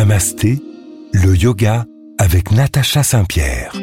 Namasté, 0.00 0.58
le 1.12 1.36
yoga 1.36 1.84
avec 2.16 2.52
Natacha 2.52 3.02
Saint-Pierre. 3.02 3.74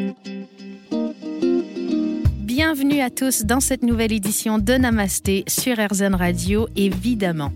Bienvenue 2.40 3.00
à 3.02 3.08
tous 3.08 3.44
dans 3.44 3.60
cette 3.60 3.84
nouvelle 3.84 4.12
édition 4.12 4.58
de 4.58 4.72
Namasté 4.72 5.44
sur 5.46 5.76
RZN 5.76 6.16
Radio, 6.16 6.66
évidemment. 6.74 7.52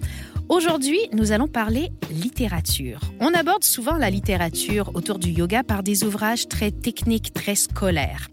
Aujourd'hui, 0.48 1.00
nous 1.12 1.32
allons 1.32 1.48
parler 1.48 1.90
littérature. 2.12 3.00
On 3.18 3.34
aborde 3.34 3.64
souvent 3.64 3.96
la 3.96 4.10
littérature 4.10 4.92
autour 4.94 5.18
du 5.18 5.30
yoga 5.30 5.64
par 5.64 5.82
des 5.82 6.04
ouvrages 6.04 6.46
très 6.46 6.70
techniques, 6.70 7.32
très 7.32 7.56
scolaires. 7.56 8.28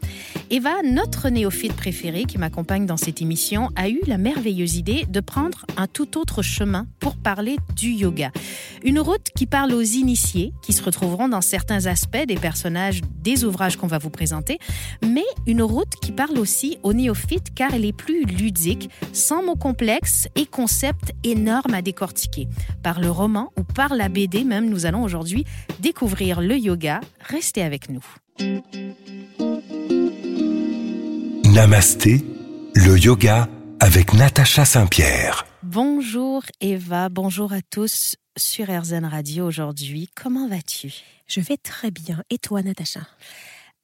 Eva, 0.52 0.82
notre 0.84 1.30
néophyte 1.30 1.76
préférée 1.76 2.24
qui 2.24 2.40
m'accompagne 2.40 2.88
dans 2.88 2.98
cette 2.98 3.22
émission, 3.22 3.70
a 3.76 3.88
eu 3.88 4.00
la 4.08 4.18
merveilleuse 4.18 4.78
idée 4.78 5.06
de 5.08 5.20
prendre 5.20 5.68
un 5.78 5.86
tout 5.86 6.18
autre 6.18 6.42
chemin 6.42 6.88
pour 7.00 7.18
parler 7.18 7.58
du 7.76 7.92
yoga. 7.92 8.32
Une 8.84 9.00
route 9.00 9.28
qui 9.36 9.46
parle 9.46 9.74
aux 9.74 9.84
initiés, 9.84 10.52
qui 10.64 10.74
se 10.74 10.82
retrouveront 10.82 11.30
dans 11.30 11.42
certains 11.42 11.86
aspects 11.86 12.26
des 12.28 12.36
personnages 12.36 13.02
des 13.22 13.46
ouvrages 13.46 13.78
qu'on 13.78 13.86
va 13.86 14.00
vous 14.00 14.10
présenter, 14.10 14.58
mais 15.04 15.26
une 15.46 15.62
route 15.62 15.94
qui 16.02 16.12
parle 16.12 16.40
aussi 16.40 16.80
aux 16.82 16.94
néophytes 16.94 17.54
car 17.54 17.76
elle 17.76 17.86
est 17.86 17.94
plus 17.96 18.26
ludique, 18.26 18.90
sans 19.14 19.44
mots 19.44 19.56
complexes 19.56 20.28
et 20.36 20.48
concepts 20.48 21.14
énormes 21.24 21.76
à 21.76 21.84
décortiquer. 21.84 22.48
Par 22.82 23.00
le 23.00 23.12
roman 23.12 23.52
ou 23.56 23.64
par 23.64 23.94
la 23.94 24.10
BD 24.10 24.44
même, 24.46 24.68
nous 24.68 24.88
allons 24.88 25.04
aujourd'hui 25.04 25.46
découvrir 25.80 26.42
le 26.42 26.58
yoga. 26.58 27.02
Restez 27.20 27.62
avec 27.62 27.90
nous. 27.90 28.04
Namasté, 31.60 32.24
le 32.74 32.98
yoga 32.98 33.50
avec 33.82 34.14
Natacha 34.14 34.64
Saint-Pierre. 34.64 35.46
Bonjour 35.62 36.42
Eva, 36.62 37.10
bonjour 37.10 37.52
à 37.52 37.62
tous 37.62 38.16
sur 38.38 38.68
RZN 38.68 39.04
Radio 39.04 39.46
aujourd'hui. 39.46 40.08
Comment 40.16 40.48
vas-tu? 40.48 40.94
Je 41.28 41.42
vais 41.42 41.58
très 41.58 41.92
bien. 41.92 42.24
Et 42.30 42.38
toi, 42.38 42.62
Natacha? 42.62 43.02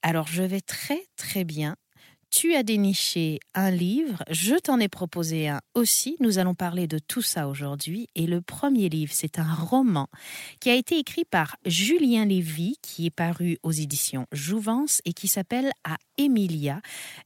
Alors, 0.03 0.27
je 0.27 0.41
vais 0.41 0.61
très 0.61 1.01
très 1.17 1.43
bien 1.43 1.75
tu 2.29 2.55
as 2.55 2.63
déniché 2.63 3.39
un 3.53 3.71
livre, 3.71 4.23
je 4.29 4.55
t'en 4.55 4.79
ai 4.79 4.87
proposé 4.87 5.47
un 5.47 5.61
aussi. 5.73 6.17
Nous 6.19 6.37
allons 6.37 6.53
parler 6.53 6.87
de 6.87 6.99
tout 6.99 7.21
ça 7.21 7.47
aujourd'hui. 7.47 8.09
Et 8.15 8.27
le 8.27 8.41
premier 8.41 8.89
livre, 8.89 9.11
c'est 9.13 9.39
un 9.39 9.53
roman 9.53 10.07
qui 10.59 10.69
a 10.69 10.75
été 10.75 10.97
écrit 10.97 11.25
par 11.25 11.55
Julien 11.65 12.25
Lévy, 12.25 12.77
qui 12.81 13.05
est 13.05 13.15
paru 13.15 13.57
aux 13.63 13.71
éditions 13.71 14.27
Jouvence 14.31 15.01
et 15.05 15.13
qui 15.13 15.27
s'appelle 15.27 15.71
À 15.83 15.97
Emilia. 16.17 16.81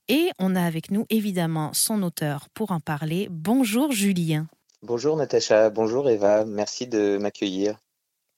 Et 0.08 0.30
on 0.40 0.56
a 0.56 0.64
avec 0.64 0.92
nous 0.92 1.06
évidemment 1.10 1.74
son 1.74 2.04
auteur 2.04 2.48
pour 2.54 2.72
en 2.72 2.80
parler. 2.80 3.28
Bonjour 3.32 3.92
Julien. 3.92 4.48
Bonjour 4.82 5.18
Natacha, 5.18 5.70
bonjour 5.70 6.10
Eva, 6.10 6.46
merci 6.46 6.88
de 6.88 7.18
m'accueillir. 7.18 7.78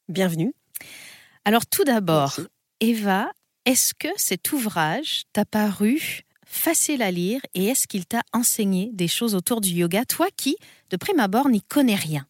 Bienvenue. 0.10 0.54
Alors 1.46 1.66
tout 1.68 1.84
d'abord, 1.84 2.40
Eva, 2.80 3.32
est-ce 3.66 3.94
que 3.94 4.08
cet 4.16 4.52
ouvrage 4.52 5.24
t'a 5.34 5.46
paru 5.46 6.24
facile 6.52 7.02
à 7.02 7.12
lire 7.12 7.42
et 7.54 7.66
est-ce 7.66 7.88
qu'il 7.88 8.06
t'a 8.06 8.22
enseigné 8.34 8.92
des 8.94 9.08
choses 9.08 9.36
autour 9.36 9.62
du 9.62 9.70
yoga, 9.70 10.06
toi 10.06 10.28
qui, 10.36 10.58
de 10.90 10.98
prime 10.98 11.20
abord, 11.20 11.50
n'y 11.50 11.62
connais 11.62 11.96
rien 11.96 12.26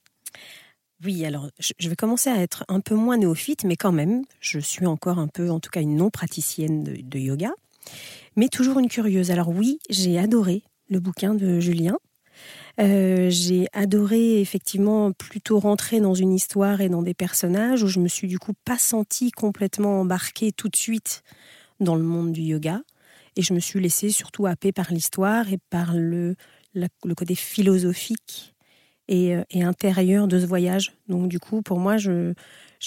oui, 1.03 1.25
alors 1.25 1.49
je 1.79 1.89
vais 1.89 1.95
commencer 1.95 2.29
à 2.29 2.37
être 2.37 2.63
un 2.67 2.79
peu 2.79 2.93
moins 2.93 3.17
néophyte, 3.17 3.63
mais 3.63 3.75
quand 3.75 3.91
même, 3.91 4.21
je 4.39 4.59
suis 4.59 4.85
encore 4.85 5.17
un 5.17 5.27
peu, 5.27 5.49
en 5.49 5.59
tout 5.59 5.71
cas, 5.71 5.81
une 5.81 5.95
non-praticienne 5.95 6.83
de, 6.83 7.17
yoga, 7.17 7.49
mais 8.35 8.49
toujours 8.49 8.77
une 8.77 8.87
curieuse. 8.87 9.31
Alors 9.31 9.49
oui, 9.49 9.79
j'ai 9.89 10.19
adoré 10.19 10.61
le 10.89 10.99
bouquin 10.99 11.33
de 11.33 11.59
Julien. 11.59 11.97
Euh, 12.79 13.31
j'ai 13.31 13.67
adoré 13.73 14.41
effectivement 14.41 15.11
plutôt 15.11 15.59
rentrer 15.59 16.01
dans 16.01 16.13
une 16.13 16.33
histoire 16.33 16.81
et 16.81 16.89
dans 16.89 17.01
des 17.01 17.15
personnages 17.15 17.81
où 17.81 17.87
je 17.87 17.99
me 17.99 18.07
suis 18.07 18.27
du 18.27 18.37
coup 18.37 18.53
pas 18.63 18.77
sentie 18.77 19.31
complètement 19.31 20.01
embarquée 20.01 20.51
tout 20.51 20.69
de 20.69 20.75
suite 20.75 21.23
dans 21.79 21.95
le 21.95 22.03
monde 22.03 22.31
du 22.31 22.41
yoga. 22.41 22.83
Et 23.35 23.41
je 23.41 23.53
me 23.53 23.59
suis 23.59 23.79
laissée 23.79 24.09
surtout 24.09 24.45
happer 24.45 24.71
par 24.71 24.91
l'histoire 24.91 25.51
et 25.51 25.57
par 25.69 25.93
le, 25.93 26.35
le 26.73 27.15
côté 27.15 27.35
philosophique 27.35 28.55
et, 29.07 29.35
euh, 29.35 29.43
et, 29.51 29.63
intérieur 29.63 30.27
de 30.27 30.39
ce 30.39 30.45
voyage. 30.45 30.93
Donc 31.07 31.27
du 31.27 31.39
coup, 31.39 31.61
pour 31.61 31.79
moi, 31.79 31.97
je 31.97 32.33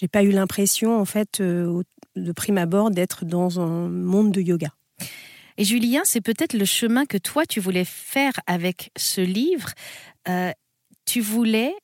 n'ai 0.00 0.08
pas 0.08 0.22
eu 0.22 0.30
l'impression, 0.30 0.98
en 0.98 1.04
fait, 1.04 1.40
euh, 1.40 1.82
de 2.16 2.32
prime 2.32 2.58
abord, 2.58 2.90
d'être 2.90 3.24
dans 3.24 3.60
un 3.60 3.88
monde 3.88 4.32
de 4.32 4.40
yoga. 4.40 4.70
Et 5.56 5.64
Julien, 5.64 6.02
c'est 6.04 6.20
peut-être 6.20 6.54
le 6.54 6.64
chemin 6.64 7.06
que 7.06 7.18
toi, 7.18 7.46
tu 7.46 7.60
voulais 7.60 7.84
faire 7.84 8.32
avec 8.46 8.90
ce 8.96 9.20
livre. 9.20 9.70
Euh, 10.28 10.50
tu 11.04 11.20
voulais, 11.20 11.74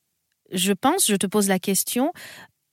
je 0.51 0.73
pense, 0.73 1.07
je 1.07 1.15
te 1.15 1.27
pose 1.27 1.47
la 1.47 1.59
question, 1.59 2.11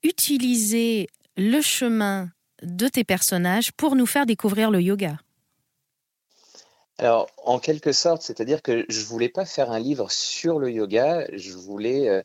utiliser 0.02 1.06
le 1.36 1.60
chemin 1.60 2.30
de 2.62 2.88
tes 2.88 3.04
personnages 3.04 3.70
pour 3.72 3.94
nous 3.94 4.06
faire 4.06 4.26
découvrir 4.26 4.70
le 4.70 4.80
yoga. 4.80 5.18
Alors, 6.98 7.28
en 7.44 7.60
quelque 7.60 7.92
sorte, 7.92 8.22
c'est-à-dire 8.22 8.60
que 8.60 8.84
je 8.88 9.04
voulais 9.04 9.28
pas 9.28 9.44
faire 9.44 9.70
un 9.70 9.78
livre 9.78 10.10
sur 10.10 10.58
le 10.58 10.70
yoga, 10.70 11.26
je 11.32 11.52
voulais 11.52 12.08
euh, 12.08 12.22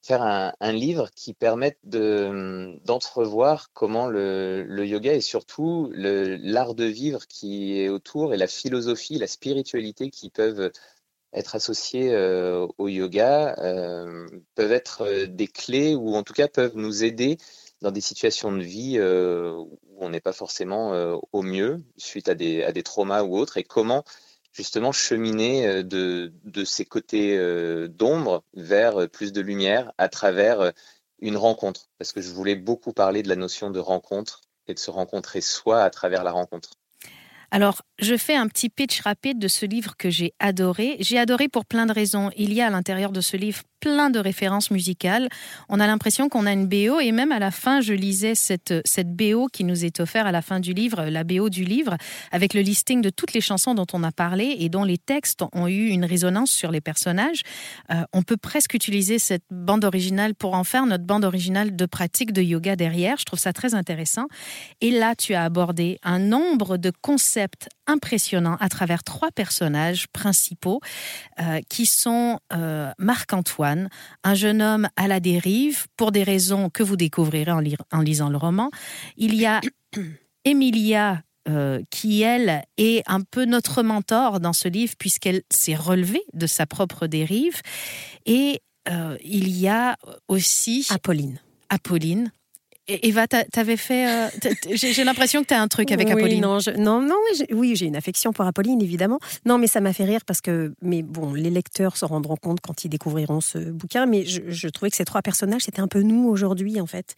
faire 0.00 0.22
un, 0.22 0.72
livre 0.72 1.10
qui 1.14 1.34
permette 1.34 1.78
d'entrevoir 1.84 3.70
comment 3.74 4.06
le, 4.06 4.66
yoga 4.86 5.12
et 5.12 5.20
surtout 5.20 5.90
l'art 5.94 6.74
de 6.74 6.84
vivre 6.84 7.26
qui 7.26 7.78
est 7.78 7.90
autour 7.90 8.32
et 8.32 8.38
la 8.38 8.46
philosophie, 8.46 9.18
la 9.18 9.26
spiritualité 9.26 10.10
qui 10.10 10.30
peuvent 10.30 10.72
être 11.34 11.54
associés 11.54 12.14
euh, 12.14 12.66
au 12.78 12.88
yoga 12.88 13.56
euh, 13.58 14.26
peuvent 14.54 14.72
être 14.72 15.26
des 15.26 15.48
clés 15.48 15.94
ou 15.94 16.14
en 16.14 16.22
tout 16.22 16.34
cas 16.34 16.48
peuvent 16.48 16.76
nous 16.76 17.04
aider 17.04 17.36
dans 17.82 17.90
des 17.90 18.00
situations 18.00 18.52
de 18.52 18.62
vie 18.62 18.98
où 19.94 20.04
on 20.04 20.10
n'est 20.10 20.20
pas 20.20 20.32
forcément 20.32 20.94
euh, 20.94 21.16
au 21.32 21.42
mieux 21.42 21.82
suite 21.96 22.28
à 22.28 22.34
des, 22.34 22.62
à 22.62 22.72
des 22.72 22.82
traumas 22.82 23.22
ou 23.22 23.36
autres, 23.36 23.56
et 23.56 23.64
comment 23.64 24.04
justement 24.52 24.92
cheminer 24.92 25.66
euh, 25.66 25.82
de, 25.82 26.32
de 26.44 26.64
ces 26.64 26.84
côtés 26.84 27.38
d'ombre 27.88 28.44
vers 28.54 29.08
plus 29.08 29.32
de 29.32 29.40
lumière 29.40 29.92
à 29.98 30.08
travers 30.08 30.72
une 31.20 31.36
rencontre. 31.36 31.88
Parce 31.98 32.12
que 32.12 32.20
je 32.20 32.30
voulais 32.30 32.56
beaucoup 32.56 32.92
parler 32.92 33.22
de 33.22 33.28
la 33.28 33.36
notion 33.36 33.70
de 33.70 33.80
rencontre 33.80 34.40
et 34.66 34.74
de 34.74 34.78
se 34.78 34.90
rencontrer 34.90 35.40
soi 35.40 35.82
à 35.82 35.90
travers 35.90 36.24
la 36.24 36.32
rencontre. 36.32 36.70
Alors, 37.54 37.82
je 38.00 38.16
fais 38.16 38.34
un 38.34 38.48
petit 38.48 38.68
pitch 38.68 39.00
rapide 39.02 39.38
de 39.38 39.46
ce 39.46 39.64
livre 39.64 39.96
que 39.96 40.10
j'ai 40.10 40.34
adoré. 40.40 40.96
J'ai 40.98 41.20
adoré 41.20 41.48
pour 41.48 41.66
plein 41.66 41.86
de 41.86 41.92
raisons. 41.92 42.30
Il 42.36 42.52
y 42.52 42.60
a 42.60 42.66
à 42.66 42.70
l'intérieur 42.70 43.12
de 43.12 43.20
ce 43.20 43.36
livre 43.36 43.62
plein 43.84 44.08
de 44.08 44.18
références 44.18 44.70
musicales. 44.70 45.28
On 45.68 45.78
a 45.78 45.86
l'impression 45.86 46.30
qu'on 46.30 46.46
a 46.46 46.52
une 46.52 46.66
BO 46.66 47.00
et 47.00 47.12
même 47.12 47.32
à 47.32 47.38
la 47.38 47.50
fin, 47.50 47.82
je 47.82 47.92
lisais 47.92 48.34
cette, 48.34 48.72
cette 48.86 49.14
BO 49.14 49.48
qui 49.52 49.62
nous 49.62 49.84
est 49.84 50.00
offerte 50.00 50.26
à 50.26 50.32
la 50.32 50.40
fin 50.40 50.58
du 50.58 50.72
livre, 50.72 51.04
la 51.04 51.22
BO 51.22 51.50
du 51.50 51.64
livre, 51.64 51.98
avec 52.32 52.54
le 52.54 52.62
listing 52.62 53.02
de 53.02 53.10
toutes 53.10 53.34
les 53.34 53.42
chansons 53.42 53.74
dont 53.74 53.86
on 53.92 54.02
a 54.02 54.10
parlé 54.10 54.56
et 54.58 54.70
dont 54.70 54.84
les 54.84 54.96
textes 54.96 55.42
ont 55.52 55.68
eu 55.68 55.88
une 55.88 56.06
résonance 56.06 56.50
sur 56.50 56.70
les 56.70 56.80
personnages. 56.80 57.42
Euh, 57.90 58.04
on 58.14 58.22
peut 58.22 58.38
presque 58.38 58.72
utiliser 58.72 59.18
cette 59.18 59.44
bande 59.50 59.84
originale 59.84 60.34
pour 60.34 60.54
en 60.54 60.64
faire 60.64 60.86
notre 60.86 61.04
bande 61.04 61.26
originale 61.26 61.76
de 61.76 61.84
pratique 61.84 62.32
de 62.32 62.40
yoga 62.40 62.76
derrière. 62.76 63.18
Je 63.18 63.26
trouve 63.26 63.38
ça 63.38 63.52
très 63.52 63.74
intéressant. 63.74 64.28
Et 64.80 64.92
là, 64.92 65.14
tu 65.14 65.34
as 65.34 65.44
abordé 65.44 65.98
un 66.02 66.20
nombre 66.20 66.78
de 66.78 66.90
concepts 67.02 67.68
impressionnants 67.86 68.56
à 68.60 68.68
travers 68.68 69.04
trois 69.04 69.30
personnages 69.30 70.06
principaux 70.08 70.80
euh, 71.40 71.60
qui 71.68 71.86
sont 71.86 72.38
euh, 72.52 72.90
Marc-Antoine, 72.98 73.88
un 74.22 74.34
jeune 74.34 74.62
homme 74.62 74.88
à 74.96 75.08
la 75.08 75.20
dérive 75.20 75.86
pour 75.96 76.12
des 76.12 76.22
raisons 76.22 76.70
que 76.70 76.82
vous 76.82 76.96
découvrirez 76.96 77.52
en, 77.52 78.00
lisant 78.00 78.28
le 78.28 78.36
roman. 78.36 78.70
Il 79.16 79.34
y 79.34 79.46
a 79.46 79.60
Emilia 80.44 81.22
euh, 81.46 81.82
qui, 81.90 82.22
elle, 82.22 82.64
est 82.78 83.02
un 83.06 83.20
peu 83.20 83.44
notre 83.44 83.82
mentor 83.82 84.40
dans 84.40 84.54
ce 84.54 84.66
livre, 84.66 84.94
puisqu'elle 84.98 85.42
s'est 85.50 85.74
relevée 85.74 86.22
de 86.32 86.46
sa 86.46 86.64
propre 86.64 87.06
dérive. 87.06 87.60
Et 88.24 88.62
euh, 88.88 89.18
il 89.22 89.50
y 89.50 89.68
a 89.68 89.96
aussi... 90.28 90.86
Apolline. 90.88 91.40
Apolline, 91.68 92.32
Eva, 92.86 93.26
t'avais 93.26 93.78
fait. 93.78 94.06
Euh, 94.06 94.28
j'ai 94.74 95.04
l'impression 95.04 95.42
que 95.42 95.48
tu 95.48 95.54
as 95.54 95.60
un 95.60 95.68
truc 95.68 95.90
avec 95.90 96.10
Apolline. 96.10 96.42
Non, 96.42 96.58
non, 96.76 97.00
non, 97.00 97.16
oui, 97.50 97.76
j'ai 97.76 97.86
une 97.86 97.96
affection 97.96 98.32
pour 98.32 98.44
Apolline, 98.44 98.82
évidemment. 98.82 99.18
Non, 99.46 99.56
mais 99.56 99.66
ça 99.66 99.80
m'a 99.80 99.92
fait 99.94 100.04
rire 100.04 100.20
parce 100.26 100.42
que, 100.42 100.74
mais 100.82 101.02
bon, 101.02 101.32
les 101.32 101.50
lecteurs 101.50 101.96
se 101.96 102.04
rendront 102.04 102.36
compte 102.36 102.60
quand 102.60 102.84
ils 102.84 102.90
découvriront 102.90 103.40
ce 103.40 103.58
bouquin. 103.58 104.04
Mais 104.04 104.24
je, 104.26 104.68
trouvais 104.68 104.90
que 104.90 104.96
ces 104.96 105.06
trois 105.06 105.22
personnages, 105.22 105.62
c'était 105.62 105.80
un 105.80 105.88
peu 105.88 106.02
nous 106.02 106.28
aujourd'hui, 106.28 106.80
en 106.80 106.86
fait. 106.86 107.14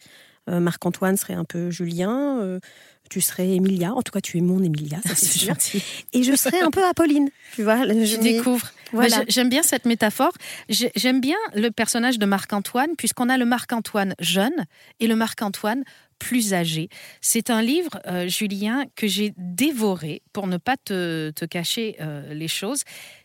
Euh, 0.49 0.61
Marc-Antoine 0.61 1.17
serait 1.17 1.33
un 1.33 1.43
peu 1.43 1.69
Julien. 1.69 2.39
Euh, 2.39 2.59
tu 3.09 3.21
serais 3.21 3.55
Emilia. 3.55 3.93
En 3.93 4.01
tout 4.01 4.11
cas, 4.11 4.21
tu 4.21 4.37
es 4.37 4.41
mon 4.41 4.63
Emilia, 4.63 4.99
ça 5.05 5.15
c'est 5.15 5.39
Gentil. 5.39 5.83
Et 6.13 6.23
je 6.23 6.35
serais 6.35 6.61
un 6.61 6.71
peu 6.71 6.83
Apolline. 6.85 7.29
Tu 7.55 7.63
vois, 7.63 7.85
je 7.87 8.17
découvre. 8.17 8.71
Voilà. 8.93 9.23
J'aime 9.27 9.49
bien 9.49 9.63
cette 9.63 9.85
métaphore. 9.85 10.33
J'aime 10.69 11.21
bien 11.21 11.37
le 11.53 11.69
personnage 11.69 12.19
de 12.19 12.25
Marc-Antoine, 12.25 12.95
puisqu'on 12.97 13.29
a 13.29 13.37
le 13.37 13.45
Marc-Antoine 13.45 14.15
jeune 14.19 14.65
et 14.99 15.07
le 15.07 15.15
Marc-Antoine 15.15 15.83
plus 16.19 16.53
âgé. 16.53 16.89
C'est 17.21 17.49
un 17.49 17.61
livre, 17.61 17.99
euh, 18.07 18.27
Julien, 18.27 18.85
que 18.95 19.07
j'ai 19.07 19.33
dévoré 19.37 20.23
pour 20.33 20.47
ne 20.47 20.57
pas 20.57 20.77
te, 20.77 21.31
cacher 21.45 21.95
euh, 22.01 22.33
les 22.33 22.47
choses. 22.47 22.83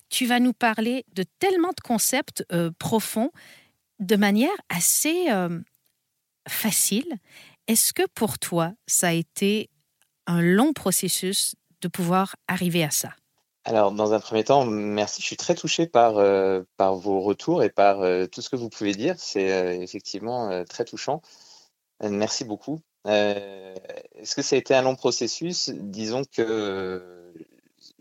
Tu 0.08 0.26
vas 0.26 0.40
nous 0.40 0.52
parler 0.52 1.05
de 1.14 1.25
tellement 1.38 1.70
de 1.70 1.81
concepts 1.82 2.44
euh, 2.52 2.70
profonds 2.79 3.31
de 3.99 4.17
manière 4.17 4.50
assez 4.69 5.29
facile 6.49 7.06
Est-ce 7.69 7.93
que 7.93 8.02
pour 8.14 8.38
toi, 8.38 8.73
ça 8.88 9.08
a 9.08 9.12
été 9.12 9.70
un 10.32 10.43
long 10.43 10.73
processus 10.73 11.55
de 11.81 11.88
pouvoir 11.88 12.37
arriver 12.49 12.84
à 12.84 12.90
ça 12.90 13.11
alors, 13.64 13.93
dans 13.93 14.12
un 14.12 14.19
premier 14.19 14.43
temps, 14.43 14.64
merci. 14.64 15.23
Je 15.23 15.26
suis 15.26 15.37
très 15.37 15.55
touché 15.55 15.87
par, 15.87 16.19
euh, 16.19 16.62
par 16.76 16.96
vos 16.96 17.20
retours 17.20 17.62
et 17.62 17.70
par 17.70 18.00
euh, 18.00 18.26
tout 18.26 18.43
ce 18.43 18.50
que 18.50 18.56
vous 18.56 18.69
pouvez 18.69 18.93
dire. 18.93 19.14
C'est 19.19 19.52
euh, 19.52 19.81
effectivement 19.81 20.64
très 20.64 20.84
touchant. 20.84 21.23
merci 22.00 22.44
beaucoup. 22.44 22.81
Est-ce 23.05 24.34
que 24.34 24.43
ça 24.43 24.56
a 24.56 24.58
été 24.58 24.75
un 24.75 24.82
long 24.82 24.96
processus? 24.96 25.70
Disons 25.70 26.23
que 26.25 27.32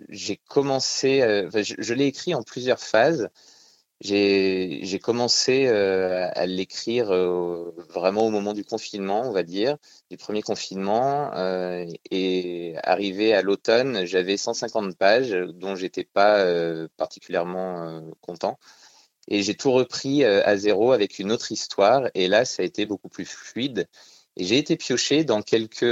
j'ai 0.10 0.38
commencé, 0.38 1.20
je, 1.54 1.76
je 1.78 1.94
l'ai 1.94 2.06
écrit 2.06 2.34
en 2.34 2.42
plusieurs 2.42 2.80
phases. 2.80 3.30
J'ai 4.04 5.00
commencé 5.00 5.68
euh, 5.68 6.28
à 6.34 6.48
l'écrire 6.48 7.12
euh, 7.12 7.72
vraiment 7.90 8.26
au 8.26 8.32
moment 8.32 8.54
du 8.54 8.66
confinement, 8.66 9.22
on 9.26 9.32
va 9.32 9.44
dire, 9.44 9.78
du 10.10 10.18
premier 10.18 10.42
confinement. 10.42 11.32
Euh, 11.36 11.86
et 12.10 12.74
arrivé 12.84 13.36
à 13.36 13.44
l'automne, 13.44 14.06
j'avais 14.06 14.38
150 14.38 14.98
pages 14.98 15.30
dont 15.54 15.76
j'étais 15.76 16.04
pas 16.04 16.44
particulièrement 16.98 18.02
content. 18.22 18.58
Et 19.28 19.44
j'ai 19.44 19.56
tout 19.56 19.72
repris 19.72 20.26
à 20.26 20.58
zéro 20.58 20.94
avec 20.94 21.20
une 21.20 21.32
autre 21.32 21.52
histoire. 21.52 22.10
Et 22.16 22.28
là, 22.28 22.44
ça 22.44 22.64
a 22.64 22.66
été 22.66 22.88
beaucoup 22.88 23.10
plus 23.10 23.26
fluide. 23.26 23.88
Et 24.36 24.46
j'ai 24.46 24.58
été 24.58 24.78
pioché 24.78 25.24
dans 25.26 25.44
quelques, 25.44 25.86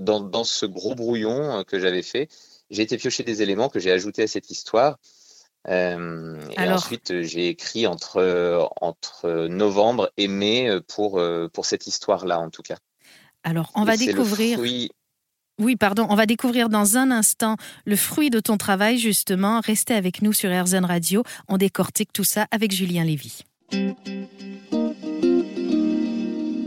dans, 0.00 0.20
dans 0.20 0.44
ce 0.44 0.66
gros 0.66 0.94
brouillon 0.94 1.64
que 1.66 1.78
j'avais 1.78 2.02
fait. 2.02 2.28
J'ai 2.70 2.82
été 2.82 2.98
pioché 2.98 3.22
des 3.22 3.40
éléments 3.40 3.70
que 3.70 3.80
j'ai 3.80 3.92
ajoutés 3.92 4.24
à 4.24 4.26
cette 4.26 4.50
histoire. 4.50 4.98
Euh, 5.68 6.40
et 6.56 6.70
ensuite, 6.70 7.22
j'ai 7.22 7.48
écrit 7.48 7.86
entre, 7.86 8.68
entre 8.80 9.46
novembre 9.48 10.10
et 10.16 10.28
mai 10.28 10.70
pour, 10.88 11.20
pour 11.52 11.66
cette 11.66 11.86
histoire-là, 11.86 12.40
en 12.40 12.50
tout 12.50 12.62
cas. 12.62 12.76
Alors, 13.44 13.70
on 13.74 13.84
va 13.84 13.96
découvrir. 13.96 14.58
Oui, 15.58 15.74
pardon, 15.74 16.06
on 16.08 16.14
va 16.14 16.26
découvrir 16.26 16.68
dans 16.68 16.96
un 16.96 17.10
instant 17.10 17.56
le 17.84 17.96
fruit 17.96 18.30
de 18.30 18.38
ton 18.38 18.56
travail, 18.56 18.98
justement. 18.98 19.60
Restez 19.60 19.94
avec 19.94 20.22
nous 20.22 20.32
sur 20.32 20.50
RZN 20.50 20.84
Radio. 20.84 21.24
On 21.48 21.56
décortique 21.56 22.12
tout 22.12 22.24
ça 22.24 22.46
avec 22.52 22.72
Julien 22.72 23.04
Lévy. 23.04 23.42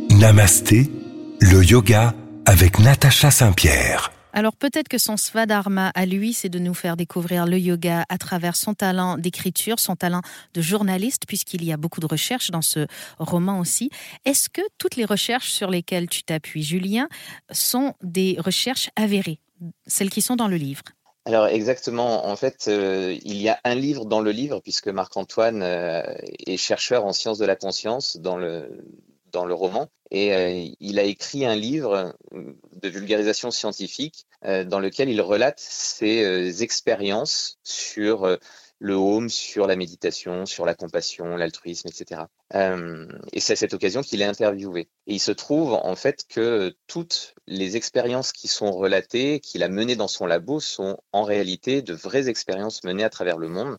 Namasté, 0.09 0.91
le 1.39 1.63
yoga 1.63 2.13
avec 2.45 2.79
Natacha 2.79 3.31
Saint-Pierre. 3.31 4.11
Alors 4.33 4.55
peut-être 4.55 4.87
que 4.87 4.97
son 4.97 5.17
svadharma 5.17 5.91
à 5.95 6.05
lui, 6.05 6.33
c'est 6.33 6.49
de 6.49 6.59
nous 6.59 6.73
faire 6.73 6.97
découvrir 6.97 7.45
le 7.45 7.59
yoga 7.59 8.05
à 8.09 8.17
travers 8.17 8.55
son 8.55 8.73
talent 8.73 9.17
d'écriture, 9.17 9.79
son 9.79 9.95
talent 9.95 10.21
de 10.53 10.61
journaliste, 10.61 11.23
puisqu'il 11.27 11.63
y 11.63 11.71
a 11.71 11.77
beaucoup 11.77 11.99
de 11.99 12.05
recherches 12.05 12.51
dans 12.51 12.61
ce 12.61 12.87
roman 13.19 13.59
aussi. 13.59 13.89
Est-ce 14.25 14.49
que 14.49 14.61
toutes 14.77 14.95
les 14.95 15.05
recherches 15.05 15.51
sur 15.51 15.69
lesquelles 15.69 16.07
tu 16.07 16.23
t'appuies, 16.23 16.63
Julien, 16.63 17.07
sont 17.51 17.93
des 18.01 18.37
recherches 18.39 18.89
avérées, 18.95 19.39
celles 19.87 20.09
qui 20.09 20.21
sont 20.21 20.35
dans 20.35 20.47
le 20.47 20.57
livre? 20.57 20.83
Alors 21.25 21.47
exactement, 21.47 22.25
en 22.27 22.35
fait, 22.35 22.65
euh, 22.67 23.15
il 23.23 23.39
y 23.39 23.47
a 23.47 23.59
un 23.63 23.75
livre 23.75 24.05
dans 24.05 24.21
le 24.21 24.31
livre, 24.31 24.59
puisque 24.59 24.87
Marc-Antoine 24.87 25.61
euh, 25.61 26.01
est 26.47 26.57
chercheur 26.57 27.05
en 27.05 27.13
sciences 27.13 27.37
de 27.37 27.45
la 27.45 27.55
conscience 27.55 28.17
dans 28.17 28.37
le, 28.37 28.83
dans 29.31 29.45
le 29.45 29.53
roman. 29.53 29.89
Et 30.11 30.33
euh, 30.33 30.67
il 30.79 30.99
a 30.99 31.03
écrit 31.03 31.45
un 31.45 31.55
livre 31.55 32.13
de 32.33 32.89
vulgarisation 32.89 33.49
scientifique 33.49 34.25
euh, 34.45 34.65
dans 34.65 34.79
lequel 34.79 35.09
il 35.09 35.21
relate 35.21 35.59
ses 35.59 36.23
euh, 36.23 36.51
expériences 36.61 37.57
sur 37.63 38.37
le 38.83 38.95
home, 38.95 39.29
sur 39.29 39.67
la 39.67 39.75
méditation, 39.75 40.47
sur 40.47 40.65
la 40.65 40.73
compassion, 40.73 41.37
l'altruisme, 41.37 41.87
etc. 41.87 42.21
et 42.51 43.39
c'est 43.39 43.53
à 43.53 43.55
cette 43.55 43.75
occasion 43.75 44.01
qu'il 44.01 44.23
est 44.23 44.25
interviewé. 44.25 44.89
Et 45.05 45.13
il 45.13 45.19
se 45.19 45.31
trouve 45.31 45.73
en 45.73 45.95
fait 45.95 46.25
que 46.27 46.73
toutes 46.87 47.35
les 47.45 47.77
expériences 47.77 48.31
qui 48.31 48.47
sont 48.47 48.71
relatées, 48.71 49.39
qu'il 49.39 49.61
a 49.61 49.69
menées 49.69 49.95
dans 49.95 50.07
son 50.07 50.25
labo, 50.25 50.59
sont 50.59 50.97
en 51.11 51.21
réalité 51.21 51.83
de 51.83 51.93
vraies 51.93 52.27
expériences 52.27 52.83
menées 52.83 53.03
à 53.03 53.11
travers 53.11 53.37
le 53.37 53.49
monde, 53.49 53.77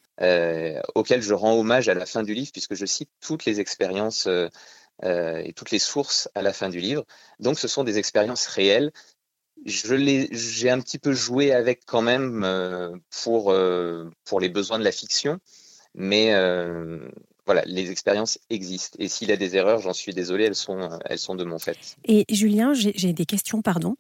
auxquelles 0.95 1.23
je 1.23 1.35
rends 1.35 1.59
hommage 1.59 1.89
à 1.89 1.95
la 1.95 2.07
fin 2.07 2.23
du 2.23 2.33
livre, 2.33 2.53
puisque 2.53 2.75
je 2.75 2.87
cite 2.87 3.11
toutes 3.21 3.45
les 3.45 3.59
expériences 3.59 4.29
euh, 4.29 4.49
et 5.03 5.53
toutes 5.53 5.71
les 5.71 5.79
sources 5.79 6.29
à 6.35 6.43
la 6.43 6.53
fin 6.53 6.69
du 6.69 6.81
livre. 6.81 7.05
Donc 7.41 7.59
ce 7.59 7.69
sont 7.69 7.85
des 7.85 7.99
expériences 7.99 8.47
réelles. 8.47 8.93
Je 9.65 10.29
j'ai 10.33 10.71
un 10.71 10.81
petit 10.81 10.99
peu 10.99 11.13
joué 11.13 11.53
avec 11.53 11.83
quand 11.87 12.03
même 12.03 12.43
euh, 12.45 12.91
pour, 13.23 13.53
euh, 13.53 14.11
pour 14.25 14.41
les 14.41 14.49
besoins 14.49 14.79
de 14.79 14.85
la 14.85 14.93
fiction, 14.93 15.39
mais 15.95 16.33
voilà, 17.45 17.63
les 17.67 17.91
expériences 17.91 18.39
existent. 18.51 18.97
Et 19.01 19.09
s'il 19.09 19.29
y 19.29 19.33
a 19.33 19.37
des 19.37 19.57
erreurs, 19.57 19.81
j'en 19.81 19.93
suis 19.93 20.13
désolé, 20.13 20.45
elles 20.45 20.55
sont, 20.55 20.89
elles 21.05 21.19
sont 21.19 21.35
de 21.35 21.43
mon 21.43 21.59
fait. 21.59 21.97
Et 22.05 22.25
Julien, 22.31 22.73
j'ai 22.73 23.13
des 23.13 23.27
questions, 23.27 23.63
pardon. 23.63 23.97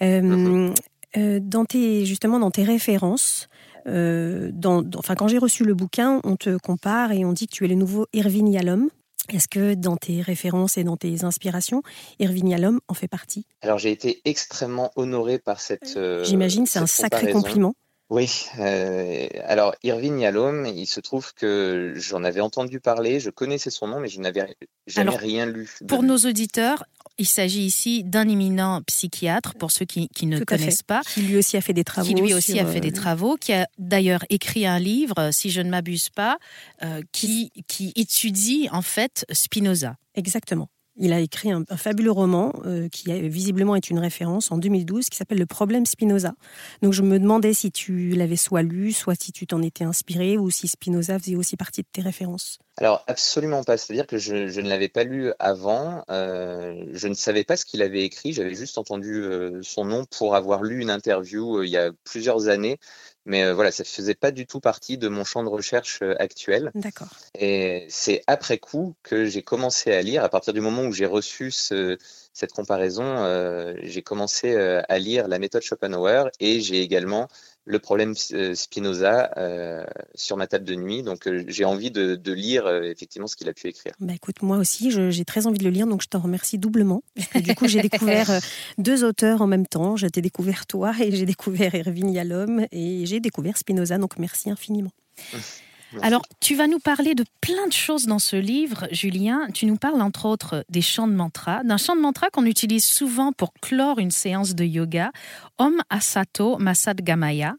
Mhm. 0.00 0.74
dans 1.14 1.64
tes, 1.64 2.04
justement, 2.04 2.40
dans 2.40 2.50
tes 2.50 2.64
références, 2.64 3.48
dans, 3.86 4.84
enfin, 4.96 5.14
quand 5.14 5.28
j'ai 5.28 5.38
reçu 5.38 5.64
le 5.64 5.74
bouquin, 5.74 6.20
on 6.24 6.36
te 6.36 6.56
compare 6.58 7.12
et 7.12 7.24
on 7.24 7.32
dit 7.32 7.46
que 7.46 7.52
tu 7.52 7.64
es 7.64 7.68
le 7.68 7.76
nouveau 7.76 8.06
Irving 8.12 8.48
Yalom. 8.48 8.90
Est-ce 9.28 9.48
que 9.48 9.74
dans 9.74 9.96
tes 9.96 10.20
références 10.20 10.78
et 10.78 10.84
dans 10.84 10.96
tes 10.96 11.24
inspirations, 11.24 11.82
Irving 12.18 12.48
Yalom 12.48 12.80
en 12.88 12.94
fait 12.94 13.08
partie? 13.08 13.46
Alors 13.60 13.78
j'ai 13.78 13.90
été 13.90 14.20
extrêmement 14.24 14.90
honoré 14.96 15.38
par 15.38 15.60
cette. 15.60 15.96
Euh, 15.96 16.24
J'imagine, 16.24 16.66
c'est 16.66 16.80
un 16.80 16.86
sacré 16.86 17.32
compliment. 17.32 17.74
Oui, 18.12 18.44
euh, 18.58 19.26
alors 19.46 19.74
Irving 19.82 20.18
Yalom, 20.18 20.66
il 20.66 20.86
se 20.86 21.00
trouve 21.00 21.32
que 21.32 21.94
j'en 21.96 22.24
avais 22.24 22.42
entendu 22.42 22.78
parler, 22.78 23.20
je 23.20 23.30
connaissais 23.30 23.70
son 23.70 23.86
nom, 23.86 24.00
mais 24.00 24.08
je 24.08 24.20
n'avais 24.20 24.54
jamais 24.86 25.16
rien 25.16 25.46
lu. 25.46 25.70
Pour 25.88 26.02
nos 26.02 26.18
auditeurs, 26.18 26.84
il 27.16 27.26
s'agit 27.26 27.64
ici 27.64 28.04
d'un 28.04 28.28
éminent 28.28 28.82
psychiatre, 28.82 29.54
pour 29.54 29.70
ceux 29.70 29.86
qui, 29.86 30.10
ne 30.26 30.44
connaissent 30.44 30.82
pas. 30.82 31.00
Qui 31.14 31.22
lui 31.22 31.38
aussi 31.38 31.56
a 31.56 31.62
fait 31.62 31.72
des 31.72 31.84
travaux. 31.84 32.06
Qui 32.06 32.20
lui 32.20 32.34
aussi 32.34 32.60
a 32.60 32.66
fait 32.66 32.80
des 32.80 32.90
euh, 32.90 33.00
travaux, 33.00 33.36
qui 33.36 33.54
a 33.54 33.66
d'ailleurs 33.78 34.26
écrit 34.28 34.66
un 34.66 34.78
livre, 34.78 35.30
si 35.32 35.48
je 35.48 35.62
ne 35.62 35.70
m'abuse 35.70 36.10
pas, 36.10 36.36
euh, 36.82 37.00
qui, 37.12 37.50
qui 37.66 37.94
étudie 37.96 38.68
en 38.72 38.82
fait 38.82 39.24
Spinoza. 39.32 39.96
Exactement. 40.16 40.68
Il 40.96 41.12
a 41.14 41.20
écrit 41.20 41.50
un, 41.50 41.64
fabuleux 41.76 42.10
roman 42.10 42.52
euh, 42.66 42.88
qui 42.90 43.10
visiblement 43.28 43.74
est 43.76 43.88
une 43.88 43.98
référence 43.98 44.52
en 44.52 44.58
2012 44.58 45.08
qui 45.08 45.16
s'appelle 45.16 45.38
Le 45.38 45.46
problème 45.46 45.86
Spinoza. 45.86 46.34
Donc 46.82 46.92
je 46.92 47.02
me 47.02 47.18
demandais 47.18 47.54
si 47.54 47.72
tu 47.72 48.10
l'avais 48.10 48.36
soit 48.36 48.62
lu, 48.62 48.92
soit 48.92 49.20
si 49.20 49.32
tu 49.32 49.46
t'en 49.46 49.62
étais 49.62 49.84
inspiré 49.84 50.36
ou 50.36 50.50
si 50.50 50.68
Spinoza 50.68 51.18
faisait 51.18 51.34
aussi 51.34 51.56
partie 51.56 51.80
de 51.80 51.86
tes 51.90 52.02
références. 52.02 52.58
Alors 52.76 53.04
absolument 53.06 53.64
pas. 53.64 53.78
C'est-à-dire 53.78 54.06
que 54.06 54.18
je, 54.18 54.60
ne 54.60 54.68
l'avais 54.68 54.88
pas 54.88 55.04
lu 55.04 55.32
avant. 55.38 56.04
Euh, 56.10 56.84
je 56.92 57.08
ne 57.08 57.14
savais 57.14 57.44
pas 57.44 57.56
ce 57.56 57.64
qu'il 57.64 57.80
avait 57.80 58.04
écrit. 58.04 58.34
J'avais 58.34 58.54
juste 58.54 58.76
entendu 58.76 59.22
euh, 59.22 59.60
son 59.62 59.86
nom 59.86 60.04
pour 60.04 60.36
avoir 60.36 60.62
lu 60.62 60.80
une 60.82 60.90
interview 60.90 61.62
il 61.62 61.70
y 61.70 61.78
a 61.78 61.90
plusieurs 62.04 62.48
années 62.48 62.78
mais 63.24 63.44
euh, 63.44 63.54
voilà, 63.54 63.70
ça 63.70 63.82
ne 63.82 63.88
faisait 63.88 64.14
pas 64.14 64.30
du 64.30 64.46
tout 64.46 64.60
partie 64.60 64.98
de 64.98 65.08
mon 65.08 65.24
champ 65.24 65.42
de 65.42 65.48
recherche 65.48 66.00
euh, 66.02 66.14
actuel. 66.18 66.70
D'accord. 66.74 67.08
Et 67.38 67.86
c'est 67.88 68.22
après 68.26 68.58
coup 68.58 68.94
que 69.02 69.26
j'ai 69.26 69.42
commencé 69.42 69.92
à 69.92 70.02
lire. 70.02 70.24
À 70.24 70.28
partir 70.28 70.52
du 70.52 70.60
moment 70.60 70.82
où 70.82 70.92
j'ai 70.92 71.06
reçu 71.06 71.50
ce, 71.50 71.98
cette 72.32 72.52
comparaison, 72.52 73.04
euh, 73.04 73.74
j'ai 73.82 74.02
commencé 74.02 74.56
à 74.56 74.98
lire 74.98 75.28
la 75.28 75.38
méthode 75.38 75.62
Schopenhauer 75.62 76.30
et 76.40 76.60
j'ai 76.60 76.80
également 76.80 77.28
le 77.64 77.78
problème 77.78 78.14
euh, 78.32 78.54
Spinoza 78.54 79.30
euh, 79.36 79.84
sur 80.14 80.36
ma 80.36 80.46
table 80.46 80.64
de 80.64 80.74
nuit. 80.74 81.02
Donc 81.02 81.26
euh, 81.26 81.44
j'ai 81.46 81.64
envie 81.64 81.90
de, 81.90 82.32
lire 82.32 82.66
effectivement 82.84 83.26
ce 83.26 83.36
qu'il 83.36 83.48
a 83.48 83.52
pu 83.52 83.68
écrire. 83.68 83.92
Bah 84.00 84.14
écoute, 84.14 84.42
moi 84.42 84.56
aussi, 84.56 84.90
j'ai 84.90 85.24
très 85.24 85.46
envie 85.46 85.58
de 85.58 85.64
le 85.64 85.70
lire, 85.70 85.86
donc 85.86 86.02
je 86.02 86.08
t'en 86.08 86.20
remercie 86.20 86.58
doublement. 86.58 87.02
du 87.34 87.54
coup, 87.54 87.68
j'ai 87.68 87.82
découvert 87.82 88.30
deux 88.78 89.04
auteurs 89.04 89.42
en 89.42 89.46
même 89.46 89.66
temps. 89.66 89.96
J'ai 89.96 90.08
découvert 90.08 90.66
toi 90.66 90.94
et 91.00 91.14
j'ai 91.14 91.26
découvert 91.26 91.74
Irving 91.74 92.10
Yalom 92.10 92.66
et 92.72 93.04
j'ai 93.06 93.20
découvert 93.20 93.58
Spinoza. 93.58 93.98
Donc 93.98 94.18
merci 94.18 94.50
infiniment. 94.50 94.92
Alors, 96.00 96.22
tu 96.40 96.54
vas 96.54 96.66
nous 96.66 96.78
parler 96.78 97.14
de 97.14 97.24
plein 97.40 97.66
de 97.66 97.72
choses 97.72 98.06
dans 98.06 98.18
ce 98.18 98.36
livre, 98.36 98.88
Julien. 98.90 99.48
Tu 99.52 99.66
nous 99.66 99.76
parles 99.76 100.00
entre 100.00 100.26
autres 100.26 100.64
des 100.68 100.80
chants 100.80 101.08
de 101.08 101.12
mantra, 101.12 101.62
d'un 101.64 101.76
chant 101.76 101.94
de 101.94 102.00
mantra 102.00 102.30
qu'on 102.30 102.46
utilise 102.46 102.84
souvent 102.84 103.32
pour 103.32 103.52
clore 103.60 103.98
une 103.98 104.10
séance 104.10 104.54
de 104.54 104.64
yoga, 104.64 105.10
Om 105.58 105.82
Asato 105.90 106.56
Masad 106.58 107.00
Gamaya. 107.02 107.54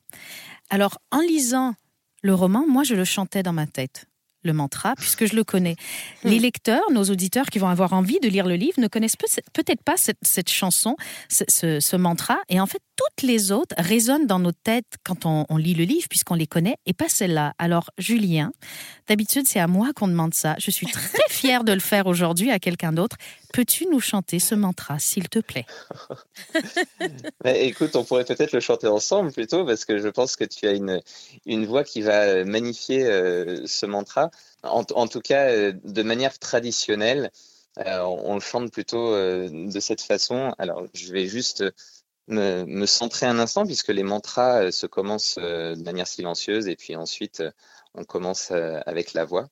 Alors, 0.70 0.98
en 1.12 1.20
lisant 1.20 1.76
le 2.24 2.34
roman, 2.34 2.66
moi, 2.68 2.84
je 2.84 2.96
le 2.96 3.06
chantais 3.06 3.44
dans 3.44 3.54
ma 3.54 3.68
tête 3.68 4.08
le 4.44 4.54
mantra, 4.54 4.94
puisque 4.98 5.26
je 5.26 5.36
le 5.36 5.44
connais. 5.44 5.76
Hmm. 6.24 6.30
Les 6.30 6.40
lecteurs, 6.40 6.92
nos 6.92 7.04
auditeurs 7.06 7.46
qui 7.46 7.60
vont 7.60 7.70
avoir 7.70 7.94
envie 7.94 8.20
de 8.20 8.28
lire 8.28 8.46
le 8.46 8.56
livre, 8.56 8.80
ne 8.80 8.88
connaissent 8.88 9.16
peut-être 9.16 9.82
pas 9.84 9.96
cette, 9.98 10.50
chanson, 10.50 10.96
ce, 11.30 11.96
mantra, 11.96 12.40
et 12.50 12.60
en 12.60 12.66
fait, 12.66 12.82
toutes 12.96 13.28
les 13.28 13.52
autres 13.52 13.76
résonnent 13.78 14.28
dans 14.28 14.40
nos 14.40 14.52
têtes 14.52 14.98
quand 15.04 15.26
on, 15.26 15.58
lit 15.58 15.74
le 15.74 15.84
livre, 15.84 16.08
puisqu'on 16.10 16.36
les 16.36 16.48
connaît, 16.48 16.78
et 16.86 16.94
pas 16.94 17.10
celle-là. 17.10 17.54
Alors, 17.58 17.90
Julien, 17.98 18.52
d'habitude, 19.08 19.48
c'est 19.48 19.60
à 19.60 19.68
moi 19.68 19.92
qu'on 19.96 20.08
demande 20.08 20.34
ça. 20.34 20.56
Je 20.60 20.72
suis 20.72 20.88
très 20.88 21.20
fière 21.30 21.64
de 21.64 21.74
le 21.74 21.80
faire 21.80 22.08
aujourd'hui 22.08 22.52
à 22.52 22.60
quelqu'un 22.60 22.92
d'autre. 22.92 23.18
Peux-tu 23.54 23.88
nous 23.88 24.00
chanter 24.00 24.40
ce 24.40 24.56
mantra, 24.56 25.00
s'il 25.00 25.30
te 25.30 25.40
plaît? 25.40 25.66
Écoute, 27.46 27.96
on 27.96 28.04
pourrait 28.04 28.26
peut-être 28.26 28.52
le 28.52 28.60
chanter 28.60 28.88
ensemble 28.88 29.32
plutôt, 29.32 29.66
parce 29.66 29.86
que 29.86 30.00
je 30.00 30.08
pense 30.08 30.36
que 30.36 30.44
tu 30.44 30.68
as 30.68 30.74
une, 30.74 31.02
une 31.46 31.66
voix 31.66 31.84
qui 31.84 32.02
va 32.02 32.44
magnifier 32.46 33.06
euh, 33.06 33.66
ce 33.66 33.86
mantra. 33.86 34.30
En, 34.64 35.08
tout 35.08 35.22
cas, 35.22 35.50
euh, 35.50 35.74
de 35.84 36.04
manière 36.04 36.38
traditionnelle, 36.40 37.32
on 37.78 38.36
le 38.36 38.40
chante 38.40 38.72
plutôt 38.72 39.16
de 39.16 39.80
cette 39.80 40.02
façon. 40.02 40.54
Alors, 40.60 40.84
je 40.94 41.12
vais 41.12 41.26
juste 41.26 41.64
me, 42.28 42.86
centrer 42.86 43.26
un 43.26 43.40
instant 43.40 43.66
puisque 43.66 43.90
les 43.90 44.04
mantras 44.04 44.72
se 44.72 44.86
commencent 44.88 45.38
de 45.38 45.84
manière 45.84 46.08
silencieuse 46.08 46.68
et 46.68 46.76
puis 46.76 46.96
ensuite 46.96 47.44
on 47.94 48.04
commence 48.04 48.52
avec 48.52 49.14
la 49.14 49.26
voix. 49.26 49.50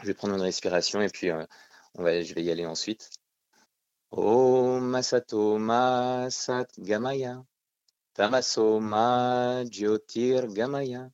Je 0.00 0.06
vais 0.06 0.14
prendre 0.14 0.34
une 0.34 0.42
respiration 0.42 1.00
et 1.00 1.08
puis 1.08 1.30
on 1.32 2.02
va, 2.02 2.22
je 2.22 2.34
vais 2.34 2.42
y 2.42 2.50
aller 2.50 2.66
ensuite. 2.66 3.10
Om 4.12 4.80
Masato 4.86 5.58
Masat 5.58 6.68
Gamaya 6.78 7.44
Tamaso 8.14 8.78
Ma 8.80 9.64
Jyotir 9.64 10.46
Gamaya 10.46 11.10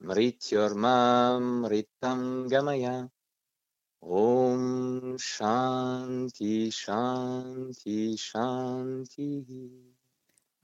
Mrityorma 0.00 1.40
Mritam 1.40 2.48
Gamaya 2.48 3.08
Om 4.00 5.18
Shanti 5.18 6.70
Shanti 6.70 8.16
Shanti. 8.16 9.97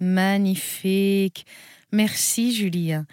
Magnifique. 0.01 1.47
Merci 1.93 2.55
Julien. 2.55 3.07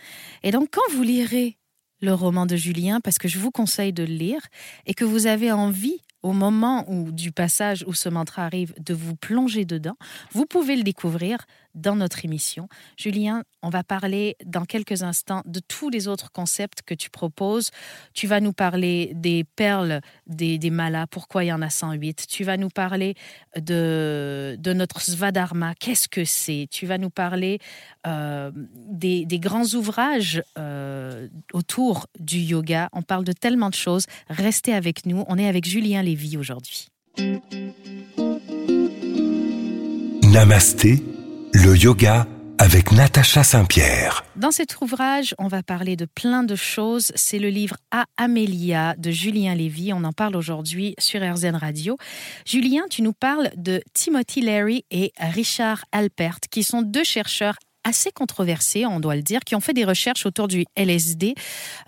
Et 0.43 0.51
donc 0.51 0.69
quand 0.71 0.95
vous 0.95 1.03
lirez 1.03 1.57
le 2.01 2.13
roman 2.13 2.45
de 2.45 2.55
Julien, 2.55 2.99
parce 2.99 3.17
que 3.17 3.27
je 3.27 3.37
vous 3.37 3.51
conseille 3.51 3.93
de 3.93 4.03
le 4.03 4.13
lire, 4.13 4.41
et 4.85 4.93
que 4.93 5.05
vous 5.05 5.27
avez 5.27 5.51
envie 5.51 6.01
au 6.23 6.33
moment 6.33 6.85
où, 6.87 7.11
du 7.11 7.31
passage 7.31 7.83
où 7.87 7.93
ce 7.93 8.09
mantra 8.09 8.45
arrive, 8.45 8.73
de 8.79 8.93
vous 8.93 9.15
plonger 9.15 9.65
dedans, 9.65 9.97
vous 10.31 10.45
pouvez 10.45 10.75
le 10.75 10.83
découvrir 10.83 11.45
dans 11.75 11.95
notre 11.95 12.25
émission. 12.25 12.67
Julien, 12.97 13.43
on 13.61 13.69
va 13.69 13.83
parler 13.83 14.35
dans 14.45 14.65
quelques 14.65 15.03
instants 15.03 15.41
de 15.45 15.59
tous 15.59 15.89
les 15.89 16.07
autres 16.07 16.31
concepts 16.31 16.81
que 16.81 16.93
tu 16.93 17.09
proposes. 17.09 17.71
Tu 18.13 18.27
vas 18.27 18.39
nous 18.39 18.53
parler 18.53 19.11
des 19.15 19.43
perles 19.43 20.01
des, 20.27 20.69
malas, 20.69 21.07
pourquoi 21.07 21.43
il 21.43 21.47
y 21.47 21.53
en 21.53 21.61
a 21.61 21.69
108. 21.69 22.27
Tu 22.27 22.43
vas 22.43 22.57
nous 22.57 22.69
parler 22.69 23.15
de, 23.55 24.55
de 24.59 24.73
notre 24.73 25.01
Svadharma, 25.01 25.75
qu'est-ce 25.75 26.07
que 26.07 26.25
c'est? 26.25 26.67
Tu 26.71 26.85
vas 26.85 26.97
nous 26.97 27.09
parler 27.09 27.59
euh, 28.07 28.51
des, 28.55 29.25
des, 29.25 29.39
grands 29.39 29.65
ouvrages 29.73 30.43
euh, 30.57 31.27
autour 31.53 32.07
du 32.19 32.39
yoga. 32.39 32.89
On 32.93 33.01
parle 33.03 33.23
de 33.23 33.33
tellement 33.33 33.69
de 33.69 33.75
choses. 33.75 34.05
Restez 34.29 34.73
avec 34.73 35.05
nous. 35.05 35.23
On 35.27 35.37
est 35.37 35.47
avec 35.47 35.65
Julien 35.65 36.01
Lévy 36.01 36.37
aujourd'hui. 36.37 36.87
Namasté 40.31 41.03
le 41.53 41.75
yoga 41.75 42.27
avec 42.59 42.91
Natacha 42.91 43.43
Saint-Pierre. 43.43 44.23
Dans 44.35 44.51
cet 44.51 44.79
ouvrage, 44.81 45.35
on 45.37 45.47
va 45.47 45.63
parler 45.63 45.95
de 45.95 46.05
plein 46.05 46.43
de 46.43 46.55
choses. 46.55 47.11
C'est 47.15 47.39
le 47.39 47.49
livre 47.49 47.75
A 47.91 48.05
Amélia 48.17 48.95
de 48.97 49.11
Julien 49.11 49.55
Lévy. 49.55 49.91
On 49.93 50.03
en 50.03 50.13
parle 50.13 50.35
aujourd'hui 50.35 50.95
sur 50.99 51.21
RZN 51.21 51.55
Radio. 51.55 51.97
Julien, 52.45 52.83
tu 52.89 53.01
nous 53.01 53.13
parles 53.13 53.49
de 53.57 53.81
Timothy 53.93 54.41
Leary 54.41 54.85
et 54.91 55.11
Richard 55.19 55.83
Alpert, 55.91 56.39
qui 56.51 56.63
sont 56.63 56.81
deux 56.81 57.03
chercheurs 57.03 57.55
assez 57.83 58.11
controversés, 58.11 58.85
on 58.85 58.99
doit 58.99 59.15
le 59.15 59.23
dire, 59.23 59.39
qui 59.41 59.55
ont 59.55 59.59
fait 59.59 59.73
des 59.73 59.85
recherches 59.85 60.25
autour 60.27 60.47
du 60.47 60.65
LSD 60.77 61.33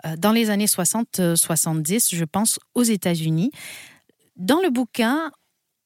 euh, 0.06 0.16
dans 0.18 0.32
les 0.32 0.50
années 0.50 0.66
60-70, 0.66 2.16
je 2.16 2.26
pense, 2.26 2.60
aux 2.74 2.84
États-Unis. 2.84 3.52
Dans 4.36 4.60
le 4.60 4.72
bouquin, 4.72 5.32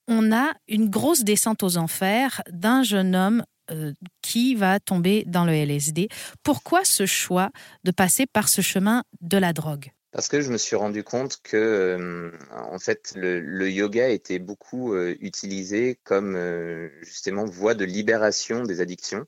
on 0.07 0.31
a 0.31 0.53
une 0.69 0.89
grosse 0.89 1.24
descente 1.25 1.63
aux 1.63 1.75
enfers 1.77 2.41
d'un 2.50 2.84
jeune 2.84 3.13
homme 3.13 3.43
euh, 3.71 3.93
qui 4.21 4.55
va 4.55 4.79
tomber 4.79 5.24
dans 5.25 5.45
le 5.45 5.53
LSD. 5.53 6.09
Pourquoi 6.43 6.83
ce 6.83 7.05
choix 7.05 7.50
de 7.83 7.91
passer 7.91 8.25
par 8.25 8.50
ce 8.50 8.62
chemin 8.62 9.03
de 9.21 9.38
la 9.38 9.53
drogue? 9.53 9.91
Parce 10.12 10.29
que 10.29 10.41
je 10.41 10.51
me 10.51 10.57
suis 10.57 10.75
rendu 10.75 11.03
compte 11.03 11.39
que, 11.43 11.57
euh, 11.57 12.31
en 12.51 12.79
fait, 12.79 13.13
le, 13.15 13.69
yoga 13.69 14.09
était 14.09 14.39
beaucoup 14.39 14.93
euh, 14.93 15.15
utilisé 15.19 16.00
comme 16.03 16.38
justement 17.01 17.45
voie 17.45 17.74
de 17.74 17.86
libération 17.86 18.63
des 18.63 18.81
addictions. 18.81 19.25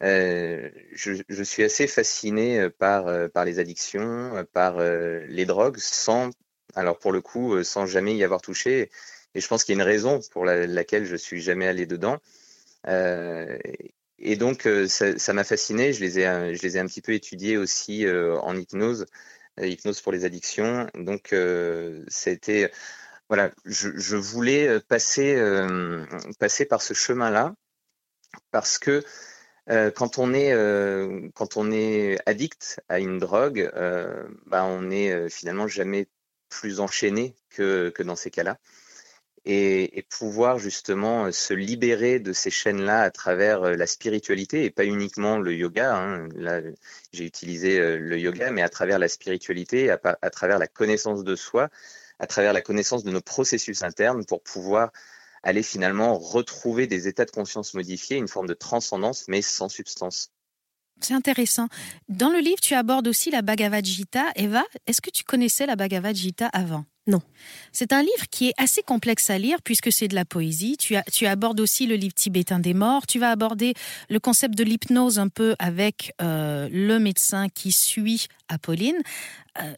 Je, 0.00 1.42
suis 1.42 1.62
assez 1.62 1.86
fasciné 1.86 2.70
par, 2.70 3.30
par 3.30 3.44
les 3.44 3.58
addictions, 3.58 4.46
par 4.52 4.80
les 4.80 5.44
drogues, 5.44 5.78
sans, 5.78 6.30
alors 6.74 6.98
pour 6.98 7.12
le 7.12 7.20
coup, 7.20 7.62
sans 7.64 7.86
jamais 7.86 8.16
y 8.16 8.24
avoir 8.24 8.40
touché. 8.40 8.90
Et 9.34 9.40
je 9.40 9.46
pense 9.46 9.64
qu'il 9.64 9.76
y 9.76 9.78
a 9.78 9.82
une 9.82 9.88
raison 9.88 10.20
pour 10.32 10.44
laquelle 10.44 11.04
je 11.04 11.16
suis 11.16 11.40
jamais 11.40 11.66
allé 11.66 11.86
dedans. 11.86 12.18
Euh, 12.86 13.58
et 14.18 14.36
donc, 14.36 14.66
euh, 14.66 14.86
ça 14.88 15.32
m'a 15.32 15.44
fasciné. 15.44 15.92
Je 15.92 16.00
les, 16.00 16.18
ai, 16.20 16.26
euh, 16.26 16.54
je 16.54 16.62
les 16.62 16.76
ai 16.76 16.80
un 16.80 16.86
petit 16.86 17.02
peu 17.02 17.12
étudiés 17.12 17.56
aussi 17.56 18.06
en 18.08 18.56
hypnose, 18.56 19.06
hypnose 19.60 20.00
pour 20.00 20.12
les 20.12 20.24
addictions. 20.24 20.88
Donc, 20.94 21.34
c'était 22.08 22.72
voilà, 23.28 23.50
je, 23.64 24.16
voulais 24.16 24.80
passer, 24.80 25.40
passer 26.38 26.64
par 26.64 26.82
ce 26.82 26.94
chemin-là 26.94 27.54
parce 28.50 28.78
que 28.78 29.04
quand 29.66 30.18
on 30.18 30.32
est 30.34 30.52
quand 31.34 31.56
on 31.56 31.70
est 31.70 32.18
addict 32.26 32.80
à 32.88 33.00
une 33.00 33.18
drogue, 33.18 33.70
bah, 34.46 34.64
on 34.64 34.90
est 34.90 35.28
finalement 35.28 35.68
jamais 35.68 36.08
plus 36.48 36.80
enchaîné 36.80 37.36
que, 37.50 37.90
que 37.90 38.02
dans 38.02 38.16
ces 38.16 38.30
cas-là 38.30 38.58
et, 39.44 40.04
pouvoir 40.10 40.58
justement 40.58 41.26
euh, 41.26 41.32
se 41.32 41.54
libérer 41.54 42.18
de 42.18 42.32
ces 42.32 42.50
chaînes-là 42.50 43.02
à 43.02 43.10
travers 43.10 43.62
euh, 43.62 43.74
la 43.74 43.86
spiritualité 43.86 44.64
et 44.64 44.70
pas 44.70 44.84
uniquement 44.84 45.38
le 45.38 45.54
yoga. 45.54 45.96
Hein. 45.96 46.28
Là, 46.34 46.60
j'ai 47.12 47.24
utilisé 47.24 47.78
euh, 47.78 47.98
le 47.98 48.18
yoga, 48.18 48.50
mais 48.50 48.62
à 48.62 48.68
travers 48.68 48.98
la 48.98 49.08
spiritualité, 49.08 49.90
à, 49.90 50.00
à, 50.22 50.30
travers 50.30 50.58
la 50.58 50.66
connaissance 50.66 51.24
de 51.24 51.36
soi, 51.36 51.68
à 52.18 52.26
travers 52.26 52.52
la 52.52 52.60
connaissance 52.60 53.04
de 53.04 53.10
nos 53.10 53.20
processus 53.20 53.82
internes 53.82 54.24
pour 54.24 54.42
pouvoir 54.42 54.92
aller 55.42 55.62
finalement 55.62 56.18
retrouver 56.18 56.86
des 56.86 57.08
états 57.08 57.24
de 57.24 57.30
conscience 57.30 57.74
modifiés, 57.74 58.16
une 58.16 58.28
forme 58.28 58.48
de 58.48 58.54
transcendance, 58.54 59.26
mais 59.28 59.42
sans 59.42 59.68
substance. 59.68 60.30
C'est 61.00 61.14
intéressant. 61.14 61.68
Dans 62.08 62.30
le 62.30 62.40
livre, 62.40 62.60
tu 62.60 62.74
abordes 62.74 63.06
aussi 63.06 63.30
la 63.30 63.42
Bhagavad 63.42 63.84
Gita. 63.84 64.26
Eva, 64.34 64.64
est-ce 64.86 65.00
que 65.00 65.10
tu 65.10 65.24
connaissais 65.24 65.66
la 65.66 65.76
Bhagavad 65.76 66.16
Gita 66.16 66.46
avant? 66.46 66.84
Non. 67.08 67.22
C'est 67.72 67.92
un 67.92 68.02
livre 68.02 68.28
qui 68.30 68.48
est 68.48 68.54
assez 68.58 68.82
complexe 68.82 69.30
à 69.30 69.38
lire 69.38 69.62
puisque 69.62 69.90
c'est 69.90 70.08
de 70.08 70.14
la 70.14 70.26
poésie. 70.26 70.76
Tu, 70.76 70.94
tu, 71.10 71.26
abordes 71.26 71.58
aussi 71.58 71.86
le 71.86 71.94
livre 71.96 72.14
tibétain 72.14 72.60
des 72.60 72.74
morts. 72.74 73.06
Tu 73.06 73.18
vas 73.18 73.30
aborder 73.30 73.72
le 74.10 74.20
concept 74.20 74.54
de 74.54 74.62
l'hypnose 74.62 75.18
un 75.18 75.28
peu 75.28 75.56
avec 75.58 76.12
euh, 76.20 76.68
le 76.70 76.98
médecin 76.98 77.48
qui 77.48 77.72
suit 77.72 78.26
Apolline. 78.48 78.98
Euh, 79.60 79.74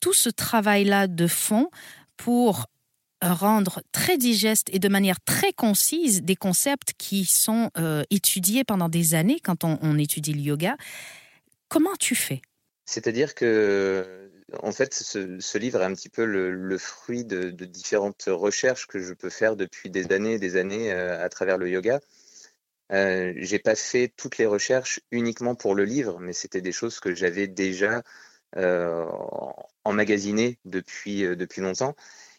tout 0.00 0.12
ce 0.12 0.28
travail-là 0.28 1.06
de 1.06 1.28
fond 1.28 1.70
pour 2.16 2.66
rendre 3.22 3.82
très 3.92 4.18
digeste 4.18 4.68
et 4.72 4.78
de 4.78 4.88
manière 4.88 5.20
très 5.20 5.52
concise 5.52 6.22
des 6.22 6.36
concepts 6.36 6.92
qui 6.98 7.24
sont 7.24 7.70
euh, 7.78 8.02
étudiés 8.10 8.64
pendant 8.64 8.88
des 8.88 9.14
années 9.14 9.40
quand 9.42 9.64
on, 9.64 9.98
étudie 9.98 10.34
le 10.34 10.40
yoga. 10.40 10.76
Comment 11.68 11.94
tu 11.98 12.14
fais? 12.14 12.42
C'est-à-dire 12.84 13.34
que, 13.34 14.25
en 14.62 14.72
fait, 14.72 14.94
ce, 14.94 15.58
livre 15.58 15.82
est 15.82 15.84
un 15.84 15.94
petit 15.94 16.08
peu 16.08 16.24
le, 16.24 16.78
fruit 16.78 17.24
de, 17.24 17.50
différentes 17.50 18.24
recherches 18.28 18.86
que 18.86 19.00
je 19.00 19.12
peux 19.14 19.30
faire 19.30 19.56
depuis 19.56 19.90
des 19.90 20.12
années 20.12 20.34
et 20.34 20.38
des 20.38 20.56
années 20.56 20.92
euh, 20.92 21.22
à 21.24 21.28
travers 21.28 21.58
le 21.58 21.68
yoga. 21.68 22.00
Euh, 22.92 23.32
j'ai 23.36 23.58
pas 23.58 23.74
fait 23.74 24.12
toutes 24.16 24.38
les 24.38 24.46
recherches 24.46 25.00
uniquement 25.10 25.56
pour 25.56 25.74
le 25.74 25.84
livre, 25.84 26.20
mais 26.20 26.32
c'était 26.32 26.60
des 26.60 26.72
choses 26.72 27.00
que 27.00 27.14
j'avais 27.14 27.48
déjà 27.48 28.02
euh, 28.56 29.06
emmagasinées 29.84 30.58
depuis, 30.64 31.22
depuis 31.36 31.60
longtemps. 31.60 31.96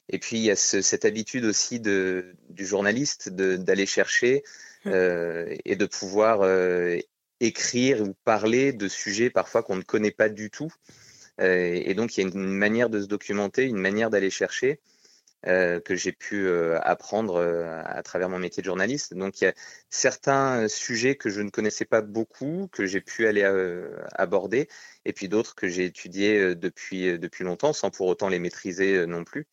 Et 0.10 0.20
puis 0.20 0.38
il 0.38 0.44
y 0.44 0.52
a 0.52 0.56
cette 0.56 1.06
habitude 1.06 1.46
aussi 1.46 1.80
de, 1.80 2.34
du 2.50 2.66
journaliste 2.66 3.30
d'aller 3.30 3.86
chercher 3.86 4.44
mmh. 4.86 4.90
euh, 4.90 5.56
et 5.66 5.76
de 5.76 5.86
pouvoir 5.86 6.42
euh, 6.42 6.98
écrire 7.40 8.02
ou 8.02 8.14
parler 8.24 8.72
de 8.72 8.88
sujets 8.88 9.30
parfois 9.30 9.64
qu'on 9.64 9.76
ne 9.76 9.82
connaît 9.82 10.12
pas 10.12 10.30
du 10.30 10.50
tout. 10.50 10.72
Euh, 11.40 11.82
et 11.84 11.94
donc 11.94 12.18
il 12.18 12.22
y 12.22 12.26
a 12.26 12.30
une 12.30 12.46
manière 12.46 12.90
de 12.90 13.02
se 13.02 13.08
documenter, 13.08 13.64
une 13.64 13.78
manière 13.78 14.10
d'aller 14.10 14.30
chercher. 14.30 14.80
Euh, 15.46 15.80
que 15.80 15.96
j'ai 15.96 16.12
pu 16.12 16.48
euh, 16.48 16.80
apprendre 16.82 17.40
à 17.86 18.02
travers 18.02 18.28
mon 18.28 18.40
métier 18.40 18.62
de 18.62 18.66
journaliste. 18.66 19.14
Donc 19.14 19.40
il 19.40 19.44
y 19.46 19.48
a 19.48 19.54
certains 19.90 20.68
sujets 20.68 21.16
que 21.16 21.30
je 21.30 21.42
ne 21.42 21.52
connaissais 21.52 21.86
pas 21.86 22.02
beaucoup, 22.02 22.68
que 22.72 22.88
j'ai 22.88 23.02
pu 23.02 23.28
aller 23.28 23.44
aborder, 24.14 24.68
et 25.06 25.14
puis 25.14 25.30
d'autres 25.30 25.54
que 25.56 25.68
j'ai 25.68 25.86
étudiés 25.86 26.56
depuis 26.56 27.22
longtemps, 27.42 27.72
sans 27.72 27.92
pour 27.92 28.08
autant 28.08 28.30
les 28.30 28.40
maîtriser 28.40 29.06
non 29.06 29.24
plus. 29.24 29.48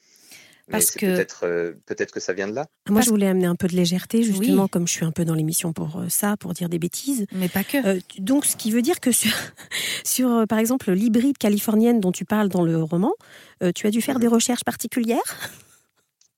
Parce 0.70 0.90
que 0.90 1.04
peut-être 1.04 1.40
euh, 1.44 1.72
peut-être 1.84 2.10
que 2.10 2.20
ça 2.20 2.32
vient 2.32 2.48
de 2.48 2.54
là. 2.54 2.66
Moi, 2.88 3.02
je 3.02 3.10
voulais 3.10 3.26
amener 3.26 3.46
un 3.46 3.54
peu 3.54 3.68
de 3.68 3.76
légèreté, 3.76 4.22
justement, 4.22 4.66
comme 4.66 4.86
je 4.88 4.92
suis 4.92 5.04
un 5.04 5.10
peu 5.10 5.24
dans 5.24 5.34
l'émission 5.34 5.72
pour 5.72 5.98
euh, 5.98 6.08
ça, 6.08 6.36
pour 6.38 6.54
dire 6.54 6.68
des 6.68 6.78
bêtises. 6.78 7.26
Mais 7.32 7.48
pas 7.48 7.64
que. 7.64 7.86
Euh, 7.86 8.00
donc, 8.18 8.46
ce 8.46 8.56
qui 8.56 8.70
veut 8.70 8.80
dire 8.80 9.00
que 9.00 9.12
sur, 9.12 9.32
sur 10.04 10.46
par 10.48 10.58
exemple, 10.58 10.90
l'hybride 10.92 11.36
californienne 11.36 12.00
dont 12.00 12.12
tu 12.12 12.24
parles 12.24 12.48
dans 12.48 12.64
le 12.64 12.82
roman, 12.82 13.12
tu 13.74 13.86
as 13.86 13.90
dû 13.90 14.00
faire 14.00 14.18
des 14.18 14.26
mhm. 14.26 14.34
recherches 14.34 14.64
particulières? 14.64 15.38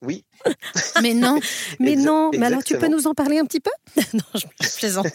Oui. 0.02 0.24
mais 1.02 1.14
non. 1.14 1.38
Mais 1.80 1.96
non. 1.96 2.30
Mais 2.32 2.46
alors, 2.46 2.64
tu 2.64 2.76
peux 2.78 2.88
nous 2.88 3.06
en 3.06 3.14
parler 3.14 3.38
un 3.38 3.44
petit 3.44 3.60
peu? 3.60 3.70
Non, 4.12 4.20
je, 4.34 4.78
plaisante. 4.78 5.06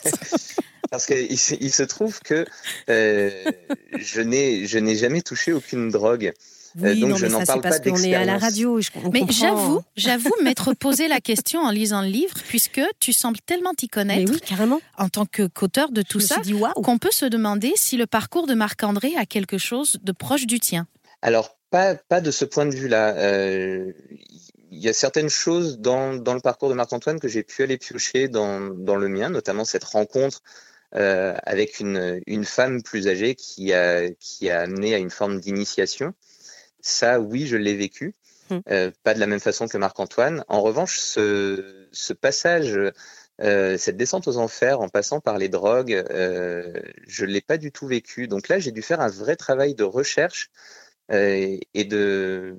Parce 0.90 1.06
qu'il 1.06 1.32
il 1.32 1.72
se 1.72 1.84
trouve 1.84 2.20
que 2.22 2.46
je 2.88 4.22
n'ai 4.22 4.96
jamais 4.96 5.22
touché 5.22 5.52
aucune 5.52 5.90
drogue. 5.90 6.34
Oui, 6.80 7.00
donc 7.00 7.10
non, 7.12 7.16
je 7.18 7.26
n'en 7.28 7.44
parle 7.44 7.62
parce 7.62 7.80
qu'on 7.80 7.96
est 7.96 8.16
à 8.16 8.26
la 8.26 8.38
radio. 8.38 8.80
mais 9.12 9.24
j'avoue, 9.30 9.82
j'avoue 9.96 10.34
m'être 10.44 10.74
posé 10.74 11.08
la 11.08 11.20
question 11.20 11.62
en 11.62 11.72
lisant 11.72 12.02
le 12.02 12.08
livre, 12.08 12.36
puisque 12.48 12.82
tu 13.00 13.14
sembles 13.14 13.40
tellement 13.46 13.74
t'y 13.74 13.88
connaître, 13.88 14.32
oui, 14.32 14.40
carrément. 14.42 14.80
en 14.98 15.10
tant 15.10 15.26
qu'auteur 15.26 15.92
de 15.92 16.02
tout 16.02 16.20
ça, 16.20 16.38
qu'on 16.76 16.98
peut 16.98 17.12
se 17.12 17.26
demander 17.26 17.74
si 17.76 17.98
le 17.98 18.08
parcours 18.08 18.48
de 18.48 18.54
Marc-André 18.54 19.14
a 19.18 19.26
quelque 19.26 19.58
chose 19.58 19.98
de 20.04 20.12
proche 20.12 20.46
du 20.46 20.60
tien. 20.60 20.88
Alors, 21.22 21.58
pas, 21.70 21.96
pas 21.96 22.22
de 22.22 22.32
ce 22.32 22.46
point 22.46 22.66
de 22.66 22.76
vue-là. 22.76 23.16
Euh, 23.18 23.92
il 24.72 24.80
y 24.80 24.90
a 24.90 24.94
certaines 24.94 25.30
choses 25.30 25.80
dans, 25.80 26.16
dans 26.16 26.34
le 26.34 26.40
parcours 26.40 26.70
de 26.70 26.74
Marc-Antoine 26.74 27.20
que 27.20 27.28
j'ai 27.28 27.44
pu 27.44 27.64
aller 27.64 27.78
piocher 27.78 28.28
dans, 28.28 28.70
dans, 28.74 28.96
le 28.96 29.10
mien, 29.10 29.30
notamment 29.30 29.66
cette 29.66 29.84
rencontre 29.84 30.42
euh, 30.96 31.34
avec 31.44 31.80
une, 31.80 32.22
une, 32.26 32.46
femme 32.46 32.82
plus 32.82 33.08
âgée 33.08 33.36
qui 33.36 33.74
a, 33.74 34.10
qui 34.12 34.50
a 34.50 34.62
amené 34.62 34.96
à 34.96 34.98
une 34.98 35.10
forme 35.10 35.40
d'initiation. 35.40 36.14
Ça, 36.82 37.20
oui, 37.20 37.48
je 37.48 37.58
l'ai 37.58 37.76
vécu. 37.76 38.16
Mmh. 38.50 38.60
Euh, 38.70 38.92
pas 39.04 39.14
de 39.14 39.20
la 39.20 39.28
même 39.28 39.40
façon 39.40 39.68
que 39.68 39.78
Marc-Antoine. 39.78 40.44
En 40.48 40.62
revanche, 40.62 41.00
ce, 41.00 41.88
ce 41.92 42.14
passage, 42.14 42.78
euh, 43.42 43.78
cette 43.78 43.98
descente 43.98 44.28
aux 44.28 44.38
enfers 44.38 44.82
en 44.82 44.90
passant 44.90 45.20
par 45.20 45.38
les 45.38 45.50
drogues, 45.50 45.94
euh, 45.94 46.74
je 47.08 47.26
ne 47.26 47.32
l'ai 47.32 47.42
pas 47.42 47.58
du 47.58 47.72
tout 47.72 47.88
vécu. 47.88 48.28
Donc 48.28 48.50
là, 48.50 48.60
j'ai 48.60 48.72
dû 48.72 48.82
faire 48.82 49.02
un 49.02 49.10
vrai 49.10 49.36
travail 49.36 49.76
de 49.76 49.84
recherche 49.84 50.52
et 51.14 51.84
de, 51.84 52.56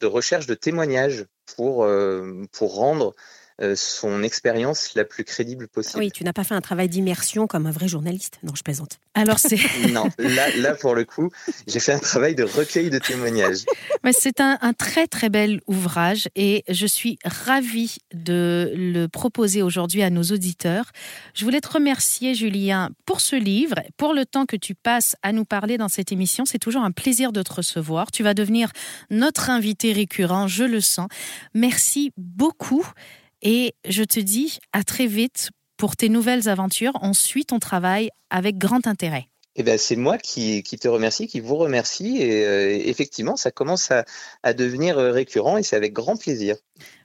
de 0.00 0.06
recherche 0.06 0.46
de 0.48 0.54
témoignages 0.54 1.24
pour, 1.54 1.88
pour 2.50 2.74
rendre 2.74 3.14
son 3.74 4.22
expérience 4.22 4.94
la 4.94 5.04
plus 5.04 5.24
crédible 5.24 5.68
possible. 5.68 5.98
Oui, 5.98 6.10
tu 6.10 6.24
n'as 6.24 6.32
pas 6.32 6.44
fait 6.44 6.54
un 6.54 6.60
travail 6.60 6.88
d'immersion 6.88 7.46
comme 7.46 7.66
un 7.66 7.70
vrai 7.70 7.88
journaliste. 7.88 8.38
Non, 8.42 8.54
je 8.54 8.62
plaisante. 8.62 8.98
Alors 9.14 9.38
c'est 9.38 9.58
non, 9.92 10.08
là, 10.18 10.56
là 10.56 10.74
pour 10.74 10.94
le 10.94 11.04
coup, 11.04 11.30
j'ai 11.66 11.80
fait 11.80 11.92
un 11.92 11.98
travail 11.98 12.34
de 12.34 12.44
recueil 12.44 12.90
de 12.90 12.98
témoignages. 12.98 13.64
Mais 14.04 14.12
c'est 14.12 14.40
un, 14.40 14.58
un, 14.62 14.72
très 14.72 15.06
très 15.06 15.28
bel 15.28 15.60
ouvrage 15.66 16.28
et 16.34 16.64
je 16.68 16.86
suis 16.86 17.18
ravie 17.24 17.98
de 18.12 18.72
le 18.74 19.06
proposer 19.06 19.62
aujourd'hui 19.62 20.02
à 20.02 20.10
nos 20.10 20.22
auditeurs. 20.22 20.90
Je 21.34 21.44
voulais 21.44 21.60
te 21.60 21.68
remercier 21.68 22.34
Julien 22.34 22.90
pour 23.06 23.20
ce 23.20 23.36
livre, 23.36 23.76
pour 23.96 24.14
le 24.14 24.26
temps 24.26 24.46
que 24.46 24.56
tu 24.56 24.74
passes 24.74 25.16
à 25.22 25.32
nous 25.32 25.44
parler 25.44 25.78
dans 25.78 25.88
cette 25.88 26.12
émission. 26.12 26.44
C'est 26.44 26.58
toujours 26.58 26.82
un 26.82 26.92
plaisir 26.92 27.32
de 27.32 27.42
te 27.42 27.52
recevoir. 27.52 28.10
Tu 28.10 28.22
vas 28.22 28.34
devenir 28.34 28.70
notre 29.10 29.50
invité 29.50 29.92
récurrent, 29.92 30.48
je 30.48 30.64
le 30.64 30.80
sens. 30.80 31.08
Merci 31.54 32.12
beaucoup. 32.16 32.86
Et 33.42 33.74
je 33.88 34.04
te 34.04 34.20
dis 34.20 34.58
à 34.72 34.84
très 34.84 35.06
vite 35.06 35.50
pour 35.76 35.96
tes 35.96 36.08
nouvelles 36.08 36.48
aventures. 36.48 36.92
On 37.02 37.12
suit 37.12 37.44
ton 37.44 37.58
travail 37.58 38.10
avec 38.30 38.56
grand 38.56 38.86
intérêt. 38.86 39.26
Eh 39.54 39.62
ben, 39.62 39.76
c'est 39.76 39.96
moi 39.96 40.16
qui, 40.16 40.62
qui, 40.62 40.78
te 40.78 40.88
remercie, 40.88 41.26
qui 41.26 41.40
vous 41.40 41.56
remercie. 41.56 42.18
Et 42.22 42.46
euh, 42.46 42.70
effectivement, 42.70 43.36
ça 43.36 43.50
commence 43.50 43.90
à, 43.90 44.04
à 44.42 44.54
devenir 44.54 44.98
euh, 44.98 45.10
récurrent 45.10 45.58
et 45.58 45.62
c'est 45.62 45.76
avec 45.76 45.92
grand 45.92 46.16
plaisir. 46.16 46.56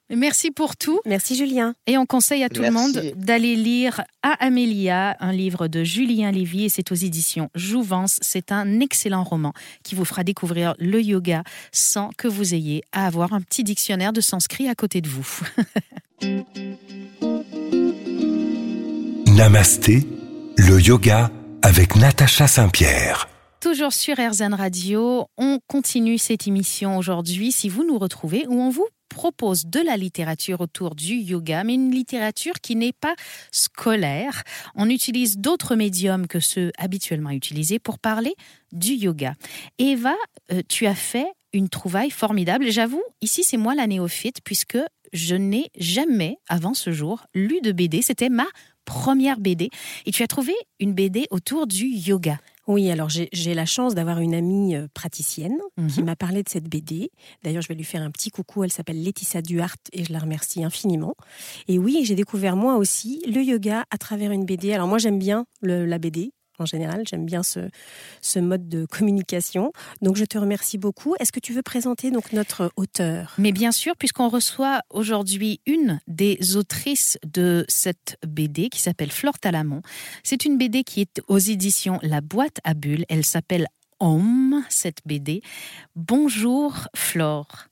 Merci 0.09 0.51
pour 0.51 0.77
tout. 0.77 1.01
Merci 1.05 1.35
Julien. 1.35 1.75
Et 1.85 1.97
on 1.97 2.05
conseille 2.05 2.43
à 2.43 2.49
tout 2.49 2.61
le 2.61 2.71
monde 2.71 3.11
d'aller 3.17 3.57
lire 3.57 4.03
À 4.23 4.45
Amélia, 4.45 5.17
un 5.19 5.33
livre 5.33 5.67
de 5.67 5.83
Julien 5.83 6.31
Lévy 6.31 6.63
et 6.63 6.69
c'est 6.69 6.93
aux 6.93 6.95
éditions 6.95 7.49
Jouvence. 7.55 8.17
C'est 8.21 8.53
un 8.53 8.79
excellent 8.79 9.25
roman 9.25 9.51
qui 9.83 9.95
vous 9.95 10.05
fera 10.05 10.23
découvrir 10.23 10.75
le 10.79 11.01
yoga 11.01 11.43
sans 11.73 12.11
que 12.17 12.29
vous 12.29 12.53
ayez 12.53 12.83
à 12.93 13.05
avoir 13.05 13.33
un 13.33 13.41
petit 13.41 13.65
dictionnaire 13.65 14.13
de 14.13 14.21
sanskrit 14.21 14.69
à 14.69 14.75
côté 14.75 15.01
de 15.01 15.09
vous. 15.09 15.27
Namasté, 19.27 20.07
le 20.57 20.81
yoga 20.81 21.29
avec 21.61 21.95
Natacha 21.95 22.47
Saint-Pierre. 22.47 23.29
Toujours 23.59 23.93
sur 23.93 24.15
RZN 24.17 24.53
Radio, 24.53 25.27
on 25.37 25.59
continue 25.67 26.17
cette 26.17 26.47
émission 26.47 26.97
aujourd'hui. 26.97 27.51
Si 27.51 27.69
vous 27.69 27.83
nous 27.83 27.99
retrouvez, 27.99 28.47
où 28.47 28.59
on 28.59 28.69
vous 28.69 28.87
propose 29.09 29.65
de 29.65 29.79
la 29.79 29.97
littérature 29.97 30.61
autour 30.61 30.95
du 30.95 31.15
yoga, 31.15 31.63
mais 31.63 31.75
une 31.75 31.91
littérature 31.91 32.55
qui 32.61 32.75
n'est 32.75 32.93
pas 32.93 33.15
scolaire. 33.51 34.43
On 34.75 34.89
utilise 34.89 35.37
d'autres 35.37 35.75
médiums 35.75 36.27
que 36.27 36.39
ceux 36.39 36.71
habituellement 36.77 37.31
utilisés 37.31 37.79
pour 37.79 37.99
parler 37.99 38.35
du 38.71 38.93
yoga. 38.93 39.35
Eva, 39.79 40.15
euh, 40.51 40.61
tu 40.67 40.85
as 40.85 40.95
fait 40.95 41.27
une 41.57 41.69
trouvaille 41.69 42.11
formidable. 42.11 42.69
J'avoue, 42.69 43.03
ici 43.21 43.43
c'est 43.43 43.57
moi 43.57 43.75
la 43.75 43.87
néophyte 43.87 44.41
puisque 44.43 44.77
je 45.13 45.35
n'ai 45.35 45.71
jamais, 45.77 46.37
avant 46.47 46.73
ce 46.73 46.91
jour, 46.91 47.25
lu 47.33 47.61
de 47.61 47.71
BD. 47.71 48.01
C'était 48.01 48.29
ma 48.29 48.47
première 48.85 49.39
BD. 49.39 49.69
Et 50.05 50.11
tu 50.11 50.23
as 50.23 50.27
trouvé 50.27 50.53
une 50.79 50.93
BD 50.93 51.25
autour 51.31 51.67
du 51.67 51.85
yoga. 51.85 52.37
Oui, 52.67 52.91
alors 52.91 53.09
j'ai 53.09 53.53
la 53.53 53.65
chance 53.65 53.95
d'avoir 53.95 54.19
une 54.19 54.33
amie 54.33 54.75
euh, 54.75 54.87
praticienne 54.93 55.57
qui 55.89 56.01
mhm. 56.01 56.05
m'a 56.05 56.15
parlé 56.17 56.43
de 56.43 56.49
cette 56.49 56.67
BD. 56.67 57.11
D'ailleurs, 57.43 57.61
je 57.61 57.69
vais 57.69 57.75
lui 57.75 57.85
faire 57.85 58.01
un 58.01 58.11
petit 58.11 58.29
coucou. 58.29 58.65
Elle 58.65 58.71
s'appelle 58.73 59.01
Laetitia 59.01 59.41
Duhart 59.41 59.77
et 59.93 60.03
je 60.03 60.11
la 60.11 60.19
remercie 60.19 60.63
infiniment. 60.65 61.15
Et 61.69 61.79
oui, 61.79 62.01
j'ai 62.03 62.15
découvert 62.15 62.57
moi 62.57 62.75
aussi 62.75 63.23
le 63.25 63.41
yoga 63.41 63.85
à 63.89 63.97
travers 63.97 64.31
une 64.31 64.45
BD. 64.45 64.73
Alors 64.73 64.87
moi, 64.87 64.97
j'aime 64.97 65.17
bien 65.17 65.45
la 65.61 65.97
BD 65.97 66.33
en 66.59 66.65
général. 66.65 67.03
J'aime 67.07 67.25
bien 67.25 67.43
ce, 67.43 67.69
ce 68.21 68.39
mode 68.39 68.67
de 68.69 68.85
communication. 68.85 69.71
Donc 70.01 70.15
je 70.15 70.25
te 70.25 70.37
remercie 70.37 70.77
beaucoup. 70.77 71.15
Est-ce 71.19 71.31
que 71.31 71.39
tu 71.39 71.53
veux 71.53 71.61
présenter 71.61 72.11
donc 72.11 72.33
notre 72.33 72.71
auteur? 72.75 73.33
Mais 73.37 73.51
bien 73.51 73.71
sûr, 73.71 73.95
puisqu'on 73.97 74.29
reçoit 74.29 74.81
aujourd'hui 74.89 75.61
une 75.65 75.99
des 76.07 76.55
autrices 76.55 77.17
de 77.25 77.65
cette 77.67 78.17
BD 78.25 78.69
qui 78.69 78.81
s'appelle 78.81 79.11
Flore 79.11 79.39
Talamon. 79.39 79.81
C'est 80.23 80.45
une 80.45 80.57
BD 80.57 80.83
qui 80.83 81.01
est 81.01 81.21
aux 81.27 81.39
éditions 81.39 81.99
La 82.01 82.21
Boîte 82.21 82.59
à 82.63 82.73
Bulles. 82.73 83.05
Elle 83.09 83.25
s'appelle 83.25 83.67
Homme, 83.99 84.63
cette 84.69 84.99
BD. 85.05 85.41
Bonjour 85.95 86.87
Flore. 86.95 87.67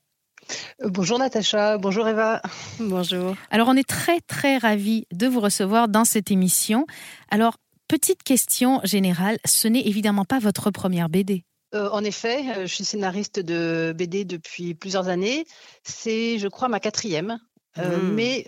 Euh, 0.84 0.90
bonjour 0.90 1.20
Natacha, 1.20 1.78
bonjour 1.78 2.08
Eva. 2.08 2.42
Bonjour. 2.80 3.36
Alors 3.50 3.68
on 3.68 3.76
est 3.76 3.88
très 3.88 4.22
très 4.22 4.58
ravis 4.58 5.06
de 5.12 5.28
vous 5.28 5.40
recevoir 5.40 5.88
dans 5.88 6.06
cette 6.06 6.32
émission. 6.32 6.86
Alors 7.30 7.58
Petite 7.88 8.24
question 8.24 8.82
générale, 8.84 9.38
ce 9.46 9.68
n'est 9.68 9.86
évidemment 9.86 10.26
pas 10.26 10.40
votre 10.40 10.72
première 10.72 11.08
BD. 11.08 11.44
Euh, 11.76 11.90
en 11.92 12.04
effet, 12.04 12.44
euh, 12.50 12.62
je 12.66 12.74
suis 12.74 12.86
scénariste 12.86 13.40
de 13.40 13.94
BD 13.96 14.26
depuis 14.26 14.74
plusieurs 14.74 15.08
années. 15.08 15.46
C'est, 15.84 16.40
je 16.40 16.48
crois, 16.48 16.68
ma 16.68 16.80
quatrième. 16.80 17.40
Euh, 17.78 17.98
mmh. 17.98 18.14
Mais 18.14 18.46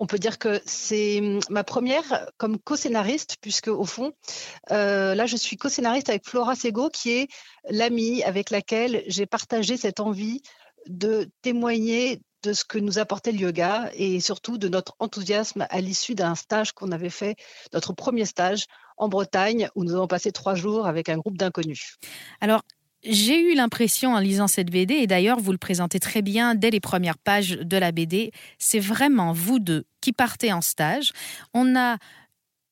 on 0.00 0.06
peut 0.06 0.18
dire 0.18 0.38
que 0.38 0.60
c'est 0.66 1.20
hum, 1.20 1.40
ma 1.48 1.62
première 1.62 2.26
comme 2.38 2.58
co-scénariste, 2.58 3.36
puisque 3.40 3.68
au 3.68 3.84
fond, 3.84 4.12
là, 4.68 5.26
je 5.26 5.36
suis 5.36 5.56
co-scénariste 5.56 6.08
avec 6.08 6.26
Flora 6.26 6.56
Sego, 6.56 6.90
qui 6.90 7.12
est 7.12 7.28
l'amie 7.70 8.24
avec 8.24 8.50
laquelle 8.50 9.04
j'ai 9.06 9.26
partagé 9.26 9.76
cette 9.76 10.00
envie 10.00 10.42
de 10.88 11.30
témoigner 11.42 12.20
de 12.42 12.52
ce 12.52 12.64
que 12.64 12.78
nous 12.78 12.98
apportait 12.98 13.32
le 13.32 13.38
yoga 13.38 13.90
et 13.94 14.20
surtout 14.20 14.58
de 14.58 14.68
notre 14.68 14.94
enthousiasme 14.98 15.66
à 15.70 15.80
l'issue 15.80 16.14
d'un 16.14 16.34
stage 16.34 16.72
qu'on 16.72 16.92
avait 16.92 17.10
fait, 17.10 17.36
notre 17.72 17.92
premier 17.92 18.24
stage 18.24 18.66
en 18.96 19.08
Bretagne, 19.08 19.68
où 19.74 19.84
nous 19.84 19.94
avons 19.94 20.06
passé 20.06 20.32
trois 20.32 20.54
jours 20.54 20.86
avec 20.86 21.08
un 21.08 21.16
groupe 21.18 21.38
d'inconnus. 21.38 21.96
Alors, 22.40 22.62
j'ai 23.04 23.40
eu 23.40 23.54
l'impression 23.54 24.14
en 24.14 24.18
lisant 24.18 24.48
cette 24.48 24.70
BD, 24.70 24.94
et 24.94 25.06
d'ailleurs 25.06 25.38
vous 25.38 25.52
le 25.52 25.58
présentez 25.58 26.00
très 26.00 26.22
bien 26.22 26.54
dès 26.54 26.70
les 26.70 26.80
premières 26.80 27.18
pages 27.18 27.50
de 27.50 27.76
la 27.76 27.92
BD, 27.92 28.32
c'est 28.58 28.80
vraiment 28.80 29.32
vous 29.32 29.60
deux 29.60 29.84
qui 30.00 30.12
partez 30.12 30.52
en 30.52 30.60
stage. 30.60 31.12
On 31.54 31.76
a 31.76 31.98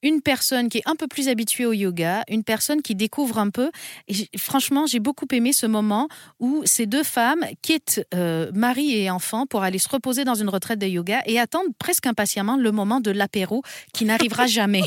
une 0.06 0.22
personne 0.22 0.68
qui 0.68 0.78
est 0.78 0.88
un 0.88 0.94
peu 0.94 1.08
plus 1.08 1.28
habituée 1.28 1.66
au 1.66 1.72
yoga, 1.72 2.22
une 2.28 2.44
personne 2.44 2.80
qui 2.80 2.94
découvre 2.94 3.38
un 3.38 3.50
peu. 3.50 3.70
Et 4.06 4.38
franchement, 4.38 4.86
j'ai 4.86 5.00
beaucoup 5.00 5.26
aimé 5.32 5.52
ce 5.52 5.66
moment 5.66 6.08
où 6.38 6.62
ces 6.64 6.86
deux 6.86 7.02
femmes 7.02 7.44
quittent 7.60 8.06
euh, 8.14 8.50
mari 8.54 8.96
et 8.96 9.10
enfant 9.10 9.46
pour 9.46 9.64
aller 9.64 9.78
se 9.78 9.88
reposer 9.88 10.24
dans 10.24 10.36
une 10.36 10.48
retraite 10.48 10.78
de 10.78 10.86
yoga 10.86 11.22
et 11.26 11.40
attendent 11.40 11.74
presque 11.78 12.06
impatiemment 12.06 12.56
le 12.56 12.70
moment 12.70 13.00
de 13.00 13.10
l'apéro 13.10 13.62
qui 13.92 14.04
n'arrivera 14.04 14.46
jamais. 14.46 14.84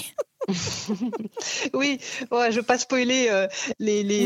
oui, 1.73 1.99
ouais, 2.32 2.52
je 2.52 2.56
ne 2.56 2.62
veux 2.62 2.63
pas 2.63 2.78
spoiler 2.78 3.28
euh, 3.30 3.47
les, 3.78 4.04
les, 4.04 4.21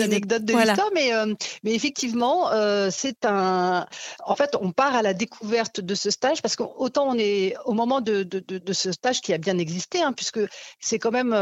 anecdotes 0.00 0.44
de 0.44 0.54
l'histoire, 0.54 0.90
mais, 0.94 1.14
euh, 1.14 1.34
mais 1.62 1.74
effectivement, 1.74 2.50
euh, 2.52 2.88
c'est 2.90 3.24
un. 3.24 3.86
En 4.24 4.34
fait, 4.36 4.56
on 4.60 4.72
part 4.72 4.96
à 4.96 5.02
la 5.02 5.14
découverte 5.14 5.80
de 5.80 5.94
ce 5.94 6.10
stage 6.10 6.42
parce 6.42 6.56
qu'autant 6.56 7.08
on 7.08 7.18
est 7.18 7.54
au 7.64 7.72
moment 7.72 8.00
de, 8.00 8.22
de, 8.22 8.40
de, 8.40 8.72
ce 8.72 8.92
stage 8.92 9.20
qui 9.20 9.32
a 9.32 9.38
bien 9.38 9.58
existé, 9.58 10.02
hein, 10.02 10.12
puisque 10.12 10.40
c'est 10.80 10.98
quand 10.98 11.12
même. 11.12 11.36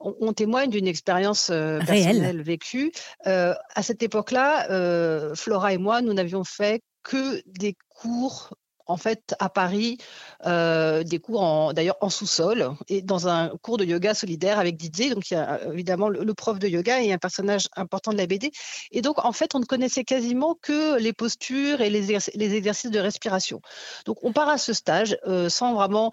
On, 0.00 0.32
témoigne 0.32 0.70
d'une 0.70 0.86
expérience 0.86 1.46
personnelle 1.46 2.42
vécue. 2.42 2.92
à 3.24 3.82
cette 3.82 4.02
époque-là, 4.02 5.34
Flora 5.34 5.72
et 5.72 5.78
moi, 5.78 6.00
nous 6.00 6.12
n'avions 6.12 6.44
fait 6.44 6.82
que 7.02 7.42
des 7.46 7.74
cours 7.88 8.50
en 8.88 8.96
fait 8.96 9.34
à 9.38 9.48
Paris 9.48 9.98
euh, 10.46 11.04
des 11.04 11.18
cours 11.18 11.72
d'ailleurs 11.74 11.98
en 12.00 12.10
sous-sol 12.10 12.74
et 12.88 13.02
dans 13.02 13.28
un 13.28 13.50
cours 13.62 13.76
de 13.76 13.84
yoga 13.84 14.14
solidaire 14.14 14.58
avec 14.58 14.76
Didier. 14.76 15.14
Donc 15.14 15.30
il 15.30 15.34
y 15.34 15.36
a 15.36 15.60
euh, 15.60 15.72
évidemment 15.72 16.08
le, 16.08 16.34
prof 16.34 16.58
de 16.58 16.66
yoga 16.66 17.00
et 17.02 17.12
un 17.12 17.18
personnage 17.18 17.68
important 17.76 18.12
de 18.12 18.16
la 18.16 18.26
BD. 18.26 18.50
Et 18.90 19.02
donc 19.02 19.24
en 19.24 19.32
fait 19.32 19.54
on 19.54 19.60
ne 19.60 19.64
connaissait 19.64 20.04
quasiment 20.04 20.56
que 20.60 20.98
les 20.98 21.12
postures 21.12 21.80
et 21.80 21.90
les, 21.90 22.10
exercices 22.54 22.90
de 22.90 22.98
respiration. 22.98 23.60
Donc 24.06 24.18
on 24.22 24.32
part 24.32 24.48
à 24.48 24.58
ce 24.58 24.72
stage 24.72 25.16
euh, 25.26 25.48
sans 25.48 25.74
vraiment 25.74 26.10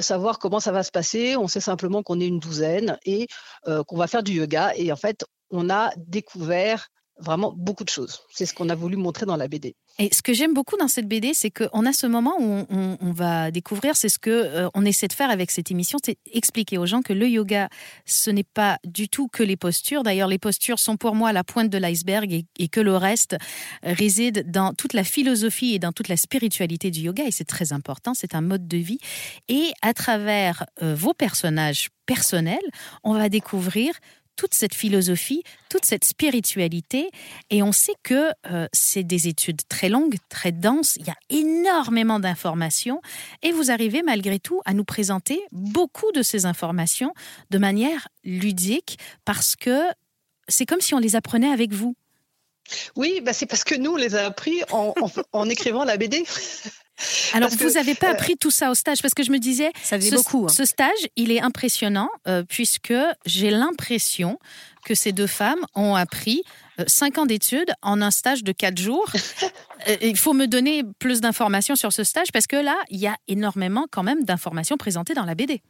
savoir 0.00 0.38
comment 0.38 0.60
ça 0.60 0.70
va 0.70 0.82
se 0.82 0.90
passer. 0.90 1.36
On 1.36 1.48
sait 1.48 1.60
simplement 1.60 2.02
qu'on 2.02 2.20
est 2.20 2.26
une 2.26 2.38
douzaine 2.38 2.98
et 3.04 3.26
qu'on 3.64 3.96
va 3.96 4.06
faire 4.06 4.22
du 4.22 4.32
yoga. 4.32 4.72
Et 4.76 4.92
en 4.92 4.96
fait 4.96 5.24
on 5.50 5.68
a 5.70 5.90
découvert 5.96 6.88
vraiment 7.18 7.52
beaucoup 7.56 7.84
de 7.84 7.88
choses. 7.88 8.20
C'est 8.30 8.46
ce 8.46 8.54
qu'on 8.54 8.68
a 8.68 8.74
voulu 8.74 8.96
montrer 8.96 9.26
dans 9.26 9.36
la 9.36 9.48
BD. 9.48 9.76
Et 9.98 10.08
ce 10.12 10.22
que 10.22 10.32
j'aime 10.32 10.54
beaucoup 10.54 10.76
dans 10.76 10.88
cette 10.88 11.06
BD, 11.06 11.34
c'est 11.34 11.50
qu'on 11.50 11.84
a 11.84 11.92
ce 11.92 12.06
moment 12.06 12.34
où 12.40 12.66
on, 12.70 13.12
va 13.12 13.50
découvrir, 13.50 13.94
c'est 13.94 14.08
ce 14.08 14.18
que 14.18 14.30
euh, 14.30 14.68
on 14.74 14.86
essaie 14.86 15.06
de 15.06 15.12
faire 15.12 15.30
avec 15.30 15.50
cette 15.50 15.70
émission, 15.70 15.98
c'est 16.02 16.16
expliquer 16.32 16.78
aux 16.78 16.86
gens 16.86 17.02
que 17.02 17.12
le 17.12 17.28
yoga, 17.28 17.68
ce 18.06 18.30
n'est 18.30 18.42
pas 18.42 18.78
du 18.84 19.08
tout 19.08 19.28
que 19.28 19.42
les 19.42 19.56
postures. 19.56 20.02
D'ailleurs, 20.02 20.28
les 20.28 20.38
postures 20.38 20.78
sont 20.78 20.96
pour 20.96 21.14
moi 21.14 21.32
la 21.32 21.44
pointe 21.44 21.68
de 21.68 21.76
l'iceberg 21.76 22.32
et, 22.58 22.68
que 22.68 22.80
le 22.80 22.96
reste 22.96 23.34
euh, 23.84 23.92
réside 23.92 24.50
dans 24.50 24.72
toute 24.72 24.94
la 24.94 25.04
philosophie 25.04 25.74
et 25.74 25.78
dans 25.78 25.92
toute 25.92 26.08
la 26.08 26.16
spiritualité 26.16 26.90
du 26.90 27.00
yoga. 27.00 27.24
Et 27.26 27.30
c'est 27.30 27.44
très 27.44 27.74
important, 27.74 28.14
c'est 28.14 28.34
un 28.34 28.40
mode 28.40 28.66
de 28.66 28.78
vie. 28.78 28.98
Et 29.48 29.72
à 29.82 29.92
travers 29.92 30.64
euh, 30.82 30.94
vos 30.94 31.12
personnages 31.12 31.90
personnels, 32.06 32.58
on 33.04 33.12
va 33.12 33.28
découvrir 33.28 33.92
toute 34.36 34.54
cette 34.54 34.74
philosophie, 34.74 35.42
toute 35.68 35.84
cette 35.84 36.04
spiritualité. 36.04 37.10
Et 37.50 37.62
on 37.62 37.72
sait 37.72 37.94
que 38.02 38.30
euh, 38.50 38.66
c'est 38.72 39.02
des 39.02 39.28
études 39.28 39.60
très 39.68 39.88
longues, 39.88 40.16
très 40.28 40.52
denses, 40.52 40.96
il 40.96 41.06
y 41.06 41.10
a 41.10 41.16
énormément 41.30 42.20
d'informations. 42.20 43.00
Et 43.42 43.52
vous 43.52 43.70
arrivez 43.70 44.02
malgré 44.02 44.38
tout 44.38 44.60
à 44.64 44.74
nous 44.74 44.84
présenter 44.84 45.40
beaucoup 45.52 46.10
de 46.12 46.22
ces 46.22 46.46
informations 46.46 47.14
de 47.50 47.58
manière 47.58 48.08
ludique 48.24 48.98
parce 49.24 49.56
que 49.56 49.82
c'est 50.48 50.66
comme 50.66 50.80
si 50.80 50.94
on 50.94 50.98
les 50.98 51.16
apprenait 51.16 51.52
avec 51.52 51.72
vous. 51.72 51.94
Oui, 52.96 53.20
bah 53.22 53.32
c'est 53.32 53.46
parce 53.46 53.64
que 53.64 53.74
nous, 53.74 53.92
on 53.92 53.96
les 53.96 54.14
a 54.14 54.26
appris 54.26 54.62
en 54.70 55.48
écrivant 55.48 55.84
la 55.84 55.96
BD. 55.96 56.24
Alors, 57.32 57.50
vous 57.50 57.70
n'avez 57.70 57.94
pas 57.94 58.08
euh, 58.08 58.12
appris 58.12 58.36
tout 58.36 58.50
ça 58.50 58.70
au 58.70 58.74
stage 58.74 59.02
parce 59.02 59.14
que 59.14 59.22
je 59.22 59.30
me 59.30 59.38
disais, 59.38 59.72
ça 59.82 60.00
ce, 60.00 60.14
beaucoup, 60.14 60.44
hein. 60.44 60.48
ce 60.48 60.64
stage, 60.64 61.08
il 61.16 61.30
est 61.30 61.40
impressionnant 61.40 62.08
euh, 62.28 62.42
puisque 62.48 62.94
j'ai 63.26 63.50
l'impression 63.50 64.38
que 64.84 64.94
ces 64.94 65.12
deux 65.12 65.26
femmes 65.26 65.60
ont 65.74 65.94
appris 65.94 66.42
euh, 66.80 66.84
cinq 66.86 67.18
ans 67.18 67.26
d'études 67.26 67.72
en 67.82 68.02
un 68.02 68.10
stage 68.10 68.42
de 68.44 68.52
quatre 68.52 68.78
jours. 68.78 69.06
il 70.02 70.16
faut 70.16 70.32
me 70.32 70.46
donner 70.46 70.82
plus 70.98 71.20
d'informations 71.20 71.76
sur 71.76 71.92
ce 71.92 72.04
stage 72.04 72.28
parce 72.32 72.46
que 72.46 72.56
là, 72.56 72.76
il 72.90 72.98
y 72.98 73.06
a 73.06 73.16
énormément 73.28 73.86
quand 73.90 74.02
même 74.02 74.24
d'informations 74.24 74.76
présentées 74.76 75.14
dans 75.14 75.24
la 75.24 75.34
BD. 75.34 75.62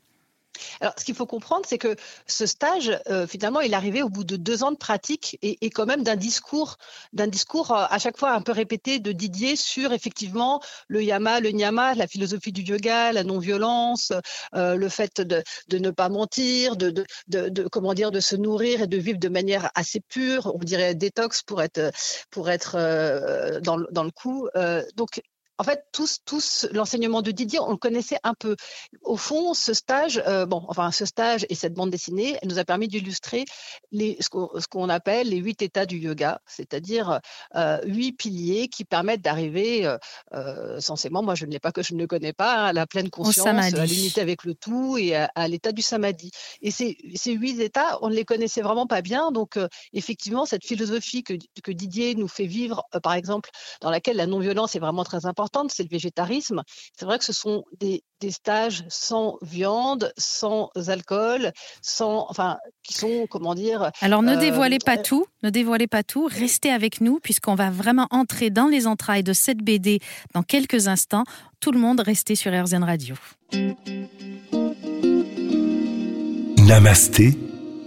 Alors, 0.81 0.95
ce 0.99 1.05
qu'il 1.05 1.15
faut 1.15 1.27
comprendre, 1.27 1.65
c'est 1.67 1.79
que 1.79 1.97
ce 2.27 2.47
stage, 2.47 2.99
euh, 3.09 3.27
finalement, 3.27 3.61
il 3.61 3.75
arrivé 3.75 4.03
au 4.03 4.09
bout 4.09 4.25
de 4.25 4.37
deux 4.37 4.62
ans 4.65 4.73
de 4.73 4.77
pratique 4.77 5.38
et, 5.43 5.71
quand 5.71 5.87
même 5.87 6.03
d'un 6.03 6.17
discours, 6.17 6.77
d'un 7.12 7.27
discours 7.27 7.71
euh, 7.71 7.85
à 7.88 7.99
chaque 7.99 8.19
fois 8.19 8.33
un 8.33 8.43
peu 8.43 8.53
répété 8.53 8.99
de 8.99 9.12
Didier 9.12 9.57
sur 9.57 9.93
effectivement 9.93 10.61
le 10.88 11.03
yama, 11.03 11.41
le 11.41 11.51
nyama, 11.51 11.95
la 11.95 12.07
philosophie 12.07 12.53
du 12.53 12.62
yoga, 12.62 13.12
la 13.12 13.25
non-violence, 13.25 14.12
euh, 14.55 14.77
le 14.77 14.88
fait 14.88 15.21
de, 15.21 15.43
ne 15.73 15.91
pas 15.91 16.09
mentir, 16.09 16.77
de, 16.77 17.05
de, 17.29 17.69
comment 17.69 17.95
dire, 17.95 18.11
de 18.11 18.21
se 18.21 18.37
nourrir 18.37 18.83
et 18.83 18.87
de 18.87 18.99
vivre 18.99 19.19
de 19.19 19.29
manière 19.29 19.71
assez 19.75 20.01
pure, 20.01 20.53
on 20.55 20.59
dirait 20.59 20.95
détox 20.95 21.43
pour 21.43 21.62
être 21.62 21.91
pour 22.31 22.51
être 22.51 22.77
dans, 23.61 23.79
dans 23.91 24.05
le 24.05 24.11
coup. 24.11 24.49
donc 24.97 25.21
en 25.59 25.65
fait, 25.65 25.85
tous, 25.93 26.19
tous 26.25 26.67
l'enseignement 26.73 27.23
de 27.23 27.31
Didier, 27.31 27.61
on 27.61 27.71
le 27.71 27.77
connaissait 27.77 28.19
un 28.25 28.35
peu. 28.35 28.57
Au 29.03 29.17
fond, 29.17 29.55
ce 29.55 29.75
stage, 29.75 30.23
euh, 30.27 30.47
bon, 30.47 30.65
enfin, 30.69 30.91
ce 30.91 31.05
stage 31.05 31.47
et 31.51 31.55
cette 31.55 31.75
bande 31.75 31.91
dessinée, 31.91 32.38
elle 32.41 32.49
nous 32.49 32.59
a 32.59 32.65
permis 32.65 32.88
d'illustrer 32.88 33.45
les, 33.91 34.17
ce 34.21 34.29
qu'on 34.67 34.88
appelle 34.88 35.29
les 35.29 35.37
huit 35.37 35.61
états 35.62 35.87
du 35.87 35.99
yoga, 35.99 36.41
c'est-à-dire 36.47 37.21
euh, 37.55 37.79
huit 37.85 38.12
piliers 38.12 38.69
qui 38.69 38.85
permettent 38.85 39.21
d'arriver, 39.21 39.87
euh, 39.87 39.99
euh 40.35 40.81
censément, 40.81 41.23
moi 41.23 41.35
je 41.35 41.45
ne 41.47 41.53
l'ai 41.53 41.61
pas 41.61 41.71
que 41.71 41.83
je 41.83 41.95
ne 41.95 42.01
le 42.01 42.07
connais 42.07 42.33
pas, 42.33 42.57
hein, 42.57 42.65
à 42.67 42.73
la 42.73 42.87
pleine 42.87 43.11
conscience, 43.11 43.47
à 43.47 43.87
l'unité 43.87 44.21
avec 44.21 44.45
le 44.45 44.55
tout 44.55 44.97
et 44.97 45.15
à, 45.15 45.49
l'état 45.49 45.73
du 45.73 45.83
samadhi. 45.83 46.31
Et 46.62 46.71
ces, 46.71 46.97
ces 47.15 47.33
huit 47.33 47.61
états, 47.61 47.99
on 48.03 48.09
ne 48.09 48.15
les 48.15 48.25
connaissait 48.25 48.62
vraiment 48.62 48.87
pas 48.87 49.03
bien, 49.03 49.31
donc 49.31 49.59
effectivement, 49.93 50.47
cette 50.47 50.65
philosophie 50.65 51.23
que, 51.23 51.35
que 51.62 51.73
Didier 51.73 52.15
nous 52.15 52.29
fait 52.29 52.47
vivre, 52.47 52.83
par 53.03 53.12
exemple, 53.12 53.51
dans 53.81 53.91
laquelle 53.91 54.17
la 54.17 54.27
non-violence 54.27 54.75
est 54.75 54.81
vraiment 54.81 55.05
très 55.05 55.27
importante, 55.27 55.52
c'est 55.69 55.83
le 55.83 55.88
végétarisme. 55.88 56.62
C'est 56.99 57.05
vrai 57.05 57.19
que 57.19 57.25
ce 57.25 57.33
sont 57.33 57.65
des, 57.79 58.03
stages 58.31 58.85
sans 58.88 59.37
viande, 59.43 60.12
sans 60.17 60.71
alcool, 60.87 61.53
sans, 61.83 62.27
enfin, 62.29 62.59
qui 62.85 62.95
sont, 62.95 63.27
comment 63.29 63.55
dire. 63.55 63.91
Alors 64.01 64.23
ne 64.23 64.37
dévoilez 64.37 64.79
pas 64.79 64.97
euh, 64.97 65.03
tout, 65.03 65.27
ne 65.43 65.51
dévoilez 65.51 65.88
pas 65.88 66.05
tout. 66.05 66.29
Restez 66.31 66.71
avec 66.71 67.01
nous 67.01 67.19
puisqu'on 67.19 67.57
va 67.57 67.71
vraiment 67.71 68.07
entrer 68.11 68.51
dans 68.51 68.67
les 68.67 68.87
entrailles 68.87 69.25
de 69.25 69.33
cette 69.33 69.59
BD 69.59 69.99
dans 70.35 70.45
quelques 70.45 70.87
instants. 70.87 71.25
Tout 71.59 71.73
le 71.73 71.81
monde, 71.81 72.01
restez 72.01 72.37
sur 72.37 72.53
RZN 72.53 72.85
Radio. 72.85 73.17
Namasté, 76.59 77.37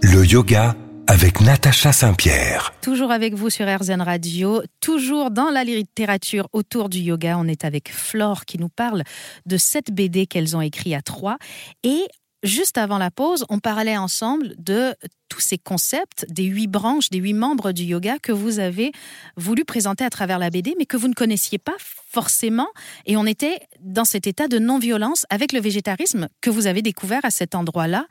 le 0.02 0.24
yoga 0.24 0.76
avec 1.08 1.40
Natacha 1.40 1.92
Saint-Pierre. 1.92 2.74
Toujours 2.82 3.12
avec 3.12 3.34
vous 3.34 3.50
sur 3.50 3.66
RZN 3.66 4.02
Radio, 4.02 4.62
toujours 4.80 5.30
dans 5.30 5.50
la 5.50 5.62
littérature 5.62 6.48
autour 6.52 6.88
du 6.88 6.98
yoga. 6.98 7.36
On 7.38 7.46
est 7.46 7.64
avec 7.64 7.92
Flore 7.92 8.44
qui 8.44 8.58
nous 8.58 8.68
parle 8.68 9.02
de 9.46 9.56
cette 9.56 9.92
BD 9.92 10.26
qu'elles 10.26 10.56
ont 10.56 10.60
écrit 10.60 10.94
à 10.94 11.02
trois. 11.02 11.38
Et 11.84 12.02
juste 12.42 12.76
avant 12.76 12.98
la 12.98 13.10
pause, 13.10 13.44
on 13.48 13.60
parlait 13.60 13.96
ensemble 13.96 14.54
de 14.58 14.94
tous 15.28 15.40
ces 15.40 15.58
concepts, 15.58 16.26
des 16.28 16.44
huit 16.44 16.66
branches, 16.66 17.10
des 17.10 17.18
huit 17.18 17.34
membres 17.34 17.72
du 17.72 17.84
yoga 17.84 18.18
que 18.18 18.32
vous 18.32 18.58
avez 18.58 18.90
voulu 19.36 19.64
présenter 19.64 20.04
à 20.04 20.10
travers 20.10 20.38
la 20.38 20.50
BD, 20.50 20.74
mais 20.76 20.86
que 20.86 20.96
vous 20.96 21.08
ne 21.08 21.14
connaissiez 21.14 21.58
pas 21.58 21.76
forcément. 21.78 22.68
Et 23.04 23.16
on 23.16 23.26
était 23.26 23.60
dans 23.80 24.04
cet 24.04 24.26
état 24.26 24.48
de 24.48 24.58
non-violence 24.58 25.24
avec 25.30 25.52
le 25.52 25.60
végétarisme 25.60 26.28
que 26.40 26.50
vous 26.50 26.66
avez 26.66 26.82
découvert 26.82 27.24
à 27.24 27.30
cet 27.30 27.54
endroit-là. 27.54 28.06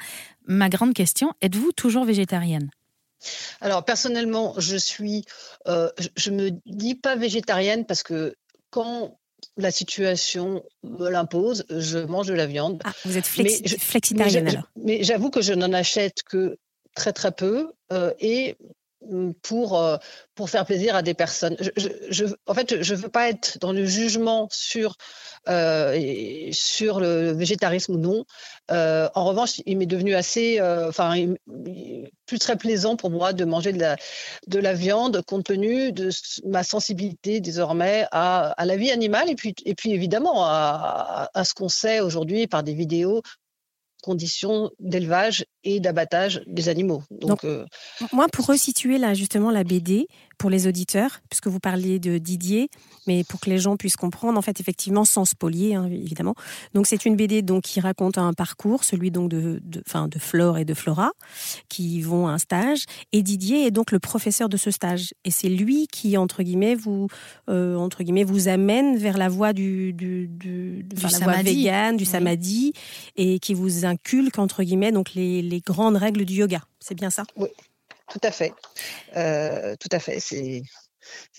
Ma 0.48 0.70
grande 0.70 0.94
question, 0.94 1.34
êtes-vous 1.42 1.72
toujours 1.74 2.06
végétarienne? 2.06 2.70
Alors 3.62 3.84
personnellement, 3.86 4.56
je 4.58 4.78
suis, 4.78 5.26
euh, 5.68 5.90
je, 6.16 6.32
me 6.32 6.52
dis 6.66 6.96
pas 6.96 7.16
végétarienne 7.16 7.86
parce 7.86 8.04
que 8.04 8.36
quand 8.70 9.18
la 9.58 9.72
situation 9.72 10.64
me 10.84 11.10
l'impose, 11.10 11.66
je 11.70 12.00
mange 12.00 12.28
de 12.28 12.34
la 12.34 12.46
viande. 12.46 12.82
Ah, 12.84 12.92
vous 13.06 13.18
êtes 13.18 13.28
flexitarienne 13.28 14.48
alors. 14.48 14.70
Mais 14.76 15.04
j'avoue 15.04 15.30
que 15.30 15.42
je 15.42 15.54
n'en 15.54 15.72
achète 15.74 16.24
que 16.24 16.58
très 16.96 17.14
très 17.14 17.32
peu 17.32 17.72
euh, 17.92 18.14
et 18.20 18.58
pour, 19.42 19.80
euh, 19.80 19.98
pour 20.36 20.50
faire 20.50 20.66
plaisir 20.66 20.96
à 20.96 21.02
des 21.02 21.14
personnes. 21.14 21.56
En 22.48 22.54
fait, 22.54 22.82
je 22.82 22.94
ne 22.94 23.00
veux 23.00 23.10
pas 23.10 23.30
être 23.30 23.58
dans 23.60 23.72
le 23.72 23.86
jugement 23.86 24.48
sur 24.52 24.96
euh, 25.48 26.50
sur 26.52 27.00
le 27.00 27.32
végétarisme 27.32 27.96
ou 27.96 27.98
non. 27.98 28.26
Euh, 28.72 29.08
en 29.14 29.26
revanche, 29.26 29.62
il 29.66 29.78
m'est 29.78 29.86
devenu 29.86 30.16
assez, 30.16 30.60
enfin, 30.62 31.16
plus 32.26 32.40
très 32.40 32.58
plaisant 32.58 32.96
pour 32.96 33.12
moi 33.12 33.34
de 33.34 33.46
manger 33.46 33.72
de 33.72 33.80
la, 33.80 33.96
de 34.48 34.60
la 34.60 34.74
viande 34.74 35.22
compte 35.22 35.46
tenu 35.46 35.92
de 35.92 36.10
ma 36.46 36.64
sensibilité 36.64 37.40
désormais 37.40 38.08
à, 38.12 38.50
à 38.52 38.66
la 38.66 38.78
vie 38.78 38.92
animale 38.92 39.30
et 39.30 39.36
puis, 39.36 39.54
et 39.66 39.76
puis 39.76 39.92
évidemment 39.92 40.46
à, 40.46 41.30
à 41.34 41.44
ce 41.44 41.54
qu'on 41.54 41.70
sait 41.70 42.00
aujourd'hui 42.00 42.48
par 42.48 42.64
des 42.64 42.74
vidéos 42.74 43.22
conditions 44.06 44.70
d'élevage 44.80 45.46
et 45.64 45.80
d'abattage 45.80 46.44
des 46.46 46.70
animaux. 46.70 47.02
Donc, 47.10 47.44
euh, 47.44 47.66
moi, 48.14 48.28
pour 48.32 48.46
resituer 48.46 49.00
là 49.00 49.16
justement 49.16 49.50
la 49.50 49.64
BD 49.64 50.08
pour 50.38 50.50
les 50.50 50.68
auditeurs, 50.68 51.20
puisque 51.30 51.48
vous 51.48 51.60
parliez 51.60 52.00
de 52.00 52.18
Didier, 52.18 52.70
mais 53.08 53.24
pour 53.24 53.40
que 53.40 53.50
les 53.50 53.58
gens 53.58 53.78
puissent 53.78 53.96
comprendre, 53.96 54.38
en 54.38 54.42
fait, 54.42 54.60
effectivement, 54.60 55.06
sans 55.06 55.26
spolier, 55.26 55.76
hein, 55.76 55.88
évidemment. 55.92 56.36
Donc, 56.74 56.88
c'est 56.88 57.06
une 57.06 57.16
BD 57.16 57.42
donc 57.42 57.64
qui 57.64 57.80
raconte 57.80 58.18
un 58.18 58.34
parcours, 58.34 58.84
celui 58.84 59.12
donc 59.12 59.30
de, 59.30 59.60
de, 59.64 59.82
fin, 59.88 60.08
de 60.08 60.20
Flore 60.20 60.58
et 60.58 60.66
de 60.66 60.74
Flora, 60.74 61.12
qui 61.70 62.02
vont 62.02 62.28
à 62.28 62.32
un 62.32 62.38
stage, 62.38 62.86
et 63.12 63.24
Didier 63.24 63.66
est 63.66 63.72
donc 63.72 63.92
le 63.92 64.00
professeur 64.00 64.50
de 64.50 64.58
ce 64.58 64.72
stage, 64.72 65.14
et 65.24 65.32
c'est 65.32 65.50
lui 65.50 65.88
qui 65.88 66.18
entre 66.18 66.44
guillemets 66.44 66.76
vous 66.76 67.08
euh, 67.50 67.76
entre 67.76 68.04
guillemets 68.04 68.24
vous 68.24 68.48
amène 68.48 68.98
vers 68.98 69.18
la 69.18 69.30
voie 69.30 69.54
du 69.54 69.94
du, 69.94 70.28
du, 70.28 70.84
du 70.84 71.02
la 71.02 71.20
voie 71.20 71.42
végane, 71.42 71.98
du 71.98 72.06
samadhi, 72.06 72.74
et 73.16 73.40
qui 73.40 73.54
vous 73.54 73.86
inculque 73.86 74.40
entre 74.40 74.64
guillemets 74.64 74.92
donc 74.92 75.14
les 75.14 75.42
les 75.42 75.60
grandes 75.60 75.98
règles 75.98 76.26
du 76.26 76.36
yoga. 76.36 76.62
C'est 76.80 76.96
bien 76.96 77.10
ça? 77.10 77.24
Oui, 77.36 77.48
tout 78.10 78.20
à 78.24 78.32
fait. 78.32 78.54
Euh, 79.16 79.76
tout 79.80 79.90
à 79.92 80.00
fait. 80.00 80.20
C'est 80.20 80.64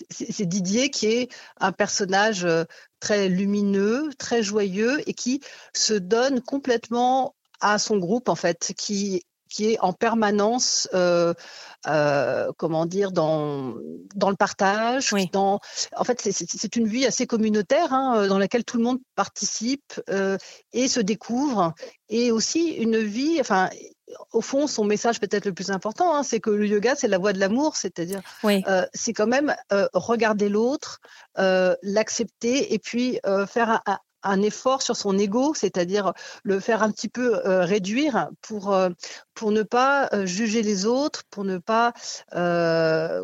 c'est 0.09 0.45
Didier 0.45 0.89
qui 0.89 1.07
est 1.07 1.29
un 1.59 1.73
personnage 1.73 2.45
euh, 2.45 2.63
très 3.01 3.27
lumineux, 3.27 4.09
très 4.17 4.41
joyeux 4.41 5.01
et 5.09 5.13
qui 5.13 5.41
se 5.73 5.93
donne 5.93 6.41
complètement 6.41 7.35
à 7.59 7.77
son 7.77 7.97
groupe 7.97 8.29
en 8.29 8.35
fait, 8.35 8.73
qui 8.77 9.23
qui 9.49 9.71
est 9.71 9.79
en 9.79 9.93
permanence, 9.93 10.87
euh, 10.93 11.33
euh, 11.87 12.51
comment 12.57 12.85
dire, 12.85 13.11
dans, 13.11 13.75
dans 14.15 14.29
le 14.29 14.35
partage. 14.35 15.13
Dans, 15.31 15.59
en 15.95 16.03
fait, 16.03 16.21
c'est 16.21 16.75
une 16.75 16.87
vie 16.87 17.05
assez 17.05 17.27
communautaire 17.27 17.93
hein, 17.93 18.27
dans 18.27 18.37
laquelle 18.39 18.63
tout 18.63 18.77
le 18.77 18.83
monde 18.83 18.99
participe 19.15 20.01
euh, 20.09 20.37
et 20.73 20.87
se 20.87 20.99
découvre. 20.99 21.73
Et 22.09 22.31
aussi 22.31 22.69
une 22.71 22.97
vie, 22.97 23.39
enfin, 23.39 23.69
au 24.31 24.41
fond, 24.41 24.67
son 24.67 24.85
message 24.85 25.19
peut-être 25.19 25.45
le 25.45 25.53
plus 25.53 25.71
important, 25.71 26.15
hein, 26.15 26.23
c'est 26.23 26.39
que 26.39 26.49
le 26.49 26.67
yoga, 26.67 26.95
c'est 26.95 27.07
la 27.07 27.17
voie 27.17 27.33
de 27.33 27.39
l'amour, 27.39 27.75
c'est-à-dire, 27.75 28.21
euh, 28.45 28.85
c'est 28.93 29.13
quand 29.13 29.27
même 29.27 29.55
euh, 29.71 29.87
regarder 29.93 30.49
l'autre, 30.49 30.99
euh, 31.39 31.75
l'accepter 31.83 32.73
et 32.73 32.79
puis 32.79 33.19
faire 33.47 33.81
un 34.23 34.41
effort 34.41 34.81
sur 34.81 34.97
son 34.97 35.17
ego, 35.17 35.53
c'est-à-dire 35.53 36.13
le 36.43 36.59
faire 36.59 36.83
un 36.83 36.91
petit 36.91 37.07
peu 37.07 37.39
réduire 37.45 38.29
pour, 38.41 38.75
pour 39.33 39.51
ne 39.51 39.63
pas 39.63 40.09
juger 40.25 40.63
les 40.63 40.85
autres, 40.85 41.23
pour 41.29 41.43
ne 41.43 41.57
pas, 41.57 41.93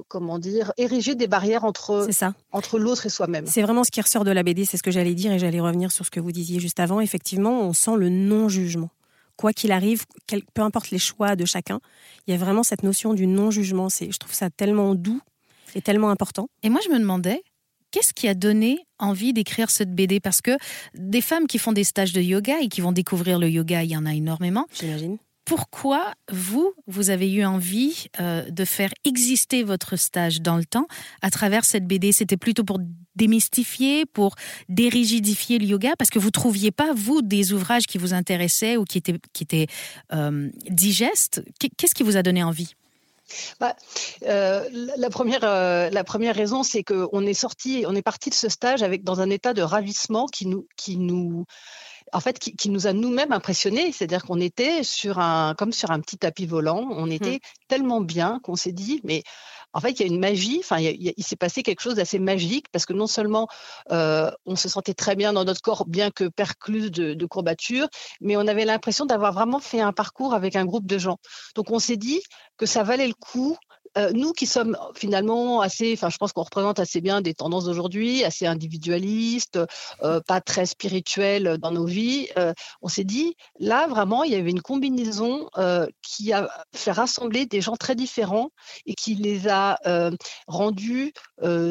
comment 0.08 0.39
dire, 0.39 0.72
ériger 0.78 1.15
des 1.15 1.28
barrières 1.28 1.65
entre, 1.65 2.08
entre 2.52 2.80
l'autre 2.80 3.06
et 3.06 3.10
soi-même. 3.10 3.48
C'est 3.48 3.63
vraiment 3.63 3.84
ce 3.84 3.91
qui 3.91 4.02
ressort 4.02 4.24
de 4.24 4.32
la 4.32 4.43
BD, 4.43 4.65
c'est 4.65 4.78
ce 4.78 4.84
que 4.84 4.91
j'allais 4.91 5.15
dire 5.15 5.32
et 5.32 5.39
j'allais 5.39 5.62
revenir 5.62 5.91
sur 5.91 6.06
ce 6.06 6.12
que 6.12 6.19
vous 6.19 6.32
disiez 6.32 6.60
juste 6.60 6.80
avant. 6.80 7.00
Effectivement, 7.02 7.62
on 7.62 7.74
sent 7.74 7.96
le 7.98 8.10
non-jugement. 8.10 8.89
Quoi 9.43 9.51
qu'il 9.51 9.73
arrive, 9.73 10.06
peu 10.53 10.62
importe 10.62 10.89
les 10.91 10.99
choix 10.99 11.36
de 11.36 11.43
chacun, 11.43 11.82
il 12.25 12.32
y 12.32 12.34
a 12.34 12.38
vraiment 12.38 12.63
cette 12.63 12.82
notion 12.82 13.13
du 13.13 13.27
non-jugement. 13.27 13.89
Je 13.89 14.17
trouve 14.17 14.34
ça 14.34 14.49
tellement 14.49 14.95
doux 14.95 15.19
et 15.75 15.82
tellement 15.82 16.12
important. 16.12 16.47
Et 16.63 16.69
moi, 16.69 16.79
je 16.82 16.89
me 16.89 16.97
demandais, 16.97 17.43
qu'est-ce 17.91 18.13
qui 18.13 18.29
a 18.29 18.36
donné 18.36 18.88
envie 18.99 19.34
d'écrire 19.34 19.69
cette 19.69 19.93
BD 19.93 20.21
Parce 20.21 20.39
que 20.39 20.51
des 20.93 21.19
femmes 21.19 21.47
qui 21.47 21.58
font 21.58 21.73
des 21.73 21.84
stages 21.84 22.13
de 22.13 22.21
yoga 22.21 22.62
et 22.62 22.69
qui 22.69 22.79
vont 22.79 22.93
découvrir 22.93 23.38
le 23.38 23.49
yoga, 23.49 23.84
il 23.84 23.91
y 23.91 23.97
en 23.97 24.06
a 24.06 24.13
énormément. 24.13 24.65
J'imagine. 24.79 25.17
Pourquoi 25.45 26.13
vous, 26.32 26.73
vous 26.88 27.10
avez 27.10 27.32
eu 27.32 27.43
envie 27.43 28.08
euh, 28.19 28.49
de 28.49 28.63
faire 28.63 28.91
exister 29.03 29.63
votre 29.63 29.97
stage 29.97 30.41
dans 30.41 30.56
le 30.56 30.63
temps 30.63 30.88
à 31.21 31.29
travers 31.29 31.65
cette 31.65 31.86
BD 31.86 32.13
C'était 32.13 32.38
plutôt 32.38 32.63
pour 32.63 32.79
démystifier, 33.15 34.06
pour 34.06 34.36
dérigidifier 34.69 35.60
le 35.60 35.65
yoga, 35.65 35.95
parce 35.97 36.10
que 36.10 36.19
vous 36.19 36.32
trouviez 36.32 36.71
pas 36.71 36.93
vous 36.93 37.21
des 37.21 37.51
ouvrages 37.51 37.88
qui 37.88 37.97
vous 37.97 38.13
intéressaient 38.13 38.77
ou 38.77 38.86
qui 38.86 38.97
étaient, 38.97 39.67
euh, 40.13 40.49
digestes? 40.69 41.43
Qu'est-ce 41.60 41.93
qui 41.93 42.03
vous 42.03 42.17
a 42.17 42.23
donné 42.23 42.41
envie? 42.41 42.73
Bah, 43.60 43.75
euh, 44.23 44.67
la, 44.97 45.10
première, 45.10 45.41
la 45.41 46.03
première 46.03 46.36
raison, 46.36 46.63
c'est 46.63 46.84
qu'on 46.84 47.25
est 47.25 47.34
sorti, 47.34 47.84
on 47.88 47.95
est 47.95 48.01
parti 48.01 48.29
de 48.29 48.36
ce 48.36 48.47
stage 48.47 48.82
avec 48.82 49.03
dans 49.03 49.19
un 49.19 49.29
état 49.29 49.53
de 49.53 49.62
ravissement 49.62 50.27
qui 50.27 50.45
nous, 50.45 50.67
qui 50.77 50.97
nous, 50.97 51.45
en 52.13 52.19
fait, 52.19 52.39
qui, 52.39 52.69
nous 52.69 52.88
a 52.88 52.93
nous-mêmes 52.93 53.32
impressionnés. 53.32 53.91
C'est-à-dire 53.91 54.23
qu'on 54.23 54.39
était 54.39 54.84
sur 54.84 55.19
un, 55.19 55.56
comme 55.56 55.73
sur 55.73 55.91
un 55.91 55.99
petit 55.99 56.17
tapis 56.17 56.45
volant. 56.45 56.88
On 56.91 57.08
mmh. 57.08 57.12
était 57.12 57.39
tellement 57.67 58.02
bien 58.02 58.39
qu'on 58.43 58.56
s'est 58.56 58.71
dit, 58.71 59.02
mais 59.04 59.23
en 59.73 59.80
fait, 59.80 59.91
il 59.91 59.99
y 60.02 60.04
a 60.04 60.08
une 60.08 60.19
magie. 60.19 60.60
Enfin, 60.60 60.78
il, 60.80 61.13
s'est 61.23 61.36
passé 61.36 61.63
quelque 61.63 61.82
chose 61.82 61.95
d'assez 61.95 62.19
magique 62.19 62.67
parce 62.71 62.86
que 62.86 62.93
non 62.93 63.08
seulement 63.08 63.47
euh, 63.91 64.32
on 64.45 64.56
se 64.56 64.69
sentait 64.69 64.93
très 64.93 65.15
bien 65.15 65.34
dans 65.34 65.43
notre 65.43 65.62
corps, 65.62 65.86
bien 65.88 66.12
que 66.12 66.26
perclus 66.26 66.91
de, 66.91 67.15
de 67.15 67.26
courbatures, 67.26 67.88
mais 68.21 68.38
on 68.38 68.47
avait 68.47 68.65
l'impression 68.65 69.06
d'avoir 69.06 69.34
vraiment 69.34 69.60
fait 69.60 69.82
un 69.82 69.91
parcours 69.91 70.34
avec 70.34 70.56
un 70.56 70.65
groupe 70.65 70.86
de 70.86 70.97
gens. 70.99 71.17
Donc, 71.56 71.71
on 71.71 71.80
s'est 71.80 71.97
dit 71.97 72.21
que 72.58 72.65
ça 72.65 72.84
valait 72.84 73.08
le 73.08 73.15
coup 73.15 73.58
euh, 73.97 74.12
nous 74.13 74.32
qui 74.34 74.47
sommes 74.47 74.77
finalement 74.95 75.62
assez, 75.62 75.93
enfin 75.93 76.10
je 76.10 76.17
pense 76.17 76.34
qu'on 76.34 76.43
représente 76.43 76.79
assez 76.79 77.01
bien 77.01 77.21
des 77.21 77.34
tendances 77.34 77.65
d'aujourd'hui, 77.65 78.23
assez 78.23 78.45
individualistes, 78.45 79.60
euh, 80.01 80.19
pas 80.21 80.41
très 80.41 80.65
spirituelles 80.65 81.58
dans 81.60 81.71
nos 81.71 81.86
vies, 81.86 82.27
euh, 82.38 82.53
on 82.82 82.88
s'est 82.88 83.03
dit 83.03 83.36
là 83.60 83.88
vraiment 83.88 84.23
il 84.23 84.32
y 84.32 84.36
avait 84.36 84.49
une 84.49 84.62
combinaison 84.62 85.49
qui 86.01 86.34
a 86.34 86.49
fait 86.73 86.91
rassembler 86.91 87.45
des 87.45 87.62
gens 87.62 87.75
très 87.75 87.95
différents 87.95 88.49
et 88.86 88.93
qui 88.93 89.15
les 89.15 89.47
a 89.47 89.77
rendus 90.47 91.13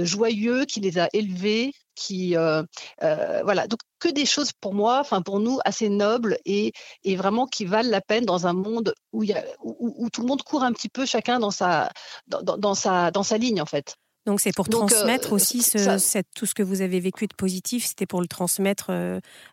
joyeux, 0.03 0.65
qui 0.65 0.81
les 0.81 0.99
a 0.99 1.09
élevés, 1.13 1.73
qui 1.95 2.37
euh, 2.37 2.63
euh, 3.03 3.43
voilà. 3.45 3.67
Donc 3.67 3.81
que 3.99 4.09
des 4.09 4.27
choses 4.27 4.53
pour 4.61 4.75
moi 4.75 4.99
enfin 5.01 5.23
pour 5.23 5.41
nous 5.41 5.59
assez 5.65 5.89
nobles 5.89 6.39
et, 6.45 6.73
et 7.05 7.17
vraiment 7.17 7.47
qui 7.47 7.65
valent 7.65 7.91
la 7.91 8.01
peine 8.01 8.25
dans 8.25 8.47
un 8.47 8.53
monde 8.53 8.95
où, 9.13 9.23
y 9.23 9.33
a, 9.33 9.45
où, 9.63 10.09
tout 10.11 10.23
le 10.23 10.27
monde 10.27 10.43
court 10.43 10.65
un 10.65 10.73
petit 10.73 10.89
peu 10.89 11.07
chacun 11.07 11.39
dans 11.39 11.51
sa 11.51 11.91
dans, 12.27 12.43
dans 12.43 12.75
sa 12.75 13.11
dans 13.11 13.23
sa 13.23 13.39
ligne 13.39 13.61
en 13.61 13.67
fait. 13.67 13.97
Donc 14.25 14.41
c'est 14.41 14.53
pour 14.53 14.69
transmettre 14.69 15.33
euh, 15.33 15.35
aussi 15.35 15.63
ce, 15.63 15.99
cette, 15.99 16.29
tout 16.37 16.47
ce 16.47 16.55
que 16.55 16.63
vous 16.63 16.81
avez 16.81 17.01
vécu 17.01 17.27
de 17.27 17.35
positif, 17.35 17.85
c'était 17.87 18.07
pour 18.07 18.21
le 18.21 18.29
transmettre 18.29 18.91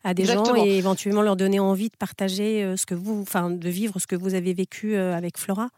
à 0.04 0.14
des 0.14 0.26
gens 0.26 0.56
et 0.56 0.78
éventuellement 0.78 1.24
leur 1.24 1.36
donner 1.36 1.60
envie 1.60 1.90
de 1.90 1.98
partager 1.98 2.76
ce 2.78 2.86
que 2.86 2.94
vous, 2.94 3.20
enfin 3.22 3.50
de 3.50 3.70
vivre 3.70 4.00
ce 4.00 4.06
que 4.06 4.16
vous 4.16 4.36
avez 4.36 4.54
vécu 4.54 4.96
avec 4.96 5.40
Flora? 5.40 5.70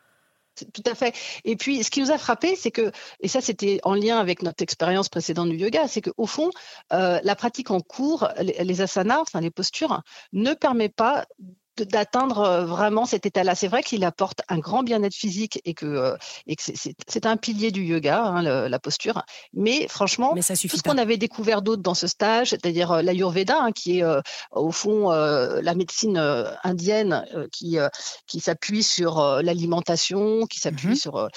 Tout 0.56 0.84
à 0.86 0.96
fait. 0.96 1.16
Et 1.46 1.56
puis, 1.56 1.84
ce 1.84 1.90
qui 1.90 2.02
nous 2.02 2.12
a 2.12 2.18
frappé, 2.18 2.56
c'est 2.56 2.72
que, 2.72 2.92
et 3.20 3.28
ça, 3.28 3.42
c'était 3.42 3.80
en 3.84 3.96
lien 3.96 4.20
avec 4.20 4.44
notre 4.44 4.62
expérience 4.62 5.10
précédente 5.10 5.50
du 5.50 5.58
yoga, 5.58 5.88
c'est 5.88 6.02
qu'au 6.02 6.26
fond, 6.26 6.50
euh, 6.94 7.20
la 7.24 7.36
pratique 7.36 7.72
en 7.72 7.80
cours, 7.80 8.28
les, 8.40 8.64
les 8.64 8.82
asanas, 8.82 9.22
enfin 9.22 9.40
les 9.42 9.50
postures, 9.50 10.04
ne 10.34 10.54
permet 10.54 10.90
pas 10.90 11.26
d'atteindre 11.78 12.40
euh, 12.40 12.66
vraiment 12.66 13.06
cet 13.06 13.26
état-là. 13.26 13.56
C'est 13.56 13.68
vrai 13.68 13.84
qu'il 13.84 14.04
apporte 14.04 14.42
un 14.50 14.60
grand 14.60 14.84
bien-être 14.84 15.16
physique 15.16 15.62
et 15.66 15.74
que, 15.74 15.86
euh, 15.86 16.18
et 16.48 16.56
que 16.56 16.64
c'est 16.64 17.26
un 17.26 17.38
pilier 17.38 17.72
du 17.72 17.84
yoga, 17.84 18.24
hein, 18.24 18.42
la 18.42 18.80
posture. 18.80 19.24
Mais 19.54 19.88
franchement, 19.88 20.34
tout 20.36 20.56
ce 20.56 20.84
qu'on 20.84 20.98
avait 20.98 21.18
découvert 21.18 21.62
d'autre 21.62 21.82
dans 21.82 21.94
ce 21.94 22.08
stage, 22.08 22.50
c'est-à-dire 22.50 22.92
euh, 22.92 23.02
l'Ayurveda, 23.02 23.58
hein, 23.62 23.72
qui 23.72 24.00
est 24.00 24.04
au 24.52 24.72
fond 24.72 25.10
la 25.12 25.76
médecine 25.76 26.18
indienne 26.64 27.26
qui, 27.52 27.78
qui 28.28 28.40
s'appuie 28.40 28.84
sur 28.84 29.42
l'alimentation, 29.42 30.46
qui 30.46 30.60
s'appuie 30.60 30.90
mmh 30.90 30.96
sur 30.96 31.30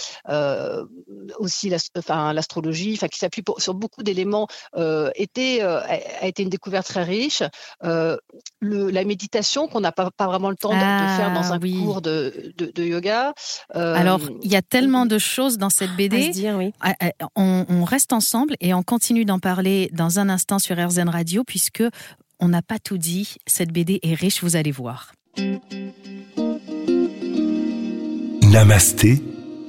aussi 1.39 1.71
l'astrologie, 1.71 2.95
enfin, 2.97 3.09
qui 3.09 3.19
s'appuie 3.19 3.43
sur 3.59 3.75
beaucoup 3.75 4.03
d'éléments, 4.03 4.49
a 4.75 5.11
été 5.17 5.63
une 6.39 6.49
découverte 6.49 6.87
très 6.87 7.03
riche. 7.03 7.43
Le, 7.81 8.91
la 8.91 9.05
méditation 9.05 9.69
qu'on 9.69 9.81
n'a 9.81 9.93
pas, 9.93 10.11
pas 10.11 10.24
vraiment 10.27 10.51
le 10.51 10.57
temps 10.57 10.71
de, 10.71 10.79
faire 10.79 11.33
dans 11.33 11.53
ah 11.53 11.55
un 11.55 11.59
cours 11.59 12.01
de, 12.03 12.55
yoga. 12.77 13.35
Euh, 13.75 13.95
Alors, 13.95 14.21
il 14.43 14.51
y 14.51 14.57
a 14.57 14.63
tellement 14.63 15.07
de 15.07 15.19
choses 15.19 15.59
dans 15.59 15.71
cette 15.71 15.95
BD. 15.97 16.33
oui. 16.57 16.73
Ah, 16.81 16.95
ah, 17.01 17.11
on, 17.37 17.85
reste 17.85 18.13
ensemble 18.13 18.57
et 18.61 18.73
on 18.75 18.83
continue 18.83 19.25
d'en 19.25 19.39
parler 19.39 19.91
dans 19.93 20.19
un 20.19 20.29
instant 20.29 20.59
sur 20.59 20.77
RZN 20.77 21.09
Radio, 21.09 21.45
puisque 21.45 21.83
on 22.41 22.49
n'a 22.49 22.63
pas 22.63 22.79
tout 22.79 22.99
dit. 22.99 23.37
Cette 23.47 23.73
BD 23.73 24.01
est 24.03 24.15
riche, 24.15 24.43
vous 24.43 24.57
allez 24.57 24.73
voir. 24.73 25.13
Namasté, 28.43 29.23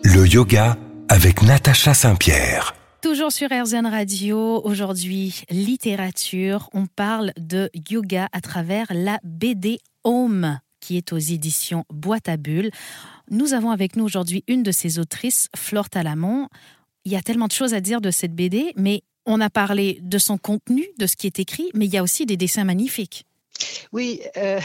le 0.04 0.28
yoga 0.28 0.78
avec 1.10 1.42
Natacha 1.42 1.94
Saint-Pierre. 1.94 2.76
Toujours 3.06 3.32
sur 3.32 3.50
RZN 3.52 3.86
Radio, 3.86 4.64
aujourd'hui 4.64 5.44
littérature, 5.52 6.72
on 6.74 6.88
parle 6.88 7.34
de 7.38 7.70
yoga 7.92 8.28
à 8.32 8.42
travers 8.42 8.88
la 8.90 9.20
BD 9.24 9.78
Home 10.04 10.60
qui 10.80 10.98
est 10.98 11.14
aux 11.14 11.20
éditions 11.20 11.86
Boîte 11.94 12.30
à 12.30 12.38
Bulles. 12.38 12.72
Nous 13.30 13.54
avons 13.54 13.70
avec 13.70 13.96
nous 13.96 14.06
aujourd'hui 14.06 14.44
une 14.48 14.64
de 14.64 14.72
ses 14.72 14.98
autrices, 14.98 15.50
Flore 15.56 15.92
Talamont. 15.92 16.48
Il 17.04 17.12
y 17.12 17.16
a 17.16 17.22
tellement 17.22 17.46
de 17.46 17.52
choses 17.52 17.76
à 17.76 17.80
dire 17.80 18.02
de 18.02 18.10
cette 18.10 18.34
BD, 18.34 18.74
mais 18.76 19.04
on 19.28 19.40
a 19.40 19.52
parlé 19.52 20.00
de 20.02 20.18
son 20.18 20.40
contenu, 20.40 20.88
de 20.98 21.06
ce 21.06 21.16
qui 21.16 21.28
est 21.28 21.38
écrit, 21.38 21.70
mais 21.76 21.86
il 21.86 21.94
y 21.94 21.98
a 21.98 22.04
aussi 22.04 22.26
des 22.26 22.38
dessins 22.38 22.64
magnifiques. 22.64 23.25
Oui, 23.92 24.22
euh, 24.38 24.60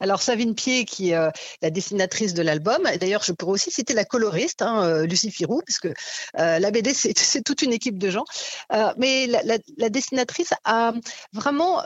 alors 0.00 0.22
Savine 0.22 0.54
Pied, 0.54 0.84
qui 0.84 1.10
est 1.10 1.14
euh, 1.14 1.30
la 1.62 1.70
dessinatrice 1.70 2.34
de 2.34 2.42
l'album, 2.42 2.82
d'ailleurs 3.00 3.22
je 3.22 3.32
pourrais 3.32 3.52
aussi 3.52 3.70
citer 3.70 3.94
la 3.94 4.04
coloriste, 4.04 4.62
hein, 4.62 4.82
euh, 4.82 5.06
Lucie 5.06 5.30
Firou, 5.30 5.62
parce 5.66 5.78
que 5.78 5.92
la 6.34 6.70
BD 6.70 6.94
c'est 6.94 7.42
toute 7.42 7.62
une 7.62 7.72
équipe 7.72 7.98
de 7.98 8.10
gens, 8.10 8.24
mais 8.96 9.26
la, 9.26 9.42
la, 9.76 9.88
dessinatrice 9.88 10.52
a 10.64 10.92
vraiment 11.32 11.82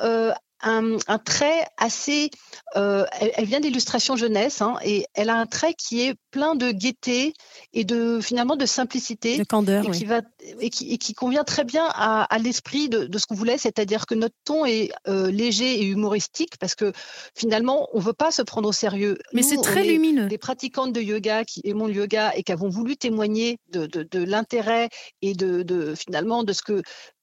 un, 0.63 1.19
trait 1.19 1.67
assez. 1.77 2.31
Euh, 2.77 3.05
elle, 3.21 3.45
vient 3.45 3.61
d'illustration 3.61 4.17
jeunesse 4.17 4.63
hein, 4.63 4.77
et 4.85 5.07
elle 5.15 5.29
a 5.29 5.37
un 5.37 5.47
trait 5.47 5.75
qui 5.75 6.03
est 6.03 6.15
plein 6.31 6.55
de 6.55 6.71
gaieté 6.71 7.35
et 7.73 7.85
de 7.85 8.21
finalement 8.21 8.57
de 8.57 8.67
simplicité, 8.67 9.39
de 9.39 9.45
candeur, 9.45 9.85
et 9.85 9.91
qui 9.91 10.05
va 10.05 10.23
et 10.61 10.71
qui, 10.71 11.15
convient 11.15 11.45
très 11.45 11.65
bien 11.65 11.87
à, 11.95 12.27
l'esprit 12.39 12.89
de, 12.89 13.19
ce 13.19 13.27
qu'on 13.27 13.35
voulait, 13.35 13.59
c'est-à-dire 13.59 14.07
que 14.07 14.15
notre 14.15 14.35
ton 14.45 14.65
est 14.65 14.91
euh, 15.09 15.31
léger 15.31 15.83
et 15.83 15.85
humoristique 15.85 16.57
parce 16.59 16.75
que 16.75 16.93
finalement 17.35 17.89
on 17.93 18.01
veut 18.01 18.13
pas 18.13 18.31
se 18.31 18.43
prendre 18.43 18.69
au 18.69 18.73
sérieux. 18.73 19.19
Mais 19.33 19.43
c'est 19.43 19.61
très 19.61 19.85
lumineux. 19.85 20.27
Des 20.27 20.39
pratiquantes 20.39 20.93
de 20.93 21.01
yoga 21.01 21.45
qui 21.45 21.61
aimons 21.65 21.87
le 21.87 21.95
yoga 21.95 22.33
et 22.35 22.43
qui 22.43 22.53
avons 22.53 22.69
voulu 22.69 22.97
témoigner 22.97 23.59
de, 23.71 23.87
de 23.87 24.25
l'intérêt 24.25 24.89
et 25.21 25.35
de, 25.35 25.63
de 25.63 25.95
finalement 25.95 26.45
de 26.45 26.53
ce 26.53 26.63
que 26.63 26.83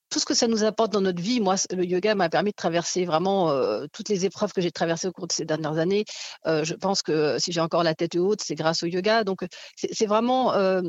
tout 0.09 0.19
ce 0.19 0.25
que 0.25 0.33
ça 0.33 0.47
nous 0.47 0.63
apporte 0.63 0.91
dans 0.91 1.01
notre 1.01 1.21
vie. 1.21 1.39
Moi, 1.39 1.55
le 1.71 1.85
yoga 1.85 2.15
m'a 2.15 2.29
permis 2.29 2.51
de 2.51 2.55
traverser 2.55 3.05
vraiment 3.05 3.51
euh, 3.51 3.85
toutes 3.93 4.09
les 4.09 4.25
épreuves 4.25 4.53
que 4.53 4.61
j'ai 4.61 4.71
traversées 4.71 5.07
au 5.07 5.11
cours 5.11 5.27
de 5.27 5.33
ces 5.33 5.45
dernières 5.45 5.77
années. 5.77 6.05
Euh, 6.47 6.63
je 6.63 6.73
pense 6.73 7.01
que 7.01 7.37
si 7.39 7.51
j'ai 7.51 7.61
encore 7.61 7.83
la 7.83 7.93
tête 7.93 8.15
haute, 8.15 8.41
c'est 8.41 8.55
grâce 8.55 8.83
au 8.83 8.87
yoga. 8.87 9.23
Donc, 9.23 9.45
c'est 9.75 10.05
vraiment 10.05 10.53
euh, 10.53 10.81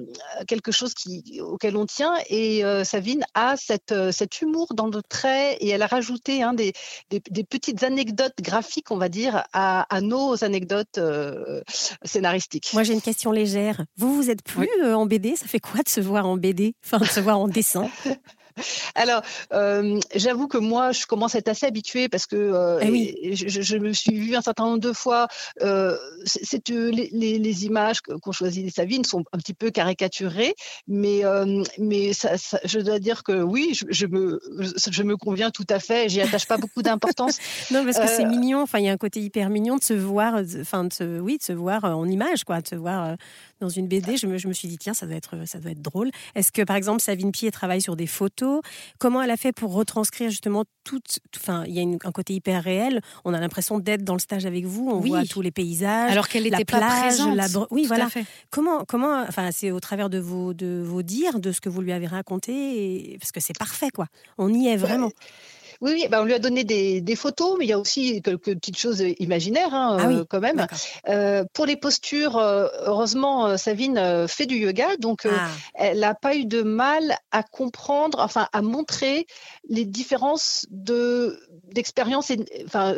quelque 0.46 0.72
chose 0.72 0.94
qui, 0.94 1.40
auquel 1.40 1.76
on 1.76 1.86
tient. 1.86 2.14
Et 2.28 2.62
Savine 2.84 3.24
a 3.34 3.56
cette, 3.56 3.94
cet 4.12 4.40
humour 4.40 4.68
dans 4.74 4.86
le 4.86 5.02
trait 5.02 5.56
et 5.56 5.68
elle 5.68 5.82
a 5.82 5.86
rajouté 5.86 6.42
hein, 6.42 6.54
des, 6.54 6.72
des, 7.10 7.20
des, 7.30 7.44
petites 7.44 7.82
anecdotes 7.82 8.34
graphiques, 8.40 8.90
on 8.90 8.96
va 8.96 9.08
dire, 9.08 9.44
à, 9.52 9.94
à 9.94 10.00
nos 10.00 10.42
anecdotes 10.44 11.00
scénaristiques. 12.04 12.70
Moi, 12.72 12.82
j'ai 12.82 12.92
une 12.92 13.02
question 13.02 13.32
légère. 13.32 13.84
Vous, 13.96 14.14
vous 14.14 14.30
êtes 14.30 14.42
plus 14.42 14.68
en 14.82 15.06
BD 15.06 15.36
Ça 15.36 15.46
fait 15.46 15.60
quoi 15.60 15.82
de 15.82 15.88
se 15.88 16.00
voir 16.00 16.26
en 16.26 16.36
BD 16.36 16.74
Enfin, 16.84 16.98
de 16.98 17.04
se 17.04 17.20
voir 17.20 17.38
en 17.38 17.48
dessin? 17.48 17.88
Alors, 18.94 19.22
euh, 19.52 20.00
j'avoue 20.14 20.48
que 20.48 20.58
moi, 20.58 20.92
je 20.92 21.06
commence 21.06 21.34
à 21.34 21.38
être 21.38 21.48
assez 21.48 21.66
habituée 21.66 22.08
parce 22.08 22.26
que 22.26 22.36
euh, 22.36 22.80
eh 22.82 23.34
je, 23.34 23.76
me 23.76 23.92
suis 23.92 24.18
vue 24.18 24.36
un 24.36 24.42
certain 24.42 24.64
nombre 24.64 24.80
de 24.80 24.92
fois. 24.92 25.28
Euh, 25.62 25.96
c'est, 26.24 26.68
les, 26.68 27.66
images 27.66 28.00
qu'on 28.00 28.32
choisit 28.32 28.64
de 28.64 28.70
Savine 28.70 29.04
sont 29.04 29.24
un 29.32 29.38
petit 29.38 29.54
peu 29.54 29.70
caricaturées, 29.70 30.54
mais, 30.86 31.22
mais 31.78 32.12
ça, 32.12 32.32
je 32.64 32.80
dois 32.80 32.98
dire 32.98 33.22
que 33.22 33.42
oui, 33.42 33.78
je, 33.88 34.06
me, 34.06 34.40
je 34.90 35.02
me 35.02 35.16
conviens 35.16 35.50
tout 35.50 35.66
à 35.68 35.78
fait. 35.78 36.08
J'y 36.08 36.20
attache 36.20 36.46
pas 36.46 36.56
beaucoup 36.56 36.82
d'importance. 36.82 37.38
non, 37.70 37.84
parce 37.84 37.98
que 37.98 38.06
c'est 38.06 38.24
mignon. 38.24 38.62
Enfin, 38.62 38.78
il 38.78 38.86
y 38.86 38.88
a 38.88 38.92
un 38.92 38.96
côté 38.96 39.20
hyper 39.20 39.50
mignon 39.50 39.76
de 39.76 39.84
se 39.84 39.94
voir, 39.94 40.40
enfin, 40.60 40.84
de 40.84 41.20
oui, 41.20 41.38
de 41.38 41.42
se 41.42 41.52
voir 41.52 41.84
en 41.84 42.06
image, 42.06 42.44
quoi, 42.44 42.60
de 42.60 42.68
se 42.68 42.76
voir 42.76 43.16
dans 43.60 43.68
une 43.68 43.86
BD. 43.86 44.16
Je 44.16 44.26
me, 44.26 44.38
je 44.38 44.48
me 44.48 44.52
suis 44.52 44.68
dit 44.68 44.78
tiens, 44.78 44.94
ça 44.94 45.06
doit 45.06 45.16
être, 45.16 45.46
ça 45.46 45.58
doit 45.58 45.70
être 45.70 45.82
drôle. 45.82 46.10
Est-ce 46.34 46.52
que 46.52 46.62
par 46.62 46.76
exemple, 46.76 47.00
Savine 47.00 47.32
Pied 47.32 47.50
travaille 47.50 47.80
sur 47.80 47.96
des 47.96 48.06
photos? 48.06 48.60
Comment 48.98 49.22
elle 49.22 49.30
a 49.30 49.36
fait 49.36 49.52
pour 49.52 49.72
retranscrire 49.72 50.30
justement 50.30 50.64
tout 50.84 51.00
Enfin, 51.36 51.64
il 51.66 51.74
y 51.74 51.80
a 51.80 51.82
un 51.82 52.12
côté 52.12 52.34
hyper 52.34 52.62
réel. 52.62 53.00
On 53.24 53.34
a 53.34 53.40
l'impression 53.40 53.78
d'être 53.78 54.04
dans 54.04 54.14
le 54.14 54.20
stage 54.20 54.46
avec 54.46 54.64
vous. 54.64 54.90
On 54.90 55.00
voit 55.00 55.24
tous 55.24 55.42
les 55.42 55.50
paysages. 55.50 56.10
Alors 56.10 56.28
qu'elle 56.28 56.44
n'était 56.44 56.64
pas 56.64 56.80
présente. 56.80 57.36
La... 57.36 57.46
Oui, 57.70 57.84
voilà. 57.86 58.08
Comment, 58.50 58.84
comment 58.84 59.22
Enfin, 59.28 59.50
c'est 59.52 59.70
au 59.70 59.80
travers 59.80 60.10
de 60.10 60.18
vos, 60.18 60.54
de 60.54 60.82
vos 60.84 61.02
dires, 61.02 61.38
de 61.38 61.52
ce 61.52 61.60
que 61.60 61.68
vous 61.68 61.80
lui 61.80 61.92
avez 61.92 62.06
raconté, 62.06 63.16
parce 63.20 63.32
que 63.32 63.40
c'est 63.40 63.56
parfait, 63.56 63.90
quoi. 63.90 64.06
On 64.38 64.52
y 64.52 64.68
est 64.68 64.76
vraiment. 64.76 65.10
Oui, 65.80 65.92
oui 65.92 66.08
ben 66.10 66.20
on 66.20 66.24
lui 66.24 66.34
a 66.34 66.38
donné 66.38 66.64
des, 66.64 67.00
des, 67.00 67.16
photos, 67.16 67.56
mais 67.58 67.64
il 67.64 67.68
y 67.68 67.72
a 67.72 67.78
aussi 67.78 68.20
quelques 68.22 68.54
petites 68.54 68.78
choses 68.78 69.02
imaginaires 69.18 69.74
hein, 69.74 69.96
ah 69.98 70.08
euh, 70.08 70.24
quand 70.28 70.40
même. 70.40 70.66
Euh, 71.08 71.44
pour 71.52 71.66
les 71.66 71.76
postures, 71.76 72.36
euh, 72.36 72.68
heureusement, 72.84 73.56
Savine 73.56 74.26
fait 74.28 74.46
du 74.46 74.56
yoga, 74.56 74.96
donc 74.98 75.26
ah. 75.26 75.48
elle 75.74 76.00
n'a 76.00 76.14
pas 76.14 76.34
eu 76.36 76.44
de 76.44 76.62
mal 76.62 77.16
à 77.30 77.42
comprendre, 77.42 78.20
enfin 78.20 78.48
à 78.52 78.62
montrer 78.62 79.26
les 79.68 79.84
différences 79.84 80.66
de 80.70 81.38
d'expérience, 81.72 82.32
enfin, 82.66 82.94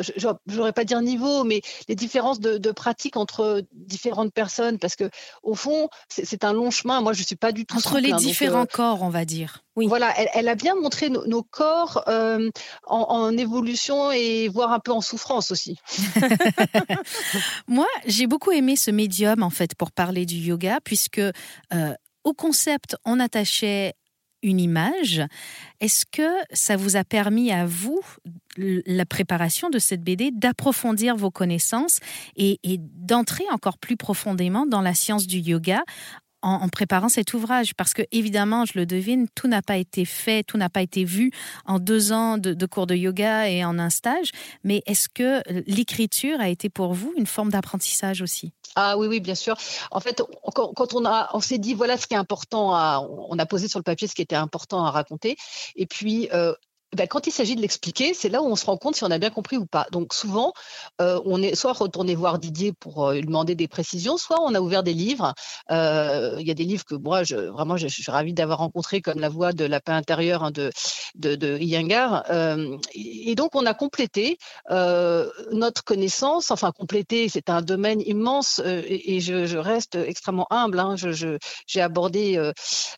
j'aurais 0.47 0.73
pas 0.73 0.83
dire 0.83 1.01
niveau, 1.01 1.43
mais 1.43 1.61
les 1.87 1.95
différences 1.95 2.39
de, 2.39 2.57
de 2.57 2.71
pratique 2.71 3.17
entre 3.17 3.63
différentes 3.71 4.33
personnes, 4.33 4.79
parce 4.79 4.95
que 4.95 5.09
au 5.43 5.55
fond, 5.55 5.89
c'est 6.09 6.43
un 6.43 6.53
long 6.53 6.71
chemin. 6.71 7.01
Moi, 7.01 7.13
je 7.13 7.23
suis 7.23 7.35
pas 7.35 7.51
du 7.51 7.65
tout 7.65 7.77
entre 7.77 7.99
les 7.99 8.11
hein, 8.11 8.17
différents 8.17 8.65
corps, 8.65 9.03
on 9.03 9.09
va 9.09 9.25
dire. 9.25 9.63
Oui. 9.75 9.87
Voilà, 9.87 10.13
elle, 10.35 10.47
a 10.47 10.55
bien 10.55 10.75
montré 10.75 11.09
nos 11.09 11.41
corps 11.41 12.03
euh, 12.07 12.49
en, 12.85 13.35
évolution 13.35 14.11
et 14.11 14.47
voire 14.47 14.71
un 14.71 14.79
peu 14.79 14.91
en 14.91 15.01
souffrance 15.01 15.49
aussi. 15.49 15.79
Moi, 17.67 17.87
j'ai 18.05 18.27
beaucoup 18.27 18.51
aimé 18.51 18.75
ce 18.75 18.91
médium 18.91 19.41
en 19.41 19.49
fait 19.49 19.73
pour 19.73 19.91
parler 19.91 20.27
du 20.27 20.35
yoga, 20.35 20.79
puisque 20.83 21.19
euh, 21.19 21.93
au 22.23 22.33
concept 22.33 22.95
on 23.03 23.19
attachait 23.19 23.93
une 24.43 24.59
image. 24.59 25.23
Est-ce 25.79 26.05
que 26.05 26.29
ça 26.51 26.75
vous 26.75 26.97
a 26.97 27.03
permis 27.03 27.51
à 27.51 27.65
vous, 27.65 28.01
la 28.57 29.05
préparation 29.05 29.69
de 29.69 29.79
cette 29.79 30.01
BD, 30.01 30.31
d'approfondir 30.31 31.15
vos 31.15 31.31
connaissances 31.31 31.99
et 32.35 32.59
d'entrer 32.77 33.45
encore 33.51 33.77
plus 33.77 33.95
profondément 33.97 34.65
dans 34.65 34.81
la 34.81 34.93
science 34.93 35.27
du 35.27 35.39
yoga 35.39 35.81
en, 36.43 36.69
préparant 36.69 37.09
cet 37.09 37.33
ouvrage 37.33 37.73
Parce 37.73 37.93
que, 37.93 38.03
évidemment, 38.11 38.65
je 38.65 38.73
le 38.75 38.85
devine, 38.85 39.27
tout 39.33 39.47
n'a 39.47 39.61
pas 39.61 39.77
été 39.77 40.05
fait, 40.05 40.43
tout 40.43 40.57
n'a 40.57 40.69
pas 40.69 40.81
été 40.81 41.05
vu 41.05 41.31
en 41.65 41.79
deux 41.79 42.11
ans 42.11 42.37
de, 42.37 42.65
cours 42.65 42.87
de 42.87 42.95
yoga 42.95 43.49
et 43.49 43.65
en 43.65 43.79
un 43.79 43.89
stage. 43.89 44.31
Mais 44.63 44.83
est-ce 44.85 45.09
que 45.09 45.41
l'écriture 45.67 46.39
a 46.39 46.49
été 46.49 46.69
pour 46.69 46.93
vous 46.93 47.13
une 47.17 47.25
forme 47.27 47.49
d'apprentissage 47.49 48.21
aussi? 48.21 48.53
Ah 48.75 48.97
oui, 48.97 49.07
oui, 49.07 49.19
bien 49.19 49.35
sûr. 49.35 49.55
En 49.91 49.99
fait, 49.99 50.21
quand, 50.53 50.93
on 50.93 51.05
a, 51.05 51.29
on 51.33 51.39
s'est 51.39 51.59
dit 51.59 51.73
voilà 51.73 51.97
ce 51.97 52.07
qui 52.07 52.15
est 52.15 52.17
important 52.17 52.73
à, 52.73 53.05
on 53.29 53.37
a 53.37 53.45
posé 53.45 53.67
sur 53.67 53.79
le 53.79 53.83
papier 53.83 54.07
ce 54.07 54.15
qui 54.15 54.21
était 54.21 54.35
important 54.35 54.83
à 54.85 54.91
raconter, 54.91 55.37
et 55.75 55.85
puis 55.85 56.27
euh, 56.33 56.53
ben, 56.95 57.07
quand 57.07 57.27
il 57.27 57.31
s'agit 57.31 57.55
de 57.55 57.61
l'expliquer, 57.61 58.13
c'est 58.13 58.29
là 58.29 58.41
où 58.41 58.45
on 58.45 58.55
se 58.55 58.65
rend 58.65 58.77
compte 58.77 58.95
si 58.95 59.03
on 59.03 59.11
a 59.11 59.17
bien 59.17 59.29
compris 59.29 59.57
ou 59.57 59.65
pas. 59.65 59.87
Donc 59.91 60.13
souvent, 60.13 60.53
euh, 61.01 61.19
on 61.25 61.41
est 61.41 61.55
soit 61.55 61.73
retourné 61.73 62.15
voir 62.15 62.39
Didier 62.39 62.73
pour 62.73 63.07
euh, 63.07 63.15
lui 63.15 63.21
demander 63.21 63.55
des 63.55 63.67
précisions, 63.67 64.17
soit 64.17 64.41
on 64.41 64.53
a 64.53 64.59
ouvert 64.59 64.83
des 64.83 64.93
livres. 64.93 65.33
Euh, 65.71 66.37
il 66.39 66.47
y 66.47 66.51
a 66.51 66.53
des 66.53 66.65
livres 66.65 66.85
que 66.85 66.95
moi, 66.95 67.23
vraiment, 67.23 67.77
je, 67.77 67.87
suis 67.87 68.11
ravie 68.11 68.33
d'avoir 68.33 68.59
rencontré, 68.59 69.01
comme 69.01 69.19
La 69.19 69.29
Voix 69.29 69.53
de 69.53 69.65
lapin 69.65 69.95
intérieur 69.95 70.43
hein, 70.43 70.51
de, 70.51 70.71
de, 71.15 71.35
de 71.35 71.57
Iyengar. 71.57 72.25
et 72.93 73.35
donc, 73.35 73.55
on 73.55 73.65
a 73.65 73.73
complété 73.73 74.37
notre 74.69 75.83
connaissance. 75.83 76.51
Enfin, 76.51 76.71
complété, 76.71 77.29
c'est 77.29 77.49
un 77.49 77.61
domaine 77.61 78.01
immense 78.01 78.61
et, 78.65 79.19
je, 79.19 79.57
reste 79.57 79.95
extrêmement 79.95 80.47
humble. 80.49 80.79
Hein. 80.79 80.95
J'ai 81.67 81.81
abordé 81.81 82.51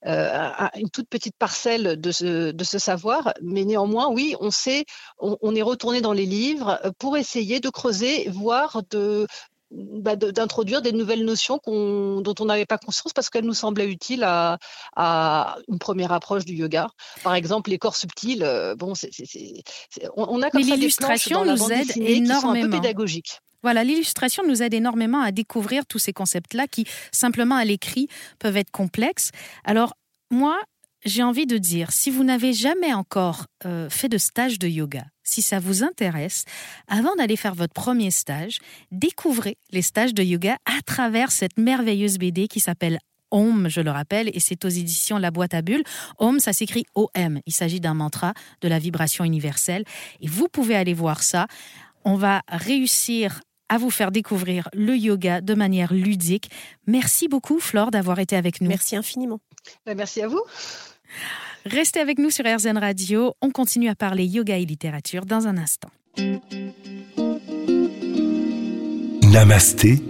une 0.06 0.90
toute 0.92 1.10
petite 1.10 1.36
parcelle 1.38 2.00
de 2.00 2.12
ce, 2.12 2.52
de 2.52 2.64
ce 2.64 2.80
savoir, 2.80 3.34
mais 3.42 3.64
néanmoins, 3.64 3.85
néanmoins, 3.86 4.10
oui, 4.10 4.36
on 4.39 4.52
sait, 4.52 4.86
on, 5.19 5.56
est 5.56 5.62
retourné 5.62 6.02
dans 6.02 6.13
les 6.13 6.26
livres 6.26 6.80
euh, 6.84 6.91
pour 6.98 7.17
essayer 7.17 7.60
de 7.60 7.69
creuser, 7.69 8.28
voire 8.30 8.82
de, 8.89 9.28
bah, 9.71 10.15
d'introduire 10.15 10.82
des 10.82 10.91
nouvelles 10.91 11.26
notions 11.26 11.60
dont 11.65 12.36
on 12.39 12.45
n'avait 12.45 12.65
pas 12.65 12.78
conscience 12.78 13.13
parce 13.13 13.30
qu'elles 13.30 13.45
nous 13.45 13.54
semblaient 13.54 13.89
utiles 13.89 14.24
à, 14.24 14.58
une 15.67 15.80
première 15.80 16.12
approche 16.12 16.45
du 16.45 16.54
yoga. 16.54 16.88
Par 17.24 17.36
exemple, 17.36 17.69
les 17.69 17.78
corps 17.78 17.95
subtils. 17.95 18.43
Euh, 18.43 18.76
bon, 18.76 18.93
on, 20.15 20.41
a 20.41 20.50
comme 20.50 20.63
ça 20.63 20.76
l'illustration 20.76 21.45
nous 21.45 21.71
aide 21.71 21.91
énormément. 21.98 22.82
Voilà, 23.63 23.84
l'illustration 23.84 24.43
nous 24.48 24.62
aide 24.62 24.76
énormément 24.76 25.21
à 25.21 25.32
découvrir 25.32 25.88
tous 25.88 25.98
ces 25.98 26.13
concepts-là 26.13 26.67
qui, 26.67 26.86
simplement 27.12 27.56
à 27.56 27.65
l'écrit, 27.65 28.08
peuvent 28.38 28.58
être 28.58 28.69
complexes. 28.69 29.32
Alors, 29.63 29.95
moi, 30.30 30.60
j'ai 31.06 31.24
envie 31.24 31.46
de 31.46 31.58
dire, 31.58 31.91
si 31.91 32.10
vous 32.10 32.24
n'avez 32.24 32.52
jamais 32.52 32.94
encore 32.94 33.46
euh, 33.65 33.89
fait 33.89 34.10
de 34.10 34.18
stage 34.18 34.60
de 34.60 34.68
yoga, 34.68 35.06
si 35.24 35.41
ça 35.41 35.60
vous 35.60 35.84
intéresse, 35.84 36.46
avant 36.88 37.15
d'aller 37.15 37.36
faire 37.36 37.56
votre 37.56 37.74
premier 37.74 38.12
stage, 38.12 38.60
découvrez 38.91 39.58
les 39.72 39.82
stages 39.82 40.13
de 40.13 40.24
yoga 40.24 40.58
à 40.65 40.82
travers 40.86 41.32
cette 41.32 41.58
merveilleuse 41.58 42.18
BD 42.18 42.48
qui 42.48 42.60
s'appelle 42.60 43.00
Om, 43.32 43.70
je 43.70 43.82
le 43.82 43.91
rappelle, 43.91 44.30
et 44.34 44.39
c'est 44.39 44.65
aux 44.65 44.70
éditions 44.70 45.18
La 45.18 45.32
Boîte 45.32 45.54
à 45.54 45.62
Bulles. 45.62 45.84
Om, 46.20 46.39
ça 46.39 46.54
s'écrit 46.54 46.86
OM. 46.96 47.39
Il 47.46 47.54
s'agit 47.54 47.80
d'un 47.80 47.94
mantra 47.94 48.34
de 48.62 48.68
la 48.68 48.80
vibration 48.80 49.24
universelle. 49.26 49.84
Et 50.22 50.28
vous 50.28 50.48
pouvez 50.48 50.76
aller 50.76 50.94
voir 50.94 51.22
ça. 51.22 51.48
On 52.04 52.15
va 52.15 52.41
réussir 52.48 53.41
à 53.68 53.78
vous 53.78 53.89
faire 53.89 54.12
découvrir 54.12 54.70
le 54.74 54.96
yoga 54.96 55.41
de 55.41 55.54
manière 55.54 55.94
ludique. 55.94 56.50
Merci 56.86 57.28
beaucoup, 57.28 57.60
Flore, 57.60 57.91
d'avoir 57.91 58.20
été 58.20 58.36
avec 58.36 58.62
nous. 58.62 58.70
Merci 58.70 58.96
infiniment. 58.96 59.39
Ben, 59.86 59.98
merci 59.98 60.22
à 60.22 60.28
vous. 60.28 60.41
Restez 61.65 61.99
avec 61.99 62.19
nous 62.19 62.30
sur 62.30 62.45
RZN 62.45 62.78
Radio. 62.78 63.34
On 63.41 63.49
continue 63.49 63.89
à 63.89 63.95
parler 63.95 64.25
yoga 64.25 64.58
et 64.58 64.65
littérature 64.65 65.25
dans 65.25 65.47
un 65.47 65.58
instant. 65.58 65.89
Namasté, 69.23 70.01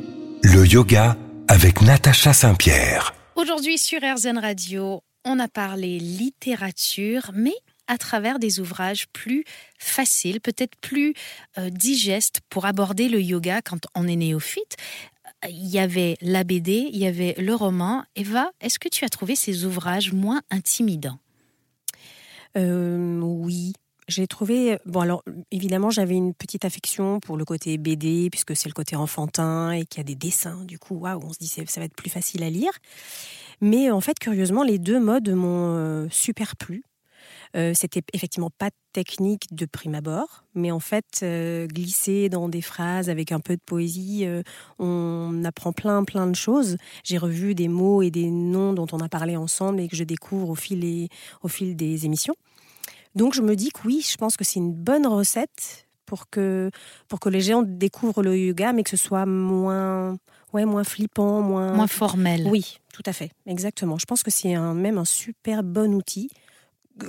le 0.43 0.65
yoga 0.65 1.17
avec 1.47 1.81
Natacha 1.81 2.33
Saint-Pierre. 2.33 3.15
Aujourd'hui 3.35 3.77
sur 3.77 3.99
RZN 4.01 4.37
Radio, 4.37 5.01
on 5.23 5.39
a 5.39 5.47
parlé 5.47 5.97
littérature, 5.99 7.31
mais 7.33 7.55
à 7.87 7.97
travers 7.97 8.39
des 8.39 8.59
ouvrages 8.59 9.07
plus 9.13 9.43
faciles, 9.77 10.41
peut-être 10.41 10.75
plus 10.81 11.13
euh, 11.57 11.69
digestes 11.69 12.41
pour 12.49 12.65
aborder 12.65 13.09
le 13.09 13.21
yoga 13.21 13.61
quand 13.61 13.87
on 13.95 14.07
est 14.07 14.15
néophyte 14.15 14.77
il 15.49 15.67
y 15.67 15.79
avait 15.79 16.15
la 16.21 16.43
BD, 16.43 16.89
il 16.91 16.97
y 16.97 17.05
avait 17.05 17.35
le 17.37 17.53
roman. 17.55 18.03
Eva, 18.15 18.51
est-ce 18.61 18.79
que 18.79 18.89
tu 18.89 19.05
as 19.05 19.09
trouvé 19.09 19.35
ces 19.35 19.65
ouvrages 19.65 20.13
moins 20.13 20.41
intimidants? 20.51 21.19
Euh, 22.57 23.19
Oui. 23.21 23.73
J'ai 24.07 24.27
trouvé. 24.27 24.77
Bon, 24.85 24.99
alors, 24.99 25.23
évidemment, 25.49 25.89
j'avais 25.89 26.13
une 26.13 26.35
petite 26.35 26.63
affection 26.63 27.19
pour 27.19 27.37
le 27.37 27.45
côté 27.45 27.77
BD, 27.79 28.29
puisque 28.29 28.55
c'est 28.55 28.69
le 28.69 28.73
côté 28.73 28.95
enfantin 28.95 29.71
et 29.71 29.85
qu'il 29.85 29.97
y 29.97 30.01
a 30.01 30.03
des 30.03 30.13
dessins. 30.13 30.63
Du 30.65 30.77
coup, 30.77 30.93
waouh, 30.95 31.19
on 31.23 31.33
se 31.33 31.39
dit 31.39 31.47
ça 31.47 31.63
va 31.79 31.85
être 31.85 31.95
plus 31.95 32.11
facile 32.11 32.43
à 32.43 32.51
lire. 32.51 32.71
Mais 33.61 33.89
en 33.89 34.01
fait, 34.01 34.19
curieusement, 34.19 34.63
les 34.63 34.77
deux 34.77 34.99
modes 34.99 35.29
m'ont 35.29 35.75
euh, 35.75 36.07
super 36.11 36.55
plu. 36.55 36.83
Euh, 37.55 37.73
c'était 37.75 38.01
effectivement 38.13 38.51
pas 38.57 38.69
technique 38.93 39.53
de 39.53 39.65
prime 39.65 39.95
abord, 39.95 40.45
mais 40.53 40.71
en 40.71 40.79
fait, 40.79 41.05
euh, 41.23 41.67
glisser 41.67 42.29
dans 42.29 42.47
des 42.49 42.61
phrases 42.61 43.09
avec 43.09 43.31
un 43.31 43.39
peu 43.39 43.55
de 43.55 43.61
poésie, 43.65 44.25
euh, 44.25 44.41
on 44.79 45.43
apprend 45.43 45.73
plein, 45.73 46.03
plein 46.03 46.27
de 46.27 46.35
choses. 46.35 46.77
J'ai 47.03 47.17
revu 47.17 47.55
des 47.55 47.67
mots 47.67 48.01
et 48.01 48.11
des 48.11 48.29
noms 48.29 48.73
dont 48.73 48.87
on 48.91 48.99
a 48.99 49.09
parlé 49.09 49.35
ensemble 49.35 49.79
et 49.79 49.87
que 49.87 49.95
je 49.95 50.03
découvre 50.03 50.49
au 50.49 50.55
fil, 50.55 51.09
au 51.41 51.47
fil 51.47 51.75
des 51.75 52.05
émissions. 52.05 52.35
Donc 53.15 53.33
je 53.33 53.41
me 53.41 53.55
dis 53.55 53.69
que 53.69 53.79
oui, 53.85 54.05
je 54.07 54.17
pense 54.17 54.37
que 54.37 54.43
c'est 54.43 54.59
une 54.59 54.73
bonne 54.73 55.07
recette 55.07 55.87
pour 56.05 56.29
que, 56.29 56.69
pour 57.07 57.19
que 57.19 57.29
les 57.29 57.41
gens 57.41 57.63
découvrent 57.63 58.23
le 58.23 58.37
yoga, 58.37 58.73
mais 58.73 58.83
que 58.83 58.89
ce 58.89 58.97
soit 58.97 59.25
moins, 59.25 60.17
ouais, 60.53 60.65
moins 60.65 60.83
flippant, 60.83 61.41
moins... 61.41 61.73
Moins 61.73 61.87
formel. 61.87 62.47
Oui, 62.49 62.77
tout 62.93 63.03
à 63.05 63.13
fait, 63.13 63.31
exactement. 63.45 63.97
Je 63.97 64.05
pense 64.05 64.21
que 64.23 64.31
c'est 64.31 64.53
un, 64.53 64.73
même 64.73 64.97
un 64.97 65.05
super 65.05 65.63
bon 65.63 65.93
outil 65.93 66.29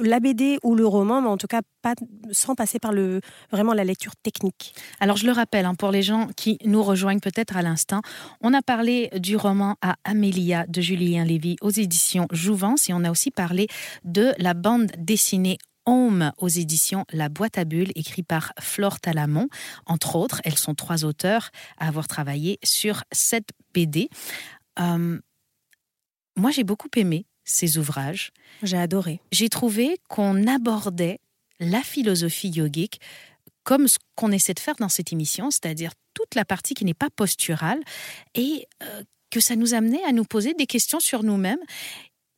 la 0.01 0.21
BD 0.21 0.59
ou 0.63 0.75
le 0.75 0.87
roman, 0.87 1.23
mais 1.23 1.29
en 1.29 1.37
tout 1.37 1.47
cas 1.47 1.63
pas 1.83 1.95
sans 2.33 2.55
passer 2.55 2.79
par 2.79 2.93
le 2.93 3.21
vraiment 3.51 3.73
la 3.73 3.85
lecture 3.85 4.17
technique. 4.17 4.75
Alors 5.01 5.17
je 5.17 5.27
le 5.27 5.33
rappelle 5.33 5.67
hein, 5.67 5.75
pour 5.75 5.91
les 5.91 6.03
gens 6.03 6.29
qui 6.37 6.59
nous 6.65 6.83
rejoignent 6.83 7.21
peut-être 7.21 7.57
à 7.57 7.63
l'instant, 7.63 8.01
on 8.41 8.53
a 8.55 8.63
parlé 8.63 9.11
du 9.17 9.37
roman 9.37 9.77
à 9.83 9.97
Amélia 10.05 10.67
de 10.67 10.81
Julien 10.81 11.25
Lévy 11.25 11.57
aux 11.61 11.71
éditions 11.71 12.27
Jouvence 12.33 12.89
et 12.89 12.93
on 12.93 13.05
a 13.05 13.11
aussi 13.11 13.31
parlé 13.31 13.69
de 14.05 14.33
la 14.39 14.55
bande 14.55 14.91
dessinée 14.99 15.59
Home 15.87 16.33
aux 16.39 16.49
éditions 16.49 17.05
La 17.13 17.29
Boîte 17.29 17.59
à 17.59 17.65
Bulles, 17.65 17.93
écrit 17.95 18.25
par 18.25 18.53
Flore 18.61 18.99
Talamont. 18.99 19.49
Entre 19.87 20.17
autres, 20.17 20.41
elles 20.45 20.59
sont 20.59 20.75
trois 20.75 21.05
auteurs 21.05 21.51
à 21.79 21.87
avoir 21.87 22.09
travaillé 22.09 22.59
sur 22.65 23.05
cette 23.13 23.51
BD. 23.73 24.09
Euh, 24.81 25.21
moi, 26.37 26.51
j'ai 26.51 26.65
beaucoup 26.65 26.89
aimé 26.97 27.25
ces 27.47 27.79
ouvrages. 27.79 28.33
J'ai 28.63 28.77
adoré. 28.77 29.21
J'ai 29.33 29.49
trouvé 29.49 29.99
qu'on 30.09 30.47
abordait 30.47 31.21
la 31.59 31.81
philosophie 31.81 32.51
yogique 32.51 33.01
comme 33.65 33.89
ce 33.89 33.99
qu'on 34.15 34.31
essaie 34.31 34.55
de 34.55 34.61
faire 34.61 34.77
dans 34.79 34.89
cette 34.89 35.13
émission, 35.13 35.51
c'est-à-dire 35.51 35.93
toute 36.15 36.35
la 36.35 36.45
partie 36.45 36.75
qui 36.75 36.85
n'est 36.85 36.95
pas 36.95 37.11
posturale, 37.11 37.81
et 38.35 38.67
euh, 38.83 39.03
que 39.31 39.41
ça 39.41 39.57
nous 39.57 39.75
amenait 39.75 40.05
à 40.05 40.13
nous 40.13 40.25
poser 40.25 40.55
des 40.55 40.67
questions 40.67 41.01
sur 41.01 41.25
nous-mêmes. 41.25 41.59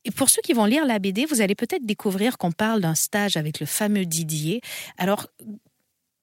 Et 0.05 0.11
pour 0.11 0.29
ceux 0.29 0.41
qui 0.41 0.53
vont 0.53 0.65
lire 0.65 0.85
la 0.85 0.97
BD, 0.97 1.25
vous 1.25 1.41
allez 1.41 1.55
peut-être 1.55 1.85
découvrir 1.85 2.37
qu'on 2.37 2.51
parle 2.51 2.81
d'un 2.81 2.95
stage 2.95 3.37
avec 3.37 3.59
le 3.59 3.65
fameux 3.67 4.05
Didier. 4.05 4.61
Alors, 4.97 5.27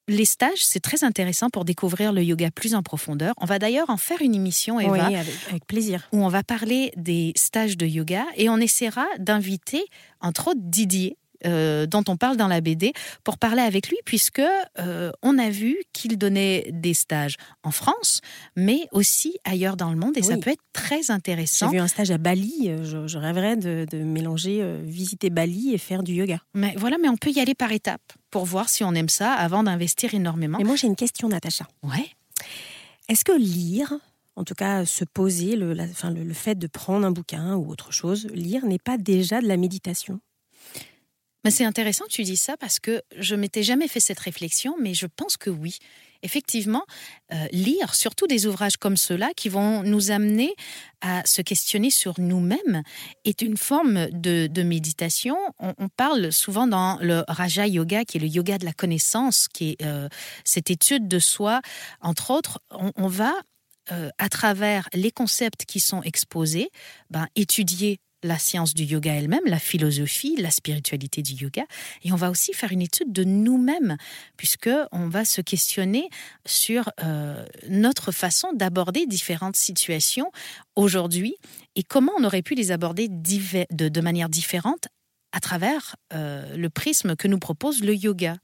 les 0.07 0.25
stages, 0.25 0.65
c'est 0.65 0.79
très 0.79 1.03
intéressant 1.03 1.49
pour 1.49 1.65
découvrir 1.65 2.13
le 2.13 2.23
yoga 2.23 2.49
plus 2.51 2.75
en 2.75 2.83
profondeur. 2.83 3.33
On 3.37 3.45
va 3.45 3.59
d'ailleurs 3.59 3.89
en 3.89 3.97
faire 3.97 4.21
une 4.21 4.35
émission, 4.35 4.79
Eva. 4.79 5.09
Oui, 5.09 5.15
avec, 5.15 5.65
plaisir. 5.67 6.07
Où 6.13 6.23
on 6.23 6.29
va 6.29 6.43
parler 6.43 6.91
des 6.95 7.33
stages 7.35 7.77
de 7.77 7.85
yoga 7.85 8.25
et 8.35 8.49
on 8.49 8.57
essaiera 8.57 9.05
d'inviter, 9.19 9.83
entre 10.21 10.49
autres, 10.49 10.61
Didier, 10.61 11.17
euh, 11.45 11.85
dont 11.85 12.03
on 12.07 12.17
parle 12.17 12.37
dans 12.37 12.47
la 12.47 12.61
BD 12.61 12.93
pour 13.23 13.37
parler 13.37 13.61
avec 13.61 13.89
lui 13.89 13.97
puisque 14.05 14.41
euh, 14.79 15.11
on 15.21 15.37
a 15.37 15.49
vu 15.49 15.77
qu'il 15.93 16.17
donnait 16.17 16.69
des 16.71 16.93
stages 16.93 17.35
en 17.63 17.71
France 17.71 18.21
mais 18.55 18.87
aussi 18.91 19.37
ailleurs 19.43 19.77
dans 19.77 19.91
le 19.91 19.97
monde 19.97 20.17
et 20.17 20.23
ça 20.23 20.37
peut 20.37 20.49
être 20.49 20.63
très 20.73 21.11
intéressant. 21.11 21.67
J'ai 21.67 21.77
vu 21.77 21.79
un 21.79 21.87
stage 21.87 22.11
à 22.11 22.17
Bali, 22.17 22.69
euh, 22.69 23.07
je, 23.07 23.17
rêverais 23.17 23.55
de, 23.55 23.85
mélanger 23.97 24.63
visiter 24.83 25.29
Bali 25.29 25.73
et 25.73 25.77
faire 25.77 26.03
du 26.03 26.13
yoga. 26.13 26.39
Mais 26.53 26.73
voilà, 26.77 26.97
mais 26.97 27.09
on 27.09 27.17
peut 27.17 27.31
y 27.31 27.39
aller 27.39 27.55
par 27.55 27.71
étapes 27.71 28.13
pour 28.31 28.45
voir 28.45 28.69
si 28.69 28.83
on 28.83 28.93
aime 28.93 29.09
ça 29.09 29.33
avant 29.33 29.63
d'investir 29.63 30.13
énormément. 30.13 30.57
Et 30.59 30.63
moi 30.63 30.75
j'ai 30.75 30.87
une 30.87 30.95
question 30.95 31.29
Natacha. 31.29 31.67
Ouais. 31.83 32.09
Est-ce 33.09 33.23
que 33.23 33.37
lire 33.37 33.93
en 34.35 34.43
tout 34.43 34.53
cas 34.53 34.85
se 34.85 35.03
poser, 35.03 35.55
le, 35.55 35.73
le 35.73 36.33
fait 36.33 36.55
de 36.55 36.67
prendre 36.67 37.05
un 37.05 37.11
bouquin 37.11 37.55
ou 37.55 37.69
autre 37.71 37.91
chose, 37.91 38.27
lire 38.33 38.65
n'est 38.65 38.77
pas 38.77 38.97
déjà 38.97 39.41
de 39.41 39.47
la 39.47 39.57
méditation? 39.57 40.19
C'est 41.49 41.65
intéressant 41.65 42.05
que 42.05 42.11
tu 42.11 42.23
dis 42.23 42.37
ça 42.37 42.57
parce 42.57 42.79
que 42.79 43.01
je 43.17 43.35
m'étais 43.35 43.63
jamais 43.63 43.87
fait 43.87 43.99
cette 43.99 44.19
réflexion, 44.19 44.75
mais 44.81 44.93
je 44.93 45.05
pense 45.05 45.37
que 45.37 45.49
oui. 45.49 45.77
Effectivement, 46.23 46.83
euh, 47.31 47.47
lire 47.51 47.93
surtout 47.93 48.27
des 48.27 48.47
ouvrages 48.47 48.77
comme 48.77 48.97
ceux-là 48.97 49.29
qui 49.35 49.49
vont 49.49 49.83
nous 49.83 50.09
amener 50.11 50.53
à 51.01 51.23
se 51.25 51.41
questionner 51.41 51.91
sur 51.91 52.19
nous-mêmes 52.19 52.81
est 53.23 53.41
une 53.41 53.57
forme 53.57 54.07
de, 54.09 54.63
méditation. 54.63 55.37
On, 55.59 55.89
parle 55.89 56.33
souvent 56.33 56.67
dans 56.67 56.97
le 57.01 57.23
Raja 57.27 57.67
Yoga, 57.67 58.03
qui 58.03 58.17
est 58.17 58.19
le 58.19 58.27
yoga 58.27 58.57
de 58.57 58.65
la 58.65 58.73
connaissance, 58.73 59.47
qui 59.47 59.71
est 59.71 59.83
euh, 59.83 60.09
cette 60.43 60.71
étude 60.71 61.07
de 61.07 61.19
soi. 61.19 61.61
Entre 62.01 62.31
autres, 62.31 62.59
on, 62.71 63.07
va 63.07 63.33
euh, 63.91 64.09
à 64.17 64.27
travers 64.27 64.89
les 64.93 65.11
concepts 65.11 65.65
qui 65.65 65.79
sont 65.79 66.01
exposés, 66.01 66.71
ben, 67.11 67.27
étudier 67.35 67.99
la 68.23 68.37
science 68.37 68.73
du 68.73 68.83
yoga 68.83 69.13
elle-même, 69.13 69.45
la 69.45 69.59
philosophie, 69.59 70.35
la 70.37 70.51
spiritualité 70.51 71.21
du 71.21 71.33
yoga, 71.33 71.65
et 72.03 72.11
on 72.11 72.15
va 72.15 72.29
aussi 72.29 72.53
faire 72.53 72.71
une 72.71 72.81
étude 72.81 73.11
de 73.11 73.23
nous-mêmes, 73.23 73.97
puisque 74.37 74.69
on 74.91 75.07
va 75.07 75.25
se 75.25 75.41
questionner 75.41 76.09
sur 76.45 76.89
euh, 77.03 77.45
notre 77.69 78.11
façon 78.11 78.53
d'aborder 78.53 79.05
différentes 79.05 79.55
situations 79.55 80.31
aujourd'hui 80.75 81.35
et 81.75 81.83
comment 81.83 82.11
on 82.17 82.23
aurait 82.23 82.41
pu 82.41 82.55
les 82.55 82.71
aborder 82.71 83.07
de, 83.09 84.01
manière 84.01 84.29
différente 84.29 84.87
à 85.31 85.39
travers 85.39 85.95
euh, 86.13 86.55
le 86.55 86.69
prisme 86.69 87.15
que 87.15 87.27
nous 87.27 87.39
propose 87.39 87.83
le 87.83 87.95
yoga. 87.95 88.37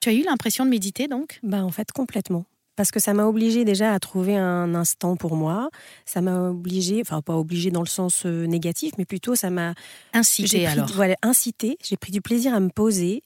Tu 0.00 0.08
as 0.08 0.12
eu 0.12 0.22
l'impression 0.22 0.64
de 0.64 0.70
méditer 0.70 1.08
donc? 1.08 1.38
Bah, 1.42 1.64
En 1.64 1.70
fait, 1.70 1.90
complètement 1.92 2.44
parce 2.76 2.90
que 2.90 3.00
ça 3.00 3.14
m'a 3.14 3.26
obligé 3.26 3.64
déjà 3.64 3.92
à 3.92 3.98
trouver 3.98 4.36
un 4.36 4.74
instant 4.74 5.16
pour 5.16 5.36
moi. 5.36 5.70
Ça 6.04 6.20
m'a 6.20 6.50
obligé, 6.50 7.00
enfin 7.00 7.20
pas 7.20 7.36
obligé 7.36 7.70
dans 7.70 7.82
le 7.82 7.86
sens 7.86 8.24
euh, 8.24 8.46
négatif, 8.46 8.92
mais 8.98 9.04
plutôt 9.04 9.34
ça 9.34 9.50
m'a 9.50 9.74
incité 10.12 10.66
alors. 10.66 10.88
Voilà, 10.94 11.16
incité. 11.22 11.76
J'ai 11.82 11.96
pris 11.96 12.12
du 12.12 12.20
plaisir 12.20 12.54
à 12.54 12.60
me 12.60 12.70
poser, 12.70 13.22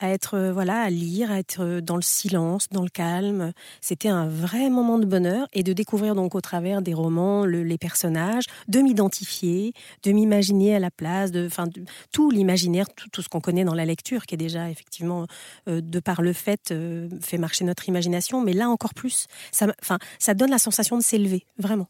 à 0.00 0.10
être 0.10 0.34
euh, 0.34 0.52
voilà, 0.52 0.82
à 0.82 0.90
lire, 0.90 1.30
à 1.30 1.38
être 1.38 1.60
euh, 1.60 1.80
dans 1.80 1.96
le 1.96 2.02
silence, 2.02 2.68
dans 2.70 2.82
le 2.82 2.88
calme. 2.88 3.52
C'était 3.80 4.08
un 4.08 4.28
vrai 4.28 4.70
moment 4.70 4.98
de 4.98 5.06
bonheur 5.06 5.48
et 5.52 5.62
de 5.62 5.72
découvrir 5.72 6.14
donc 6.14 6.34
au 6.34 6.40
travers 6.40 6.82
des 6.82 6.94
romans 6.94 7.44
les 7.44 7.78
personnages, 7.78 8.44
de 8.68 8.80
m'identifier, 8.80 9.72
de 10.02 10.12
m'imaginer 10.12 10.74
à 10.74 10.78
la 10.78 10.90
place, 10.90 11.30
de, 11.30 11.46
enfin, 11.46 11.66
tout 12.12 12.30
l'imaginaire, 12.30 12.86
tout, 13.12 13.22
ce 13.22 13.28
qu'on 13.28 13.40
connaît 13.40 13.64
dans 13.64 13.74
la 13.74 13.84
lecture, 13.84 14.26
qui 14.26 14.34
est 14.34 14.38
déjà 14.38 14.70
effectivement 14.70 15.26
euh, 15.68 15.80
de 15.80 16.00
par 16.00 16.22
le 16.22 16.32
fait 16.32 16.74
fait 17.20 17.38
marcher 17.38 17.64
notre 17.64 17.88
imagination, 17.88 18.42
mais 18.42 18.52
là 18.52 18.68
encore 18.68 18.94
plus, 18.94 19.26
ça, 19.52 19.66
enfin, 19.82 19.98
ça 20.18 20.34
donne 20.34 20.50
la 20.50 20.58
sensation 20.58 20.96
de 20.96 21.02
s'élever, 21.02 21.44
vraiment. 21.58 21.88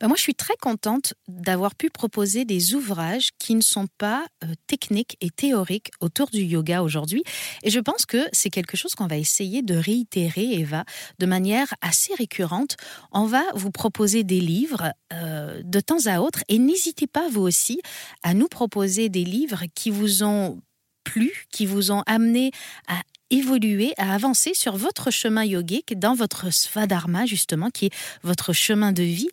Ben, 0.00 0.08
moi, 0.08 0.16
je 0.16 0.22
suis 0.22 0.34
très 0.34 0.56
contente 0.60 1.14
d'avoir 1.28 1.74
pu 1.74 1.90
proposer 1.90 2.44
des 2.44 2.74
ouvrages 2.74 3.30
qui 3.38 3.54
ne 3.54 3.60
sont 3.60 3.86
pas 3.98 4.26
euh, 4.44 4.48
techniques 4.66 5.16
et 5.20 5.30
théoriques 5.30 5.90
autour 6.00 6.28
du 6.30 6.42
yoga 6.42 6.82
aujourd'hui. 6.82 7.22
Et 7.62 7.70
je 7.70 7.80
pense 7.80 8.06
que 8.06 8.18
c'est 8.32 8.50
quelque 8.50 8.76
chose 8.76 8.94
qu'on 8.94 9.06
va 9.06 9.16
essayer 9.16 9.62
de 9.62 9.74
réitérer, 9.74 10.52
Eva, 10.52 10.84
de 11.18 11.26
manière 11.26 11.74
assez 11.80 12.14
récurrente. 12.14 12.76
On 13.12 13.26
va 13.26 13.42
vous 13.54 13.70
proposer 13.70 14.24
des 14.24 14.40
livres 14.40 14.92
euh, 15.12 15.60
de 15.64 15.80
temps 15.80 16.06
à 16.06 16.20
autre 16.20 16.40
et 16.48 16.58
n'hésitez 16.58 17.06
pas, 17.06 17.28
vous 17.28 17.42
aussi, 17.42 17.80
à 18.22 18.34
nous 18.34 18.48
proposer 18.48 19.08
des 19.08 19.24
livres 19.24 19.64
qui 19.74 19.90
vous 19.90 20.22
ont 20.22 20.60
plu, 21.04 21.46
qui 21.50 21.66
vous 21.66 21.90
ont 21.90 22.02
amené 22.06 22.52
à 22.88 23.00
évoluer, 23.32 23.94
à 23.96 24.14
avancer 24.14 24.54
sur 24.54 24.76
votre 24.76 25.10
chemin 25.10 25.44
yogique, 25.44 25.98
dans 25.98 26.14
votre 26.14 26.52
svadharma 26.52 27.26
justement, 27.26 27.70
qui 27.70 27.86
est 27.86 27.94
votre 28.22 28.52
chemin 28.52 28.92
de 28.92 29.02
vie. 29.02 29.28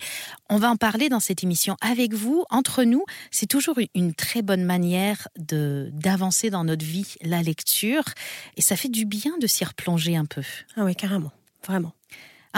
On 0.50 0.58
va 0.58 0.72
en 0.72 0.78
parler 0.78 1.10
dans 1.10 1.20
cette 1.20 1.43
émission 1.43 1.76
avec 1.82 2.14
vous, 2.14 2.45
entre 2.50 2.84
nous. 2.84 3.04
C'est 3.30 3.45
toujours 3.45 3.76
une 3.93 4.14
très 4.14 4.41
bonne 4.41 4.64
manière 4.64 5.28
de 5.38 5.89
d'avancer 5.93 6.50
dans 6.50 6.64
notre 6.64 6.86
vie, 6.86 7.16
la 7.22 7.43
lecture, 7.43 8.04
et 8.58 8.62
ça 8.62 8.76
fait 8.76 8.89
du 8.89 9.06
bien 9.06 9.38
de 9.39 9.47
s'y 9.47 9.66
replonger 9.66 10.16
un 10.16 10.26
peu. 10.26 10.41
Ah 10.76 10.86
oui, 10.86 10.95
carrément, 10.95 11.32
vraiment. 11.68 11.93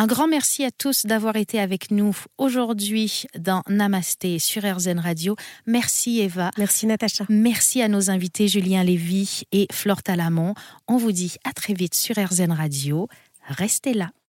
Un 0.01 0.07
grand 0.07 0.27
merci 0.27 0.63
à 0.63 0.71
tous 0.71 1.05
d'avoir 1.05 1.35
été 1.35 1.59
avec 1.59 1.91
nous 1.91 2.17
aujourd'hui 2.39 3.25
dans 3.37 3.61
Namasté 3.69 4.39
sur 4.39 4.63
RZN 4.63 4.97
Radio. 4.97 5.35
Merci 5.67 6.21
Eva. 6.21 6.49
Merci 6.57 6.87
Natacha. 6.87 7.23
Merci 7.29 7.83
à 7.83 7.87
nos 7.87 8.09
invités 8.09 8.47
Julien 8.47 8.83
Lévy 8.83 9.43
et 9.51 9.67
Flore 9.71 10.01
Talamont. 10.01 10.55
On 10.87 10.97
vous 10.97 11.11
dit 11.11 11.35
à 11.43 11.53
très 11.53 11.75
vite 11.75 11.93
sur 11.93 12.15
RZN 12.17 12.51
Radio. 12.51 13.09
Restez 13.47 13.93
là. 13.93 14.09